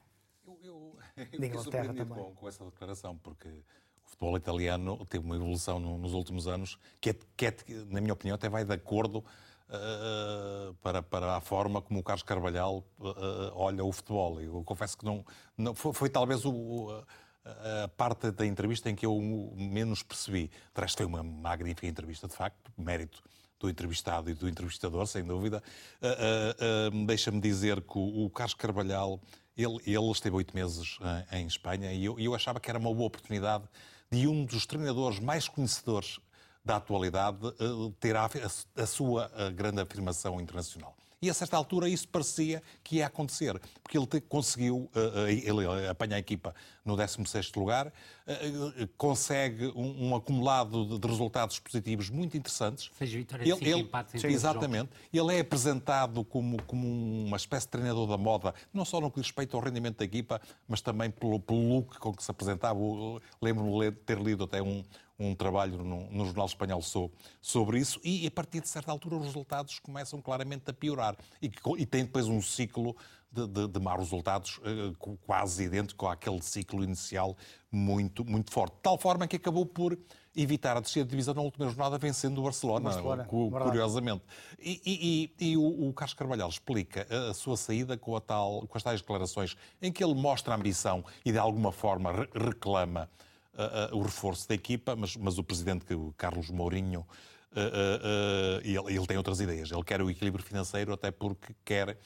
Eu, 0.47 0.59
eu, 0.62 0.99
eu 1.14 1.38
de 1.38 1.47
Inglaterra 1.47 1.92
também. 1.92 2.07
Com, 2.07 2.34
com, 2.34 2.49
essa 2.49 2.64
declaração, 2.64 3.14
porque 3.18 3.49
o 3.49 4.09
futebol 4.09 4.34
italiano 4.34 5.05
teve 5.05 5.22
uma 5.22 5.36
evolução 5.36 5.78
no, 5.78 5.99
nos 5.99 6.14
últimos 6.14 6.49
anos 6.49 6.78
que, 6.99 7.11
é, 7.11 7.16
que 7.36 7.47
é, 7.49 7.55
na 7.90 8.01
minha 8.01 8.14
opinião, 8.14 8.34
até 8.34 8.49
vai 8.49 8.64
de 8.64 8.72
acordo 8.72 9.18
uh, 9.18 10.72
para, 10.80 11.03
para 11.03 11.36
a 11.36 11.40
forma 11.42 11.82
como 11.82 12.01
o 12.01 12.03
Carlos 12.03 12.22
Carvalhal 12.22 12.82
uh, 12.99 13.53
olha 13.55 13.84
o 13.84 13.92
futebol. 13.92 14.40
Eu 14.40 14.64
confesso 14.64 14.97
que 14.97 15.05
não, 15.05 15.22
não 15.55 15.74
foi, 15.74 15.92
foi 15.92 16.09
talvez 16.09 16.47
o, 16.47 17.05
a 17.44 17.88
parte 17.88 18.30
da 18.30 18.47
entrevista 18.47 18.88
em 18.88 18.94
que 18.94 19.05
eu 19.05 19.20
menos 19.55 20.03
percebi. 20.03 20.51
De 20.74 20.80
resto, 20.80 20.97
foi 20.97 21.05
uma 21.05 21.22
magnífica 21.22 21.86
entrevista, 21.86 22.26
de 22.26 22.34
facto, 22.34 22.72
mérito 22.74 23.22
do 23.59 23.69
entrevistado 23.69 24.31
e 24.31 24.35
do 24.35 24.49
entrevistador, 24.49 25.07
sem 25.07 25.25
dúvida. 25.25 25.63
Uh, 26.01 26.93
uh, 26.93 26.97
uh, 27.03 27.07
Deixa-me 27.07 27.41
dizer 27.41 27.81
que 27.81 27.99
o, 27.99 28.27
o 28.27 28.31
Carlos 28.31 28.55
Carvalhal, 28.55 29.21
ele, 29.57 29.79
ele 29.87 30.11
esteve 30.11 30.37
oito 30.37 30.55
meses 30.55 30.99
em 31.33 31.47
Espanha 31.47 31.93
e 31.93 32.05
eu, 32.05 32.19
eu 32.19 32.35
achava 32.35 32.61
que 32.61 32.71
era 32.71 32.79
uma 32.79 32.93
boa 32.93 33.07
oportunidade 33.07 33.65
de 34.11 34.29
um 34.29 34.45
dos 34.45 34.67
treinadores 34.67 35.19
mais 35.19 35.49
conhecedores 35.49 36.21
da 36.65 36.77
atualidade 36.77 37.39
ter 38.01 38.17
a, 38.17 38.27
a, 38.27 38.83
a 38.83 38.87
sua 38.87 39.31
grande 39.55 39.81
afirmação 39.81 40.41
internacional. 40.41 40.97
E 41.21 41.31
a 41.31 41.35
certa 41.35 41.57
altura 41.57 41.89
isso 41.89 42.07
parecia 42.09 42.62
que 42.85 42.97
ia 42.97 43.07
acontecer, 43.07 43.59
porque 43.83 43.97
ele 43.97 44.07
conseguiu, 44.29 44.91
eh, 44.95 45.31
eh, 45.31 45.49
ele 45.49 45.89
apanha 45.89 46.17
a 46.17 46.19
equipa 46.19 46.55
no 46.85 46.95
16º 46.95 47.59
lugar, 47.59 47.91
eh, 48.27 48.87
consegue 48.99 49.73
um, 49.75 50.14
acumulado 50.14 50.99
de 50.99 51.09
resultados 51.09 51.59
positivos 51.59 52.11
muito 52.11 52.37
interessantes. 52.37 52.91
Seis 52.99 53.11
vitórias, 53.11 53.49
ele, 53.49 53.59
cinco 53.59 53.79
empates 53.79 54.23
em 54.23 54.29
Exatamente. 54.29 54.91
Ele 55.11 55.35
é 55.35 55.41
apresentado 55.41 56.23
como, 56.23 56.62
como 56.64 56.87
uma 56.87 57.37
espécie 57.39 57.67
de 57.67 57.71
treinador 57.71 58.07
da 58.07 58.19
moda, 58.19 58.55
não 58.73 58.85
só 58.85 59.01
no 59.01 59.11
que 59.11 59.19
respeita 59.19 59.57
ao 59.57 59.62
rendimento 59.62 59.97
da 59.97 60.05
equipa, 60.05 60.39
mas 60.69 60.83
também 60.83 61.11
pelo, 61.11 61.41
pelo 61.41 61.77
look 61.77 61.99
com 61.99 62.12
que 62.12 62.23
se 62.23 62.31
apresentava. 62.31 62.79
Lembro-me 63.41 63.91
de 63.91 63.97
ter 63.97 64.19
lido 64.21 64.45
até 64.45 64.61
um, 64.61 64.85
um 65.19 65.35
trabalho 65.35 65.83
no, 65.83 66.11
no 66.11 66.25
jornal 66.27 66.47
espanhol 66.47 66.83
sobre 67.41 67.79
isso, 67.79 68.01
e 68.05 68.27
a 68.27 68.31
partir 68.31 68.61
de 68.61 68.69
certa 68.69 68.91
altura 68.91 69.17
os 69.17 69.25
resultados 69.25 69.79
começam 69.79 70.21
claramente 70.21 70.71
a 70.71 70.73
piorar. 70.73 71.17
E, 71.41 71.51
e 71.79 71.87
tem 71.87 72.05
depois 72.05 72.27
um 72.27 72.43
ciclo 72.43 72.97
de, 73.31 73.47
de, 73.47 73.69
de 73.69 73.81
maus 73.81 74.01
resultados 74.01 74.59
uh, 74.59 75.17
quase 75.27 75.64
idêntico 75.64 76.07
àquele 76.07 76.41
ciclo 76.41 76.83
inicial 76.83 77.37
muito, 77.71 78.25
muito 78.25 78.51
forte. 78.51 78.75
De 78.77 78.83
tal 78.83 78.97
forma 78.97 79.27
que 79.27 79.37
acabou 79.37 79.67
por 79.67 79.99
evitar 80.35 80.77
a 80.77 80.83
terceira 80.83 81.09
divisão 81.09 81.35
na 81.35 81.41
última 81.41 81.67
jornada, 81.67 81.99
vencendo 81.99 82.39
o 82.39 82.43
Barcelona, 82.43 82.91
Barcelona 82.91 83.25
curiosamente. 83.25 84.23
E, 84.59 85.33
e, 85.39 85.51
e, 85.51 85.57
o, 85.57 85.89
o 85.89 85.93
Carlos 85.93 86.14
Carvalhal 86.14 86.49
explica 86.49 87.07
a, 87.11 87.31
a 87.31 87.35
sua 87.35 87.57
saída 87.57 87.97
com, 87.97 88.14
a 88.14 88.21
tal, 88.21 88.67
com 88.67 88.77
as 88.77 88.83
tais 88.83 89.01
declarações 89.01 89.57
em 89.81 89.91
que 89.91 90.05
ele 90.05 90.14
mostra 90.14 90.55
a 90.55 90.57
ambição 90.57 91.05
e 91.25 91.33
de 91.33 91.39
alguma 91.39 91.73
forma 91.73 92.12
re 92.12 92.29
reclama 92.35 93.09
o 93.93 94.03
reforço 94.03 94.49
da 94.49 94.55
equipa, 94.55 94.95
mas, 94.95 95.17
mas 95.17 95.39
o 95.39 95.45
presidente, 95.45 95.95
o 95.95 96.15
Carlos 96.17 96.51
Mourinho, 96.51 97.07
ele, 98.63 98.79
ele, 98.95 99.07
tem 99.07 99.17
outras 99.17 99.41
ideias. 99.41 99.71
Ele 99.71 99.83
quer 99.83 100.03
o 100.03 100.11
equilíbrio 100.11 100.45
financeiro 100.45 100.93
até 100.93 101.11
porque 101.11 101.55
quer 101.65 101.97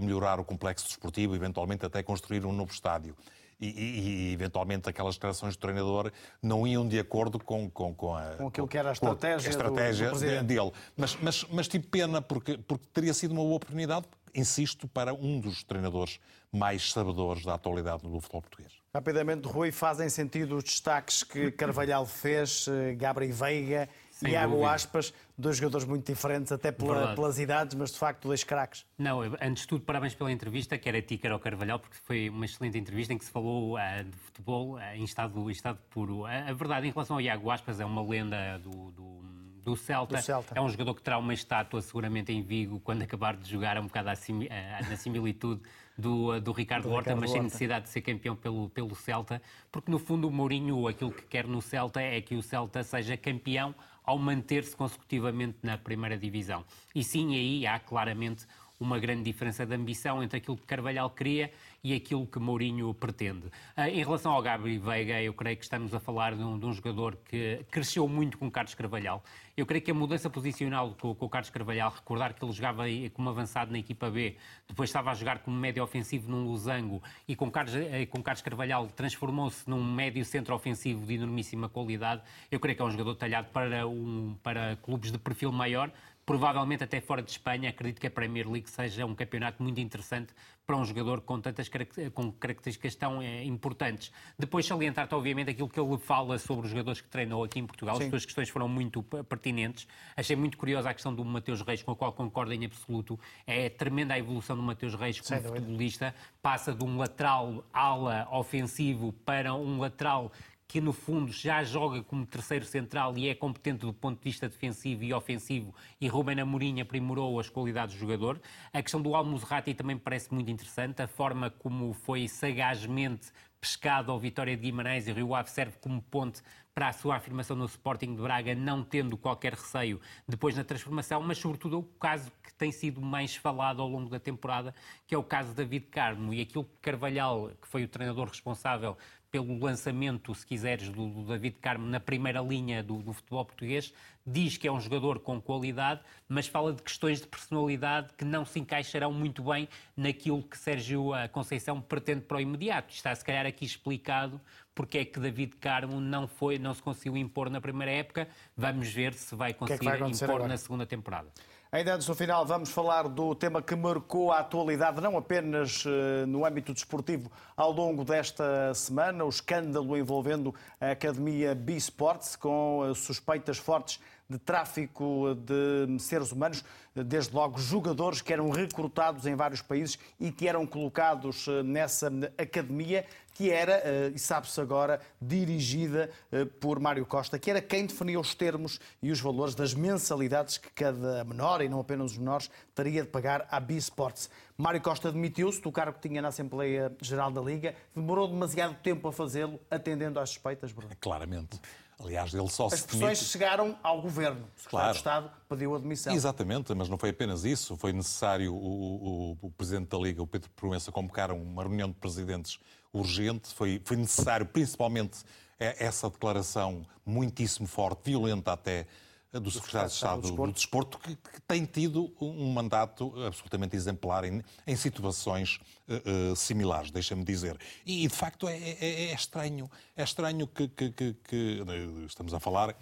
melhorar 0.00 0.38
o 0.38 0.44
complexo 0.44 0.86
desportivo, 0.86 1.34
eventualmente 1.34 1.84
até 1.84 2.02
construir 2.02 2.44
um 2.44 2.52
novo 2.52 2.72
estádio. 2.72 3.16
E, 3.60 3.68
e, 3.68 4.00
e, 4.00 4.32
eventualmente 4.32 4.88
aquelas 4.88 5.16
declarações 5.16 5.54
do 5.54 5.60
treinador 5.60 6.10
não 6.42 6.66
iam 6.66 6.88
de 6.88 6.98
acordo 6.98 7.38
com, 7.38 7.68
com, 7.68 7.94
com, 7.94 8.16
a, 8.16 8.36
com 8.36 8.48
aquilo 8.48 8.66
que 8.66 8.78
era 8.78 8.88
a 8.88 8.92
estratégia, 8.92 9.48
a 9.48 9.50
estratégia 9.50 10.10
do, 10.10 10.18
do 10.18 10.44
dele. 10.44 10.72
Mas, 10.96 11.14
mas, 11.20 11.44
mas 11.44 11.68
tive 11.68 11.86
pena 11.86 12.22
porque, 12.22 12.56
porque 12.56 12.86
teria 12.90 13.12
sido 13.12 13.32
uma 13.32 13.42
boa 13.42 13.56
oportunidade, 13.56 14.06
insisto, 14.34 14.88
para 14.88 15.12
um 15.12 15.38
dos 15.38 15.62
treinadores 15.62 16.18
mais 16.52 16.92
sabedores 16.92 17.44
da 17.44 17.54
atualidade 17.54 18.02
do 18.02 18.20
futebol 18.20 18.42
português. 18.42 18.72
Rapidamente, 18.92 19.46
Rui, 19.46 19.70
fazem 19.70 20.08
sentido 20.08 20.56
os 20.56 20.64
destaques 20.64 21.22
que 21.22 21.52
Carvalhal 21.52 22.04
fez, 22.04 22.66
eh, 22.66 22.94
Gabriel 22.94 23.32
Veiga 23.32 23.88
e 24.20 24.30
Iago 24.30 24.66
Aspas, 24.66 25.14
dois 25.38 25.56
jogadores 25.56 25.86
muito 25.86 26.12
diferentes, 26.12 26.50
até 26.50 26.72
pela, 26.72 27.14
pelas 27.14 27.38
idades, 27.38 27.74
mas 27.76 27.92
de 27.92 27.98
facto 27.98 28.26
dois 28.26 28.42
craques. 28.42 28.84
Não, 28.98 29.20
antes 29.40 29.62
de 29.62 29.68
tudo, 29.68 29.84
parabéns 29.84 30.14
pela 30.14 30.30
entrevista, 30.30 30.76
que 30.76 30.88
era 30.88 31.00
ti, 31.00 31.16
que 31.16 31.26
era 31.26 31.36
o 31.36 31.38
Carvalhal, 31.38 31.78
porque 31.78 31.96
foi 31.96 32.28
uma 32.28 32.44
excelente 32.44 32.76
entrevista 32.76 33.14
em 33.14 33.18
que 33.18 33.24
se 33.24 33.30
falou 33.30 33.76
uh, 33.76 34.04
de 34.04 34.16
futebol 34.18 34.74
uh, 34.74 34.80
em, 34.94 35.04
estado, 35.04 35.48
em 35.48 35.52
estado 35.52 35.78
puro. 35.88 36.26
A, 36.26 36.48
a, 36.48 36.52
verdade, 36.52 36.88
em 36.88 36.90
relação 36.90 37.16
ao 37.16 37.20
Iago 37.20 37.48
Aspas, 37.48 37.78
é 37.78 37.84
uma 37.84 38.02
lenda 38.02 38.58
do, 38.58 38.90
do 38.90 39.22
do 39.64 39.76
Celta. 39.76 40.16
do 40.16 40.22
Celta. 40.22 40.54
É 40.56 40.60
um 40.60 40.68
jogador 40.68 40.94
que 40.94 41.02
terá 41.02 41.18
uma 41.18 41.34
estátua 41.34 41.80
seguramente 41.82 42.32
em 42.32 42.42
Vigo 42.42 42.80
quando 42.80 43.02
acabar 43.02 43.36
de 43.36 43.50
jogar, 43.50 43.76
é 43.76 43.80
um 43.80 43.86
bocado 43.86 44.10
assim, 44.10 44.48
na 44.88 44.96
similitude 44.96 45.60
do, 45.96 46.40
do 46.40 46.52
Ricardo 46.52 46.84
do 46.84 46.90
Horta, 46.90 47.10
Ricardo 47.10 47.20
mas 47.20 47.30
sem 47.30 47.42
necessidade 47.42 47.84
de 47.84 47.90
ser 47.90 48.00
campeão 48.00 48.34
pelo, 48.34 48.68
pelo 48.70 48.94
Celta, 48.94 49.40
porque 49.70 49.90
no 49.90 49.98
fundo 49.98 50.28
o 50.28 50.30
Mourinho 50.30 50.88
aquilo 50.88 51.12
que 51.12 51.22
quer 51.22 51.46
no 51.46 51.60
Celta 51.60 52.00
é 52.00 52.20
que 52.20 52.34
o 52.34 52.42
Celta 52.42 52.82
seja 52.82 53.16
campeão 53.16 53.74
ao 54.02 54.18
manter-se 54.18 54.74
consecutivamente 54.74 55.58
na 55.62 55.76
primeira 55.76 56.16
divisão. 56.16 56.64
E 56.94 57.04
sim, 57.04 57.34
aí 57.34 57.66
há 57.66 57.78
claramente 57.78 58.46
uma 58.80 58.98
grande 58.98 59.22
diferença 59.22 59.66
de 59.66 59.74
ambição 59.74 60.22
entre 60.22 60.38
aquilo 60.38 60.56
que 60.56 60.64
Carvalhal 60.64 61.10
queria 61.10 61.52
e 61.82 61.94
aquilo 61.94 62.26
que 62.26 62.38
Mourinho 62.38 62.92
pretende. 62.92 63.50
Ah, 63.76 63.88
em 63.88 64.02
relação 64.04 64.32
ao 64.32 64.42
Gabi 64.42 64.78
Veiga, 64.78 65.20
eu 65.22 65.32
creio 65.32 65.56
que 65.56 65.64
estamos 65.64 65.94
a 65.94 66.00
falar 66.00 66.34
de 66.34 66.42
um, 66.42 66.58
de 66.58 66.66
um, 66.66 66.72
jogador 66.72 67.16
que 67.28 67.64
cresceu 67.70 68.06
muito 68.06 68.36
com 68.38 68.50
Carlos 68.50 68.74
Carvalhal. 68.74 69.22
Eu 69.56 69.66
creio 69.66 69.82
que 69.82 69.90
a 69.90 69.94
mudança 69.94 70.30
posicional 70.30 70.94
com, 70.98 71.14
com 71.14 71.26
o 71.26 71.28
Carlos 71.28 71.50
Carvalhal, 71.50 71.90
recordar 71.90 72.34
que 72.34 72.44
ele 72.44 72.52
jogava 72.52 72.84
como 73.12 73.28
avançado 73.28 73.72
na 73.72 73.78
equipa 73.78 74.10
B, 74.10 74.36
depois 74.68 74.88
estava 74.88 75.10
a 75.10 75.14
jogar 75.14 75.40
como 75.40 75.56
médio 75.56 75.82
ofensivo 75.82 76.30
num 76.30 76.44
losango 76.44 77.02
e 77.26 77.34
com 77.34 77.50
Carlos, 77.50 77.74
eh, 77.74 78.06
com 78.06 78.22
Carlos 78.22 78.42
Carvalhal 78.42 78.86
transformou-se 78.88 79.68
num 79.68 79.82
médio 79.82 80.24
centro 80.24 80.54
ofensivo 80.54 81.04
de 81.06 81.14
enormíssima 81.14 81.68
qualidade. 81.68 82.22
Eu 82.50 82.60
creio 82.60 82.76
que 82.76 82.82
é 82.82 82.84
um 82.84 82.90
jogador 82.90 83.14
talhado 83.14 83.48
para, 83.50 83.86
um, 83.86 84.36
para 84.42 84.76
clubes 84.76 85.12
de 85.12 85.18
perfil 85.18 85.52
maior, 85.52 85.90
provavelmente 86.30 86.84
até 86.84 87.00
fora 87.00 87.20
de 87.20 87.32
Espanha. 87.32 87.70
Acredito 87.70 88.00
que 88.00 88.06
a 88.06 88.10
Premier 88.10 88.48
League 88.48 88.70
seja 88.70 89.04
um 89.04 89.16
campeonato 89.16 89.60
muito 89.60 89.80
interessante 89.80 90.32
para 90.64 90.76
um 90.76 90.84
jogador 90.84 91.22
com 91.22 91.40
tantas 91.40 91.68
com 92.14 92.30
características 92.30 92.94
tão 92.94 93.20
é, 93.20 93.42
importantes. 93.42 94.12
Depois 94.38 94.64
salientar-te, 94.64 95.12
obviamente, 95.12 95.50
aquilo 95.50 95.68
que 95.68 95.80
ele 95.80 95.98
fala 95.98 96.38
sobre 96.38 96.66
os 96.66 96.70
jogadores 96.70 97.00
que 97.00 97.08
treinou 97.08 97.42
aqui 97.42 97.58
em 97.58 97.66
Portugal. 97.66 97.96
Sim. 97.96 98.04
As 98.04 98.10
suas 98.10 98.24
questões 98.24 98.48
foram 98.48 98.68
muito 98.68 99.02
pertinentes. 99.02 99.88
Achei 100.16 100.36
muito 100.36 100.56
curiosa 100.56 100.90
a 100.90 100.94
questão 100.94 101.12
do 101.12 101.24
Mateus 101.24 101.62
Reis, 101.62 101.82
com 101.82 101.90
a 101.90 101.96
qual 101.96 102.12
concordo 102.12 102.52
em 102.52 102.64
absoluto. 102.64 103.18
É 103.44 103.68
tremenda 103.68 104.14
a 104.14 104.18
evolução 104.20 104.54
do 104.54 104.62
Mateus 104.62 104.94
Reis 104.94 105.20
como 105.20 105.42
futebolista. 105.42 106.14
Passa 106.40 106.72
de 106.72 106.84
um 106.84 106.96
lateral 106.96 107.64
ala 107.72 108.28
ofensivo 108.30 109.12
para 109.24 109.52
um 109.52 109.80
lateral 109.80 110.30
que 110.70 110.80
no 110.80 110.92
fundo 110.92 111.32
já 111.32 111.64
joga 111.64 112.00
como 112.00 112.24
terceiro 112.24 112.64
central 112.64 113.18
e 113.18 113.28
é 113.28 113.34
competente 113.34 113.80
do 113.80 113.92
ponto 113.92 114.18
de 114.18 114.22
vista 114.22 114.48
defensivo 114.48 115.02
e 115.02 115.12
ofensivo, 115.12 115.74
e 116.00 116.06
Ruben 116.06 116.38
Amorim 116.38 116.80
aprimorou 116.80 117.40
as 117.40 117.48
qualidades 117.48 117.96
do 117.96 117.98
jogador. 117.98 118.40
A 118.72 118.80
questão 118.80 119.02
do 119.02 119.16
Almuzrati 119.16 119.74
também 119.74 119.98
parece 119.98 120.32
muito 120.32 120.48
interessante, 120.48 121.02
a 121.02 121.08
forma 121.08 121.50
como 121.50 121.92
foi 121.92 122.28
sagazmente 122.28 123.32
pescado 123.60 124.12
ao 124.12 124.20
Vitória 124.20 124.56
de 124.56 124.62
Guimarães 124.62 125.08
e 125.08 125.12
Rio 125.12 125.34
Ave 125.34 125.50
serve 125.50 125.76
como 125.80 126.00
ponte 126.00 126.40
para 126.72 126.86
a 126.86 126.92
sua 126.92 127.16
afirmação 127.16 127.56
no 127.56 127.64
Sporting 127.64 128.14
de 128.14 128.22
Braga, 128.22 128.54
não 128.54 128.84
tendo 128.84 129.16
qualquer 129.16 129.54
receio 129.54 130.00
depois 130.26 130.56
na 130.56 130.62
transformação, 130.62 131.20
mas 131.20 131.36
sobretudo 131.36 131.80
o 131.80 131.82
caso 131.82 132.30
que 132.42 132.54
tem 132.54 132.70
sido 132.70 133.00
mais 133.00 133.34
falado 133.34 133.82
ao 133.82 133.88
longo 133.88 134.08
da 134.08 134.20
temporada, 134.20 134.72
que 135.04 135.14
é 135.14 135.18
o 135.18 135.24
caso 135.24 135.50
de 135.50 135.56
David 135.56 135.86
Carmo 135.86 136.32
e 136.32 136.40
aquilo 136.40 136.64
que 136.64 136.76
Carvalhal, 136.80 137.50
que 137.60 137.66
foi 137.66 137.82
o 137.82 137.88
treinador 137.88 138.28
responsável 138.28 138.96
pelo 139.30 139.58
lançamento, 139.58 140.34
se 140.34 140.44
quiseres, 140.44 140.88
do, 140.88 141.08
do 141.08 141.22
David 141.24 141.56
Carmo 141.60 141.86
na 141.86 142.00
primeira 142.00 142.40
linha 142.40 142.82
do, 142.82 142.98
do, 142.98 143.12
futebol 143.12 143.44
português, 143.44 143.92
diz 144.26 144.56
que 144.56 144.66
é 144.66 144.72
um 144.72 144.80
jogador 144.80 145.20
com 145.20 145.40
qualidade, 145.40 146.00
mas 146.28 146.46
fala 146.46 146.72
de 146.72 146.82
questões 146.82 147.20
de 147.20 147.26
personalidade 147.26 148.12
que 148.18 148.24
não 148.24 148.44
se 148.44 148.58
encaixarão 148.58 149.12
muito 149.12 149.42
bem 149.44 149.68
naquilo 149.96 150.42
que 150.42 150.58
Sérgio 150.58 151.10
Conceição 151.32 151.80
pretende 151.80 152.22
para 152.22 152.38
o 152.38 152.40
imediato. 152.40 152.92
Está, 152.92 153.14
se 153.14 153.24
calhar, 153.24 153.46
aqui 153.46 153.64
explicado 153.64 154.40
porque 154.74 154.98
é 154.98 155.04
que 155.04 155.20
David 155.20 155.56
Carmo 155.56 156.00
não, 156.00 156.26
foi, 156.26 156.58
não 156.58 156.72
se 156.72 156.82
conseguiu 156.82 157.16
impor 157.16 157.50
na 157.50 157.60
primeira 157.60 157.92
época. 157.92 158.28
Vamos 158.56 158.88
ver 158.88 159.12
se 159.14 159.34
vai 159.34 159.52
conseguir 159.52 159.80
que 159.80 159.88
é 159.88 159.96
vai 159.98 160.10
impor 160.10 160.30
agora? 160.30 160.48
na 160.48 160.56
segunda 160.56 160.86
temporada. 160.86 161.28
Ainda 161.72 161.94
antes 161.94 162.08
do 162.08 162.16
final, 162.16 162.44
vamos 162.44 162.70
falar 162.70 163.04
do 163.04 163.32
tema 163.32 163.62
que 163.62 163.76
marcou 163.76 164.32
a 164.32 164.40
atualidade, 164.40 165.00
não 165.00 165.16
apenas 165.16 165.84
uh, 165.84 166.26
no 166.26 166.44
âmbito 166.44 166.74
desportivo, 166.74 167.30
ao 167.56 167.70
longo 167.70 168.04
desta 168.04 168.74
semana, 168.74 169.24
o 169.24 169.28
escândalo 169.28 169.96
envolvendo 169.96 170.52
a 170.80 170.90
Academia 170.90 171.54
B-Sports, 171.54 172.34
com 172.34 172.80
uh, 172.80 172.92
suspeitas 172.92 173.56
fortes 173.56 174.00
de 174.28 174.36
tráfico 174.36 175.36
de 175.36 175.96
seres 176.00 176.32
humanos, 176.32 176.64
desde 176.94 177.32
logo 177.32 177.58
jogadores 177.58 178.20
que 178.20 178.32
eram 178.32 178.50
recrutados 178.50 179.24
em 179.26 179.36
vários 179.36 179.62
países 179.62 179.96
e 180.18 180.32
que 180.32 180.48
eram 180.48 180.64
colocados 180.64 181.48
eh, 181.48 181.62
nessa 181.64 182.12
academia, 182.38 183.04
que 183.40 183.50
era, 183.50 183.72
eh, 183.82 184.12
e 184.14 184.18
sabe-se 184.18 184.60
agora, 184.60 185.00
dirigida 185.18 186.10
eh, 186.30 186.44
por 186.44 186.78
Mário 186.78 187.06
Costa, 187.06 187.38
que 187.38 187.50
era 187.50 187.62
quem 187.62 187.86
definia 187.86 188.20
os 188.20 188.34
termos 188.34 188.78
e 189.02 189.10
os 189.10 189.18
valores 189.18 189.54
das 189.54 189.72
mensalidades 189.72 190.58
que 190.58 190.68
cada 190.68 191.24
menor, 191.24 191.62
e 191.62 191.68
não 191.68 191.80
apenas 191.80 192.12
os 192.12 192.18
menores, 192.18 192.50
teria 192.74 193.00
de 193.00 193.08
pagar 193.08 193.48
à 193.50 193.58
B-Sports. 193.58 194.28
Mário 194.58 194.82
Costa 194.82 195.10
demitiu-se 195.10 195.58
do 195.62 195.72
cargo 195.72 195.94
que 195.98 196.06
tinha 196.06 196.20
na 196.20 196.28
Assembleia 196.28 196.94
Geral 197.00 197.30
da 197.30 197.40
Liga. 197.40 197.74
Demorou 197.96 198.28
demasiado 198.28 198.76
tempo 198.82 199.08
a 199.08 199.12
fazê-lo, 199.12 199.58
atendendo 199.70 200.20
às 200.20 200.28
suspeitas, 200.28 200.70
Bruno? 200.70 200.94
Claramente. 201.00 201.58
Aliás, 201.98 202.34
ele 202.34 202.48
só 202.48 202.66
As 202.66 202.74
se 202.80 202.82
pressões 202.86 203.18
demite... 203.18 203.24
chegaram 203.32 203.78
ao 203.82 204.02
governo. 204.02 204.40
O 204.54 204.60
secretário 204.60 204.68
Claro. 204.70 204.92
de 204.92 204.98
Estado 204.98 205.30
pediu 205.48 205.74
admissão. 205.74 206.12
Exatamente, 206.14 206.74
mas 206.74 206.90
não 206.90 206.98
foi 206.98 207.08
apenas 207.08 207.44
isso. 207.44 207.74
Foi 207.78 207.90
necessário 207.92 208.54
o, 208.54 209.32
o- 209.32 209.38
o 209.46 209.50
Presidente 209.50 209.88
da 209.88 209.96
Liga, 209.98 210.22
o 210.22 210.26
Pedro 210.26 210.50
Proença, 210.50 210.92
convocar 210.92 211.30
uma 211.32 211.62
reunião 211.62 211.88
de 211.88 211.94
presidentes 211.94 212.58
urgente. 212.92 213.52
Foi, 213.54 213.80
foi 213.84 213.96
necessário, 213.96 214.46
principalmente, 214.46 215.18
eh, 215.58 215.76
essa 215.78 216.08
declaração 216.10 216.86
muitíssimo 217.04 217.66
forte, 217.66 218.00
violenta 218.10 218.52
até, 218.52 218.86
eh, 219.32 219.38
do 219.40 219.50
Secretário 219.50 219.88
de 219.88 219.94
Estado 219.94 220.22
do 220.32 220.52
Desporto, 220.52 220.98
que, 220.98 221.14
que 221.16 221.40
tem 221.46 221.64
tido 221.64 222.12
um 222.20 222.52
mandato 222.52 223.12
absolutamente 223.24 223.76
exemplar 223.76 224.24
em, 224.24 224.42
em 224.66 224.76
situações 224.76 225.60
eh, 225.88 226.34
similares, 226.36 226.90
deixa-me 226.90 227.24
dizer. 227.24 227.56
E, 227.86 228.06
de 228.06 228.14
facto, 228.14 228.48
é, 228.48 228.56
é- 228.56 229.10
é 229.10 229.14
estranho. 229.14 229.70
É 229.96 230.02
estranho 230.02 230.46
que, 230.46 230.68
que- 230.68 230.90
que- 230.92 231.62
estamos 232.06 232.34
a 232.34 232.40
falar 232.40 232.76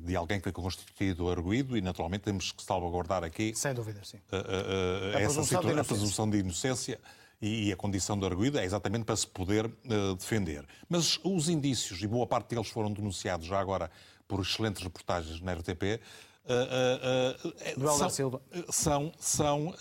de 0.00 0.16
alguém 0.16 0.40
que 0.40 0.48
é 0.48 0.52
constituído 0.52 1.30
arguído 1.30 1.76
e, 1.76 1.80
naturalmente, 1.80 2.22
temos 2.22 2.50
que 2.50 2.60
salvaguardar 2.60 3.22
aqui 3.22 3.52
Sem 3.54 3.72
dúvida, 3.72 4.00
sim. 4.02 4.16
uh, 4.16 4.34
uh, 4.34 5.12
uh, 5.12 5.16
A 5.16 5.20
essa 5.20 5.34
presunção 5.34 5.60
de 5.60 5.66
situa- 5.68 5.80
a 5.80 5.84
presunção 5.84 6.28
de 6.30 6.38
inocência 6.38 7.00
e, 7.46 7.72
a 7.72 7.76
condição 7.76 8.18
de 8.18 8.24
arguído 8.24 8.58
é 8.58 8.64
exatamente 8.64 9.04
para 9.04 9.14
se 9.16 9.26
poder 9.26 9.66
uh, 9.66 10.14
defender. 10.16 10.64
Mas 10.88 11.20
os 11.22 11.48
indícios, 11.48 12.02
e 12.02 12.06
boa 12.06 12.26
parte 12.26 12.48
deles 12.48 12.68
foram 12.68 12.90
denunciados 12.90 13.46
já 13.46 13.60
agora 13.60 13.90
por 14.26 14.40
excelentes 14.40 14.82
reportagens 14.82 15.40
na 15.42 15.52
RTP, 15.52 16.00
Do 16.46 17.84
Helder 17.84 17.98
são, 17.98 18.10
Silva. 18.10 18.42
são, 18.68 19.12
são 19.18 19.74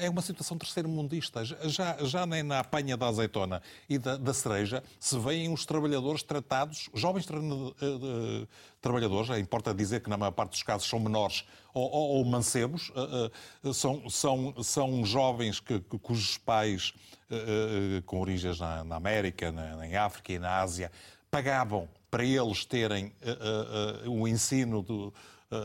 é 0.00 0.08
uma 0.08 0.22
situação 0.22 0.56
terceiro-mundista. 0.56 1.44
Já, 1.44 1.96
já 2.04 2.24
nem 2.26 2.42
na 2.42 2.60
apanha 2.60 2.96
da 2.96 3.08
azeitona 3.08 3.60
e 3.88 3.98
da, 3.98 4.16
da 4.16 4.32
cereja 4.32 4.82
se 4.98 5.18
veem 5.18 5.52
os 5.52 5.66
trabalhadores 5.66 6.22
tratados, 6.22 6.88
jovens 6.94 7.26
tra- 7.26 7.38
trabalhadores, 8.80 9.28
é, 9.30 9.38
importa 9.38 9.74
dizer 9.74 10.00
que 10.02 10.08
na 10.08 10.16
maior 10.16 10.32
parte 10.32 10.52
dos 10.52 10.62
casos 10.62 10.88
são 10.88 10.98
menores 10.98 11.44
ou, 11.74 11.82
ou- 11.90 12.08
ou 12.18 12.24
mancebos, 12.24 12.90
são, 13.74 14.08
são, 14.08 14.62
são 14.62 15.04
jovens 15.04 15.60
que, 15.60 15.78
cujos 15.80 16.38
pais, 16.38 16.94
com 18.06 18.20
origens 18.20 18.58
na, 18.58 18.82
na 18.82 18.96
América, 18.96 19.52
na, 19.52 19.86
em 19.86 19.94
África 19.94 20.32
e 20.32 20.38
na 20.38 20.60
Ásia, 20.60 20.90
pagavam 21.30 21.86
para 22.10 22.24
eles 22.24 22.64
terem 22.64 23.12
uh, 24.04 24.08
uh, 24.08 24.10
o 24.22 24.26
ensino 24.28 24.82
do, 24.82 25.12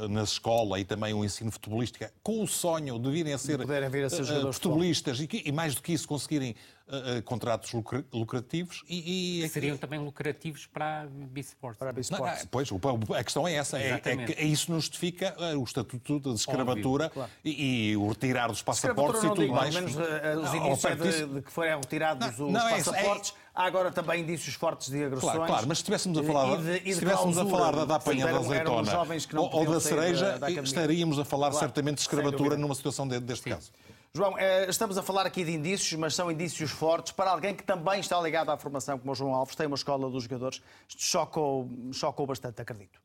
na 0.10 0.24
escola 0.24 0.80
e 0.80 0.86
também 0.86 1.14
o 1.14 1.26
ensino 1.26 1.52
futebolístico, 1.52 2.06
com 2.24 2.42
o 2.44 2.48
sonho 2.48 2.98
de 2.98 3.12
virem 3.12 3.34
a 3.34 3.38
ser, 3.38 3.58
poderem 3.60 3.90
vir 3.90 4.06
a 4.06 4.10
ser 4.10 4.22
uh, 4.22 4.26
de 4.48 4.54
futebolistas 4.54 5.20
e, 5.20 5.28
que- 5.28 5.44
e 5.46 5.52
mais 5.52 5.76
do 5.76 5.82
que 5.82 5.92
isso 5.94 6.08
conseguirem 6.08 6.56
uh, 6.94 7.22
contratos 7.24 7.72
lucra- 7.74 8.04
lucrativos 8.14 8.84
e, 8.88 9.44
e- 9.44 9.50
Seriam 9.50 9.78
também 9.78 10.00
lucrativos 10.00 10.66
para 10.66 11.02
a 11.02 11.06
B-Sports. 11.06 11.78
Para 11.80 11.90
a 11.90 11.94
não, 11.94 12.02
Sports. 12.02 12.40
não, 12.42 12.48
pois, 12.50 12.72
o- 12.72 12.80
a 13.16 13.24
questão 13.24 13.48
é 13.48 13.54
essa. 13.54 13.80
É, 13.80 14.02
é 14.38 14.44
isso 14.46 14.72
não 14.72 14.80
justifica 14.80 15.36
eh, 15.40 15.56
o 15.56 15.64
estatuto 15.64 16.20
de 16.20 16.30
escravatura 16.40 17.10
claro. 17.10 17.30
e, 17.44 17.90
e 17.92 17.98
o 17.98 18.08
retirar 18.10 18.48
dos 18.48 18.62
passaportes 18.62 19.24
e 19.24 19.28
tudo 19.28 19.42
digo, 19.42 19.56
mais. 19.56 19.74
pelo 19.76 19.88
menos 19.90 20.48
os 20.48 20.54
indícios 20.54 20.86
é 20.86 20.96
de, 20.96 21.34
de 21.36 21.42
que 21.42 21.52
forem 21.52 21.76
retirados 21.76 22.38
Não, 22.40 22.48
os 22.48 22.54
não, 22.54 22.68
é 22.68 22.78
passaportes. 22.78 23.34
Há 23.56 23.66
agora 23.66 23.92
também 23.92 24.22
indícios 24.22 24.56
fortes 24.56 24.90
de 24.90 25.04
agressões. 25.04 25.34
Claro, 25.36 25.46
claro, 25.46 25.68
mas 25.68 25.78
se 25.78 25.82
estivéssemos 25.84 26.18
a 26.18 26.24
falar, 26.24 26.60
e 26.60 26.64
de- 26.64 26.72
e 26.72 26.80
de 26.80 26.84
se 26.86 26.90
estivéssemos 26.90 27.38
a 27.38 27.46
falar 27.46 27.76
da, 27.76 27.86
da 27.86 27.96
apanha 27.98 28.26
Sim, 28.26 28.34
da 28.34 28.40
azeitona 28.40 29.00
ou, 29.38 29.66
da 29.72 29.80
cereja, 29.80 30.26
da 30.26 30.36
academia. 30.38 30.64
estaríamos 30.64 31.20
a 31.20 31.26
falar 31.26 31.50
Claro, 31.52 31.64
certamente 31.64 31.96
de 31.98 32.02
escravatura 32.02 32.58
numa 32.58 32.74
situação 32.74 33.08
de- 33.08 33.20
deste 33.20 33.48
caso. 33.52 33.72
João, 34.16 34.38
eh, 34.38 34.70
estamos 34.70 34.96
a 34.96 35.02
falar 35.02 35.26
aqui 35.26 35.44
de 35.44 35.52
indícios, 35.54 36.00
mas 36.00 36.14
são 36.14 36.30
indícios 36.32 36.70
fortes 36.70 37.12
para 37.12 37.32
alguém 37.32 37.56
que 37.56 37.64
também 37.64 38.00
está 38.00 38.22
ligado 38.22 38.52
à 38.52 38.58
formação, 38.58 39.00
como 39.00 39.12
o 39.12 39.16
João 39.16 39.34
Alves, 39.34 39.56
tem 39.56 39.66
uma 39.66 39.74
escola 39.76 40.08
dos 40.08 40.26
jogadores. 40.26 40.62
Isto 40.88 41.02
chocou, 41.02 41.68
chocou 41.92 42.28
bastante, 42.28 42.62
acredito. 42.62 43.02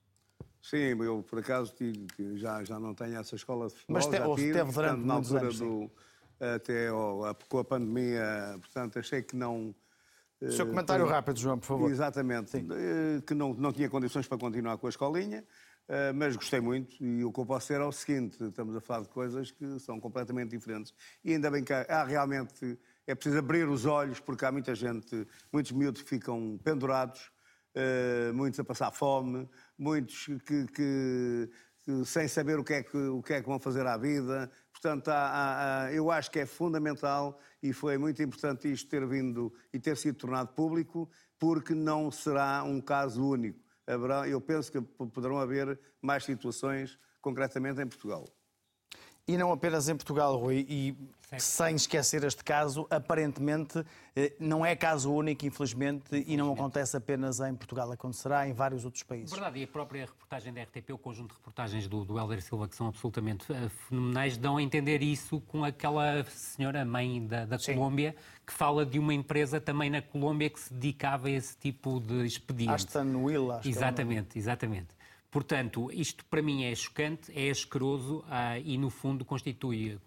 Sim, 0.61 1.03
eu 1.03 1.23
por 1.27 1.39
acaso 1.39 1.73
já, 2.35 2.63
já 2.63 2.79
não 2.79 2.95
tenho 2.95 3.17
essa 3.19 3.35
escola 3.37 3.69
de 3.69 3.75
futebol. 3.77 3.95
Mas 3.95 4.05
te- 4.07 4.35
tive, 4.43 4.53
teve 4.53 4.71
durante 4.71 4.75
portanto, 4.75 5.07
na 5.07 5.15
altura 5.15 5.41
anos, 5.41 5.59
do, 5.59 5.91
até 6.39 6.89
a- 6.89 7.35
com 7.49 7.59
a 7.59 7.65
pandemia, 7.65 8.57
portanto, 8.61 8.99
achei 8.99 9.23
que 9.23 9.35
não. 9.35 9.75
O 10.43 10.53
seu 10.53 10.67
eh, 10.67 10.69
comentário 10.69 11.07
foi- 11.07 11.15
rápido, 11.15 11.39
João, 11.41 11.59
por 11.59 11.65
favor. 11.69 11.91
Exatamente. 11.91 12.55
Eh, 12.59 13.23
Que 13.27 13.33
não, 13.33 13.55
não 13.55 13.73
tinha 13.73 13.89
condições 13.89 14.29
para 14.29 14.37
continuar 14.37 14.77
com 14.77 14.87
a 14.87 14.91
escolinha, 14.91 15.43
eh, 15.89 16.13
mas 16.13 16.37
gostei 16.37 16.61
muito. 16.61 17.03
E 17.03 17.25
o 17.25 17.33
que 17.33 17.41
eu 17.41 17.47
posso 17.47 17.69
dizer 17.69 17.81
é 17.81 17.85
o 17.85 17.93
seguinte: 17.93 18.43
estamos 18.45 18.77
a 18.77 18.81
falar 18.81 19.03
de 19.03 19.09
coisas 19.09 19.51
que 19.51 19.79
são 19.81 19.99
completamente 20.01 20.51
diferentes. 20.51 20.93
E 21.25 21.33
ainda 21.33 21.51
bem 21.51 21.65
que 21.65 21.73
há, 21.73 22.05
realmente. 22.05 22.79
É 23.07 23.15
preciso 23.15 23.39
abrir 23.39 23.67
os 23.67 23.87
olhos, 23.87 24.21
porque 24.21 24.45
há 24.45 24.53
muita 24.53 24.75
gente, 24.75 25.27
muitos 25.51 25.73
miúdos 25.73 26.03
que 26.03 26.09
ficam 26.11 26.61
pendurados, 26.63 27.33
eh, 27.75 28.31
muitos 28.35 28.61
a 28.61 28.65
passar 28.65 28.91
fome, 28.93 29.49
muitos 29.79 30.27
que, 30.45 30.67
que- 30.67 31.51
que 31.83 32.05
sem 32.05 32.29
saber 32.29 32.59
o 32.59 32.65
que, 32.65 32.75
é 32.75 32.83
que, 32.83 32.97
o 32.99 33.23
que 33.23 33.33
é 33.33 33.41
que 33.41 33.49
vão 33.49 33.59
fazer 33.59 33.87
à 33.87 33.97
vida. 33.97 34.51
Portanto, 34.71 35.09
há- 35.09 35.85
há- 35.87 35.93
eu 35.93 36.11
acho 36.11 36.31
que 36.31 36.39
é 36.41 36.45
fundamental 36.45 37.41
e 37.63 37.73
foi 37.73 37.97
muito 37.97 38.23
importante 38.23 38.71
isto 38.71 38.91
ter 38.91 39.07
vindo 39.07 39.51
e 39.73 39.79
ter 39.81 39.97
sido 39.97 40.17
tornado 40.19 40.49
público, 40.53 41.09
porque 41.39 41.75
não 41.75 42.11
será 42.11 42.63
um 42.63 42.79
caso 42.79 43.27
único. 43.27 43.59
Haverá, 43.89 44.29
eu 44.29 44.39
penso 44.39 44.71
que 44.71 44.81
poderão 44.81 45.39
haver 45.39 45.81
mais 46.03 46.23
situações, 46.23 46.99
concretamente 47.23 47.81
em 47.81 47.87
Portugal. 47.87 48.27
E 49.27 49.37
não 49.39 49.51
apenas 49.51 49.89
em 49.89 49.97
Portugal, 49.97 50.37
Rui, 50.37 50.67
e 50.69 50.95
sem 51.37 51.75
esquecer 51.75 52.25
este 52.25 52.43
caso, 52.43 52.87
aparentemente 52.91 53.85
eh, 54.17 54.33
não 54.41 54.65
é 54.65 54.75
caso 54.75 55.13
único, 55.13 55.45
infelizmente, 55.45 56.25
e 56.27 56.37
não 56.37 56.53
acontece 56.53 56.97
apenas 56.97 57.39
em 57.41 57.55
Portugal, 57.55 57.93
acontecerá 57.93 58.49
em 58.49 58.53
vários 58.55 58.85
outros 58.85 59.03
países. 59.03 59.31
Verdade, 59.31 59.59
e 59.59 59.65
a 59.65 59.67
própria 59.67 60.07
reportagem 60.07 60.53
da 60.53 60.63
RTP, 60.63 60.91
o 60.91 60.99
conjunto 60.99 61.33
de 61.33 61.37
reportagens 61.37 61.87
do, 61.87 62.05
do 62.05 62.19
Helder 62.19 62.41
Silva, 62.41 62.67
que 62.67 62.75
são 62.75 62.89
absolutamente 62.89 63.53
eh, 63.53 63.69
fenomenais, 63.89 64.39
dão 64.39 64.57
a 64.57 64.63
entender 64.63 65.03
isso 65.03 65.41
com 65.43 65.65
aquela 65.65 66.25
senhora 66.25 66.85
mãe 66.85 67.27
da, 67.27 67.45
da 67.45 67.59
Colômbia, 67.59 68.17
que 68.47 68.53
fala 68.53 68.87
de 68.87 68.99
uma 68.99 69.13
empresa 69.13 69.61
também 69.61 69.91
na 69.91 70.01
Colômbia 70.01 70.49
que 70.49 70.61
se 70.61 70.73
dedicava 70.73 71.29
a 71.29 71.31
esse 71.31 71.57
tipo 71.59 72.01
de 72.01 72.25
expediente. 72.25 72.73
Aston 72.73 73.25
Will, 73.25 73.53
acho 73.53 73.63
que 73.63 73.69
é. 73.69 73.71
Exatamente, 73.71 74.39
exatamente. 74.39 74.99
Portanto, 75.31 75.91
isto 75.93 76.25
para 76.25 76.41
mim 76.41 76.65
é 76.65 76.75
chocante, 76.75 77.31
é 77.39 77.51
asqueroso 77.51 78.25
ah, 78.31 78.59
e, 78.59 78.79
no 78.79 78.89
fundo, 78.89 79.25
constitui, 79.25 79.99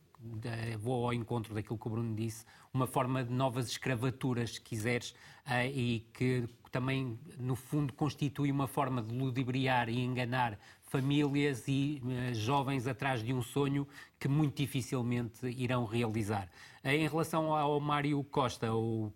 vou 0.80 1.06
ao 1.06 1.14
encontro 1.14 1.54
daquilo 1.54 1.78
que 1.78 1.88
o 1.88 1.90
Bruno 1.90 2.16
disse, 2.16 2.46
uma 2.74 2.88
forma 2.88 3.24
de 3.24 3.34
novas 3.34 3.68
escravaturas, 3.70 4.56
se 4.56 4.62
quiseres, 4.62 5.16
ah, 5.46 5.66
e 5.66 6.08
que 6.14 6.48
também, 6.72 7.20
no 7.38 7.56
fundo, 7.56 7.94
constitui 7.94 8.52
uma 8.52 8.68
forma 8.68 9.02
de 9.02 9.14
ludibriar 9.14 9.90
e 9.90 10.00
enganar 10.00 10.58
famílias 10.84 11.68
e 11.68 12.02
eh, 12.06 12.34
jovens 12.34 12.88
atrás 12.88 13.24
de 13.24 13.34
um 13.34 13.42
sonho 13.42 13.88
que 14.20 14.28
muito 14.28 14.58
dificilmente 14.58 15.48
irão 15.48 15.86
realizar. 15.86 16.50
Eh, 16.84 16.96
Em 16.96 17.08
relação 17.08 17.54
ao 17.54 17.80
Mário 17.80 18.24
Costa, 18.24 18.74
o, 18.74 19.12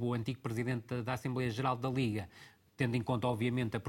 o 0.00 0.14
antigo 0.14 0.40
presidente 0.40 1.02
da 1.02 1.12
Assembleia 1.14 1.50
Geral 1.50 1.76
da 1.76 1.88
Liga, 1.88 2.28
tendo 2.76 2.96
em 2.96 3.02
conta, 3.02 3.26
obviamente, 3.26 3.76
a 3.76 3.80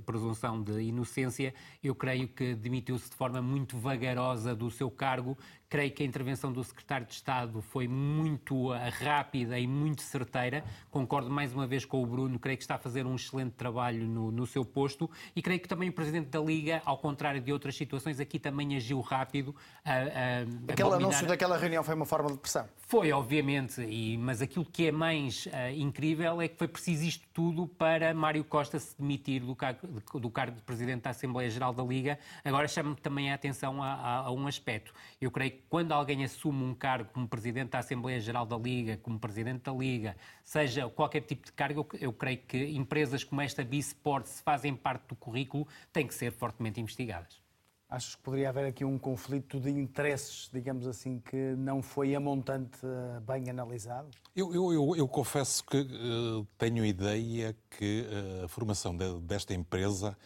presunção 0.00 0.60
de 0.60 0.80
inocência, 0.82 1.54
eu 1.84 1.94
creio 1.94 2.26
que 2.26 2.52
demitiu-se 2.52 3.08
de 3.08 3.14
forma 3.14 3.40
muito 3.40 3.78
vagarosa 3.78 4.56
do 4.56 4.68
seu 4.72 4.90
cargo. 4.90 5.38
Creio 5.70 5.92
que 5.92 6.02
a 6.02 6.06
intervenção 6.06 6.52
do 6.52 6.64
secretário 6.64 7.06
de 7.06 7.12
Estado 7.12 7.62
foi 7.62 7.86
muito 7.86 8.70
rápida 9.04 9.56
e 9.56 9.68
muito 9.68 10.02
certeira. 10.02 10.64
Concordo 10.90 11.30
mais 11.30 11.54
uma 11.54 11.64
vez 11.64 11.84
com 11.84 12.02
o 12.02 12.06
Bruno, 12.06 12.40
creio 12.40 12.58
que 12.58 12.64
está 12.64 12.74
a 12.74 12.78
fazer 12.78 13.06
um 13.06 13.14
excelente 13.14 13.52
trabalho 13.52 14.04
no, 14.08 14.32
no 14.32 14.48
seu 14.48 14.64
posto 14.64 15.08
e 15.34 15.40
creio 15.40 15.60
que 15.60 15.68
também 15.68 15.88
o 15.88 15.92
presidente 15.92 16.26
da 16.26 16.40
Liga, 16.40 16.82
ao 16.84 16.98
contrário 16.98 17.40
de 17.40 17.52
outras 17.52 17.76
situações, 17.76 18.18
aqui 18.18 18.40
também 18.40 18.74
agiu 18.76 19.00
rápido. 19.00 19.54
a- 19.84 19.92
a- 19.92 20.72
Aquele 20.72 20.92
anúncio 20.94 21.24
daquela 21.28 21.56
reunião 21.56 21.84
foi 21.84 21.94
uma 21.94 22.04
forma 22.04 22.32
de 22.32 22.38
pressão. 22.38 22.68
foi, 22.88 23.12
obviamente, 23.12 23.80
e, 23.82 24.18
mas 24.18 24.42
aquilo 24.42 24.64
que 24.64 24.88
é 24.88 24.90
mais 24.92 25.46
ah, 25.52 25.70
incrível 25.70 26.42
é 26.42 26.48
que 26.48 26.56
foi 26.58 26.66
preciso 26.66 27.04
isto 27.04 27.24
tudo 27.32 27.68
para 27.68 28.12
Mário 28.12 28.42
Costa 28.42 28.80
se 28.80 28.96
demitir 28.98 29.44
do 29.44 29.54
cargo, 29.54 29.86
de- 29.86 30.20
do 30.20 30.28
cargo 30.30 30.56
de 30.56 30.62
Presidente 30.62 31.02
da 31.02 31.10
Assembleia 31.10 31.48
Geral 31.48 31.72
da 31.72 31.84
Liga. 31.84 32.18
Agora 32.44 32.66
chamo 32.66 32.96
também 32.96 33.30
a 33.30 33.36
atenção 33.36 33.80
a, 33.80 33.92
a- 33.94 34.16
a 34.26 34.32
um 34.32 34.48
aspecto. 34.48 34.92
Eu 35.20 35.30
creio 35.30 35.52
que 35.52 35.59
quando 35.68 35.92
alguém 35.92 36.24
assume 36.24 36.62
um 36.64 36.74
cargo 36.74 37.10
como 37.12 37.28
Presidente 37.28 37.70
da 37.70 37.78
Assembleia 37.80 38.20
Geral 38.20 38.46
da 38.46 38.56
Liga, 38.56 38.96
como 38.96 39.18
Presidente 39.18 39.62
da 39.64 39.72
Liga, 39.72 40.16
seja 40.44 40.88
qualquer 40.88 41.20
tipo 41.22 41.46
de 41.46 41.52
cargo, 41.52 41.86
eu, 41.94 41.98
eu 42.00 42.12
creio 42.12 42.38
que 42.38 42.56
empresas 42.76 43.22
como 43.24 43.40
esta 43.40 43.62
B-Sport, 43.64 44.26
se 44.26 44.42
fazem 44.42 44.74
parte 44.74 45.08
do 45.08 45.16
currículo, 45.16 45.66
têm 45.92 46.06
que 46.06 46.14
ser 46.14 46.32
fortemente 46.32 46.80
investigadas. 46.80 47.40
Achas 47.88 48.14
que 48.14 48.22
poderia 48.22 48.50
haver 48.50 48.66
aqui 48.66 48.84
um 48.84 48.96
conflito 48.96 49.58
de 49.58 49.68
interesses, 49.70 50.48
digamos 50.52 50.86
assim, 50.86 51.18
que 51.18 51.56
não 51.56 51.82
foi 51.82 52.14
a 52.14 52.20
montante 52.20 52.78
eh, 52.84 53.20
bem 53.20 53.50
analisado? 53.50 54.08
Eu, 54.36 54.54
eu- 54.54 54.72
eu- 54.72 54.96
eu 54.96 55.08
confesso 55.08 55.64
que 55.66 55.76
eh, 55.78 56.46
tenho 56.56 56.84
ideia 56.84 57.52
que 57.68 58.06
eh, 58.08 58.44
a 58.44 58.48
formação 58.48 58.96
de- 58.96 59.18
desta 59.22 59.52
empresa 59.54 60.16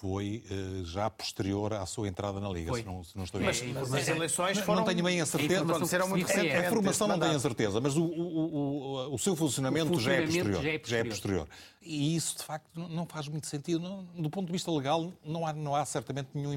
foi 0.00 0.42
uh, 0.50 0.84
já 0.86 1.10
posterior 1.10 1.74
à 1.74 1.84
sua 1.84 2.08
entrada 2.08 2.40
na 2.40 2.48
Liga, 2.48 2.74
se 2.74 2.82
não, 2.84 3.04
se 3.04 3.14
não, 3.14 3.24
estou 3.24 3.38
Mas, 3.38 3.60
mas 3.60 3.92
as 3.92 4.08
eleições 4.08 4.58
foram... 4.60 4.80
Não 4.80 4.86
tenho 4.86 5.04
bem 5.04 5.20
a 5.20 5.26
certeza. 5.26 5.62
Aconteceram 5.62 6.08
muito. 6.08 6.26
A 6.30 6.70
formação 6.70 7.06
não 7.06 7.20
tenho 7.20 7.36
a 7.36 7.38
certeza, 7.38 7.80
mas 7.82 7.98
o, 7.98 8.04
o, 8.04 9.10
o, 9.10 9.14
o 9.14 9.18
seu 9.18 9.36
funcionamento, 9.36 9.92
o 9.92 9.94
funcionamento 9.96 10.32
já, 10.32 10.40
é 10.40 10.44
posterior, 10.46 10.62
já, 10.62 10.70
é 10.70 10.78
posterior, 10.78 10.88
já 10.88 10.96
é 10.96 11.04
posterior. 11.04 11.48
E 11.82 12.16
isso, 12.16 12.38
de 12.38 12.44
facto, 12.44 12.88
não 12.88 13.04
faz 13.04 13.28
muito 13.28 13.46
sentido. 13.46 13.80
Não, 13.80 14.04
do 14.16 14.30
ponto 14.30 14.46
de 14.46 14.52
vista 14.52 14.70
legal, 14.70 15.12
não 15.22 15.46
há, 15.46 15.52
não 15.52 15.74
há 15.74 15.84
certamente 15.84 16.28
nenhum 16.32 16.52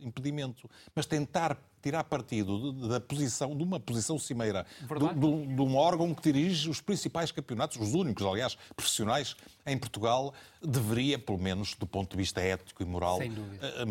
impedimento. 0.00 0.68
Mas 0.94 1.04
tentar 1.04 1.58
tirar 1.82 2.04
partido 2.04 2.72
da 2.88 3.00
posição, 3.00 3.56
de 3.56 3.62
uma 3.62 3.78
posição 3.78 4.18
cimeira, 4.18 4.66
de, 4.80 5.54
de 5.54 5.62
um 5.62 5.76
órgão 5.76 6.14
que 6.14 6.22
dirige 6.22 6.68
os 6.68 6.80
principais 6.80 7.30
campeonatos, 7.30 7.76
os 7.76 7.94
únicos, 7.94 8.24
aliás, 8.26 8.56
profissionais 8.74 9.36
em 9.66 9.76
Portugal, 9.78 10.32
deveria, 10.62 11.18
pelo 11.18 11.38
menos 11.38 11.74
do 11.74 11.86
ponto 11.86 12.10
de 12.10 12.16
vista 12.16 12.40
ético 12.40 12.82
e 12.82 12.86
moral, 12.86 13.20
eh, 13.22 13.26
eh, 13.26 13.84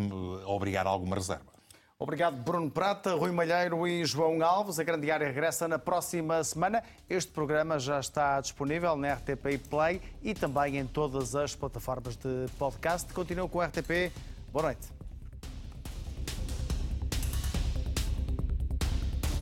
obrigar 0.46 0.86
a 0.86 0.90
alguma 0.90 1.16
reserva. 1.16 1.58
Obrigado, 2.00 2.36
Bruno 2.36 2.70
Prata, 2.70 3.14
Rui 3.14 3.32
Malheiro 3.32 3.84
e 3.86 4.04
João 4.04 4.40
Alves. 4.40 4.78
A 4.78 4.84
Grande 4.84 5.10
Área 5.10 5.26
regressa 5.26 5.66
na 5.66 5.80
próxima 5.80 6.44
semana. 6.44 6.80
Este 7.10 7.32
programa 7.32 7.76
já 7.80 7.98
está 7.98 8.40
disponível 8.40 8.96
na 8.96 9.14
RTP 9.14 9.58
Play 9.68 10.00
e 10.22 10.32
também 10.32 10.78
em 10.78 10.86
todas 10.86 11.34
as 11.34 11.56
plataformas 11.56 12.16
de 12.16 12.46
podcast. 12.56 13.12
Continua 13.12 13.48
com 13.48 13.60
a 13.60 13.66
RTP. 13.66 14.12
Boa 14.52 14.66
noite. 14.66 14.97